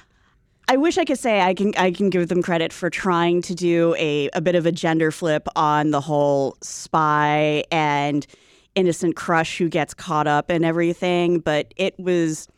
I 0.69 0.77
wish 0.77 0.99
I 0.99 1.05
could 1.07 1.19
say 1.19 1.41
I 1.41 1.55
can 1.55 1.73
I 1.79 1.91
can 1.91 2.11
give 2.11 2.29
them 2.29 2.43
credit 2.43 2.71
for 2.73 2.91
trying 2.91 3.41
to 3.43 3.55
do 3.55 3.95
a, 3.99 4.29
a 4.35 4.43
bit 4.43 4.55
of 4.57 4.67
a 4.67 4.73
gender 4.73 5.11
flip 5.11 5.49
on 5.57 5.91
the 5.91 6.01
whole 6.03 6.57
spy 6.61 7.65
and 7.71 8.27
innocent 8.75 9.17
crush 9.17 9.59
who 9.59 9.69
gets 9.69 9.95
caught 9.95 10.27
up 10.27 10.51
and 10.51 10.65
everything, 10.65 11.41
but 11.41 11.73
it 11.77 11.99
was 11.99 12.49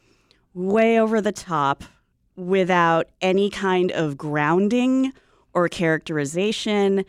way 0.55 0.99
over 1.01 1.21
the 1.21 1.33
top 1.33 1.85
without 2.37 3.09
any 3.21 3.51
kind 3.51 3.93
of 3.93 4.17
grounding 4.17 5.13
or 5.53 5.69
characterization. 5.69 7.05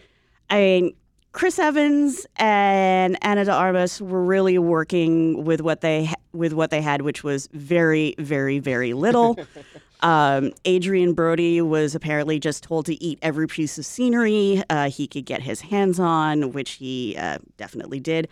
I 0.49 0.55
mean, 0.55 0.95
Chris 1.31 1.59
Evans 1.59 2.25
and 2.37 3.17
Ana 3.21 3.43
de 3.43 3.51
Armas 3.51 4.01
were 4.01 4.23
really 4.23 4.57
working 4.57 5.43
with 5.43 5.61
what 5.61 5.81
they 5.81 6.09
with 6.31 6.53
what 6.53 6.69
they 6.69 6.81
had, 6.81 7.01
which 7.01 7.23
was 7.23 7.49
very, 7.51 8.15
very, 8.19 8.59
very 8.59 8.93
little. 8.93 9.37
um, 10.01 10.51
Adrien 10.65 11.13
Brody 11.13 11.61
was 11.61 11.95
apparently 11.95 12.39
just 12.39 12.63
told 12.63 12.85
to 12.85 13.01
eat 13.03 13.19
every 13.21 13.47
piece 13.47 13.77
of 13.77 13.85
scenery 13.85 14.63
uh, 14.69 14.89
he 14.89 15.07
could 15.07 15.25
get 15.25 15.41
his 15.41 15.61
hands 15.61 15.99
on, 15.99 16.51
which 16.51 16.71
he 16.71 17.15
uh, 17.17 17.39
definitely 17.57 17.99
did. 17.99 18.29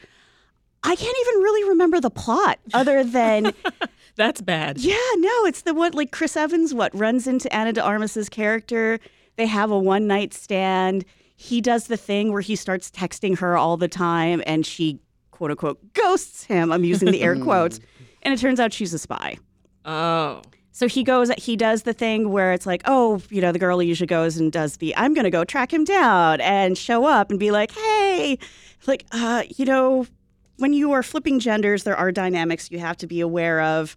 I 0.83 0.95
can't 0.95 1.17
even 1.21 1.41
really 1.41 1.69
remember 1.69 1.99
the 2.01 2.09
plot 2.09 2.59
other 2.73 3.03
than 3.03 3.53
That's 4.15 4.41
bad. 4.41 4.77
yeah, 4.79 4.95
no, 5.17 5.45
it's 5.45 5.61
the 5.61 5.73
one 5.73 5.93
like 5.93 6.11
Chris 6.11 6.35
Evans 6.37 6.73
what 6.73 6.93
runs 6.93 7.25
into 7.25 7.53
Ana 7.55 7.73
de 7.73 7.81
Armas's 7.81 8.29
character. 8.29 8.99
They 9.37 9.45
have 9.47 9.71
a 9.71 9.79
one 9.79 10.07
night 10.07 10.33
stand. 10.33 11.05
He 11.35 11.61
does 11.61 11.87
the 11.87 11.97
thing 11.97 12.31
where 12.31 12.41
he 12.41 12.55
starts 12.55 12.91
texting 12.91 13.39
her 13.39 13.57
all 13.57 13.77
the 13.77 13.87
time 13.87 14.43
and 14.45 14.65
she 14.65 14.99
quote 15.31 15.51
unquote 15.51 15.93
ghosts 15.93 16.43
him. 16.43 16.71
I'm 16.71 16.83
using 16.83 17.11
the 17.11 17.21
air 17.21 17.35
quotes. 17.43 17.79
And 18.21 18.33
it 18.33 18.39
turns 18.39 18.59
out 18.59 18.71
she's 18.71 18.93
a 18.93 18.99
spy. 18.99 19.37
Oh. 19.85 20.41
So 20.71 20.87
he 20.87 21.03
goes, 21.03 21.29
he 21.37 21.55
does 21.55 21.83
the 21.83 21.93
thing 21.93 22.31
where 22.31 22.53
it's 22.53 22.65
like, 22.65 22.81
oh, 22.85 23.21
you 23.29 23.41
know, 23.41 23.51
the 23.51 23.59
girl 23.59 23.81
usually 23.83 24.07
goes 24.07 24.37
and 24.37 24.51
does 24.51 24.77
the, 24.77 24.95
I'm 24.95 25.13
going 25.13 25.25
to 25.25 25.29
go 25.29 25.43
track 25.43 25.71
him 25.73 25.83
down 25.83 26.41
and 26.41 26.77
show 26.77 27.05
up 27.05 27.29
and 27.29 27.39
be 27.39 27.51
like, 27.51 27.71
hey, 27.71 28.39
like, 28.87 29.05
uh, 29.11 29.43
you 29.55 29.65
know, 29.65 30.07
when 30.57 30.73
you 30.73 30.91
are 30.91 31.03
flipping 31.03 31.39
genders, 31.39 31.83
there 31.83 31.95
are 31.95 32.11
dynamics 32.11 32.69
you 32.71 32.79
have 32.79 32.97
to 32.97 33.07
be 33.07 33.21
aware 33.21 33.61
of. 33.61 33.95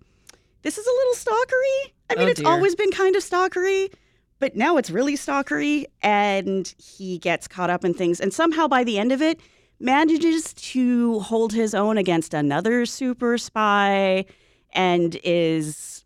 This 0.63 0.79
is 0.79 0.87
a 0.87 0.91
little 0.91 1.15
stalkery. 1.15 1.93
I 2.11 2.15
mean, 2.17 2.29
Oh, 2.29 2.31
it's 2.31 2.45
always 2.45 2.75
been 2.75 2.91
kind 2.91 3.15
of 3.17 3.23
stalkery, 3.23 3.93
but 4.39 4.57
now 4.57 4.77
it's 4.77 4.91
really 4.91 5.15
stalkery. 5.17 5.87
And 6.03 6.73
he 6.79 7.19
gets 7.19 7.47
caught 7.47 7.71
up 7.71 7.85
in 7.85 7.95
things. 7.95 8.21
And 8.21 8.33
somehow 8.33 8.69
by 8.69 8.85
the 8.85 8.99
end 8.99 9.13
of 9.13 9.23
it, 9.23 9.41
manages 9.79 10.55
to 10.55 11.21
hold 11.21 11.53
his 11.53 11.75
own 11.75 11.99
against 11.99 12.33
another 12.33 12.87
super 12.87 13.37
spy 13.37 14.25
and 14.73 15.19
is 15.23 16.05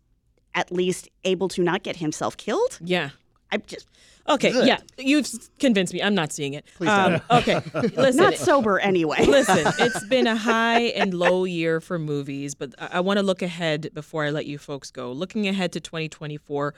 at 0.53 0.71
least 0.71 1.07
able 1.23 1.47
to 1.47 1.63
not 1.63 1.83
get 1.83 1.95
himself 1.95 2.35
killed. 2.35 2.77
Yeah. 2.83 3.11
I 3.51 3.57
just 3.57 3.87
Okay, 4.29 4.51
Good. 4.51 4.67
yeah, 4.67 4.77
you've 4.97 5.27
convinced 5.59 5.93
me. 5.93 6.01
I'm 6.01 6.13
not 6.15 6.31
seeing 6.31 6.53
it. 6.53 6.65
Please 6.77 6.89
don't. 6.89 7.13
Um, 7.15 7.21
okay, 7.39 7.61
listen. 7.73 8.17
Not 8.23 8.35
sober 8.35 8.79
anyway. 8.79 9.25
listen, 9.25 9.73
it's 9.79 10.05
been 10.05 10.27
a 10.27 10.35
high 10.35 10.81
and 10.81 11.13
low 11.13 11.43
year 11.43 11.81
for 11.81 11.97
movies, 11.97 12.53
but 12.55 12.73
I, 12.77 12.89
I 12.93 12.99
want 12.99 13.17
to 13.17 13.23
look 13.23 13.41
ahead 13.41 13.89
before 13.93 14.23
I 14.23 14.29
let 14.29 14.45
you 14.45 14.57
folks 14.57 14.91
go. 14.91 15.11
Looking 15.11 15.47
ahead 15.47 15.71
to 15.73 15.79
2024, 15.79 16.73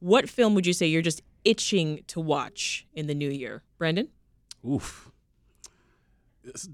what 0.00 0.28
film 0.28 0.54
would 0.54 0.66
you 0.66 0.72
say 0.72 0.86
you're 0.86 1.02
just 1.02 1.22
itching 1.44 2.02
to 2.08 2.20
watch 2.20 2.86
in 2.92 3.06
the 3.06 3.14
new 3.14 3.30
year, 3.30 3.62
Brandon? 3.78 4.08
Oof. 4.68 5.10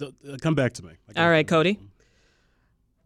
Uh, 0.00 0.06
Come 0.40 0.54
back 0.54 0.72
to 0.74 0.84
me. 0.84 0.92
All 1.16 1.28
right, 1.28 1.46
Cody. 1.46 1.78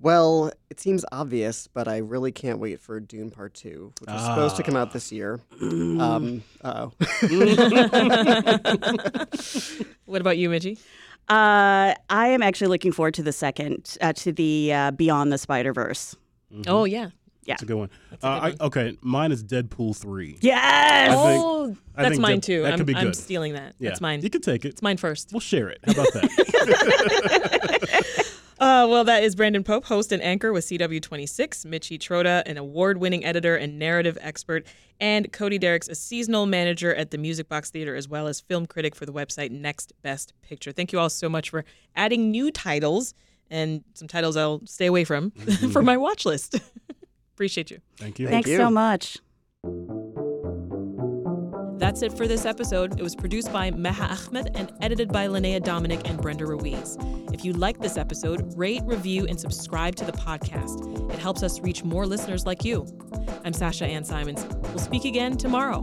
Well, 0.03 0.51
it 0.71 0.81
seems 0.81 1.05
obvious, 1.13 1.67
but 1.67 1.87
I 1.87 1.99
really 1.99 2.33
can't 2.33 2.59
wait 2.59 2.81
for 2.81 2.99
Dune 3.01 3.31
Part 3.31 3.53
2, 3.55 3.93
which 4.01 4.09
was 4.11 4.23
supposed 4.25 4.57
to 4.57 4.63
come 4.63 4.75
out 4.75 4.93
this 4.93 5.13
year. 5.13 5.41
Um, 5.61 6.43
uh-oh. 6.65 6.93
What 10.07 10.21
about 10.21 10.39
you, 10.39 10.49
Michi? 10.51 10.79
Uh, 11.29 11.95
I 12.11 12.29
am 12.29 12.43
actually 12.43 12.69
looking 12.69 12.93
forward 12.93 13.15
to 13.15 13.23
the 13.23 13.33
second, 13.33 13.97
uh, 14.01 14.13
to 14.15 14.33
the 14.33 14.73
uh, 14.73 14.91
Beyond 14.93 15.33
the 15.33 15.39
Spider 15.39 15.73
Verse. 15.73 16.17
Oh 16.67 16.85
yeah. 16.85 17.11
Yeah. 17.45 17.55
It's 17.55 17.63
a 17.63 17.67
good 17.67 17.77
one. 17.77 17.91
Uh, 18.23 18.53
I, 18.61 18.65
okay, 18.65 18.97
mine 19.03 19.33
is 19.33 19.43
Deadpool 19.45 19.97
3. 19.97 20.39
Yes! 20.41 21.11
I 21.11 21.15
think- 21.15 21.43
oh, 21.45 21.77
I 21.97 22.03
that's 22.03 22.19
mine 22.19 22.37
Dead- 22.37 22.43
too. 22.43 22.63
That 22.63 22.73
I'm, 22.73 22.79
could 22.79 22.87
be 22.87 22.95
I'm 22.95 23.15
stealing 23.15 23.53
that. 23.55 23.75
Yeah, 23.79 23.91
That's 23.91 24.01
mine. 24.01 24.23
You 24.23 24.31
can 24.31 24.41
take 24.41 24.65
it. 24.65 24.69
It's 24.69 24.83
mine 24.83 24.97
first. 24.97 25.31
We'll 25.33 25.41
share 25.41 25.69
it. 25.69 25.79
How 25.85 25.93
about 25.93 26.13
that? 26.15 27.69
Uh, 28.61 28.87
well, 28.87 29.05
that 29.05 29.23
is 29.23 29.35
Brandon 29.35 29.65
Pope, 29.65 29.87
host 29.87 30.13
and 30.13 30.23
anchor 30.23 30.53
with 30.53 30.67
CW26, 30.67 31.65
Michi 31.65 31.99
Trota, 31.99 32.43
an 32.45 32.59
award 32.59 32.99
winning 32.99 33.25
editor 33.25 33.57
and 33.57 33.79
narrative 33.79 34.19
expert, 34.21 34.67
and 35.01 35.33
Cody 35.33 35.59
Dericks, 35.59 35.89
a 35.89 35.95
seasonal 35.95 36.45
manager 36.45 36.95
at 36.95 37.11
the 37.11 37.17
Music 37.17 37.49
Box 37.49 37.71
Theater, 37.71 37.97
as 37.97 38.07
well 38.07 38.27
as 38.27 38.39
film 38.39 38.67
critic 38.67 38.95
for 38.95 39.07
the 39.07 39.15
website 39.15 39.51
Next 39.51 39.95
Best 40.03 40.35
Picture. 40.43 40.73
Thank 40.73 40.93
you 40.93 40.99
all 40.99 41.09
so 41.09 41.31
much 41.31 41.49
for 41.49 41.65
adding 41.97 42.31
new 42.31 42.51
titles 42.51 43.15
and 43.51 43.83
some 43.95 44.09
titles 44.09 44.37
I'll 44.37 44.61
stay 44.67 44.87
away 44.87 45.05
from 45.05 45.31
for 45.73 45.81
my 45.83 45.97
watch 45.97 46.27
list. 46.27 46.61
Appreciate 47.35 47.71
you. 47.71 47.81
Thank 47.97 48.19
you. 48.19 48.29
Thanks 48.29 48.51
so 48.51 48.71
much. 48.71 49.17
That's 51.91 52.03
it 52.03 52.13
for 52.13 52.29
this 52.29 52.47
episode. 52.47 53.01
It 53.01 53.03
was 53.03 53.17
produced 53.17 53.53
by 53.53 53.73
Meha 53.73 54.29
Ahmed 54.29 54.57
and 54.57 54.73
edited 54.81 55.09
by 55.09 55.27
Linnea 55.27 55.61
Dominic 55.61 56.09
and 56.09 56.23
Brenda 56.23 56.47
Ruiz. 56.47 56.97
If 57.33 57.45
you 57.45 57.53
like 57.53 57.81
this 57.81 57.97
episode, 57.97 58.57
rate, 58.57 58.83
review, 58.85 59.27
and 59.27 59.41
subscribe 59.41 59.97
to 59.97 60.05
the 60.05 60.13
podcast. 60.13 61.13
It 61.13 61.19
helps 61.19 61.43
us 61.43 61.59
reach 61.59 61.83
more 61.83 62.07
listeners 62.07 62.47
like 62.47 62.65
you. 62.65 62.87
I'm 63.45 63.53
Sasha 63.53 63.87
Ann 63.87 64.05
Simons. 64.05 64.47
We'll 64.69 64.79
speak 64.79 65.05
again 65.05 65.37
tomorrow. 65.37 65.83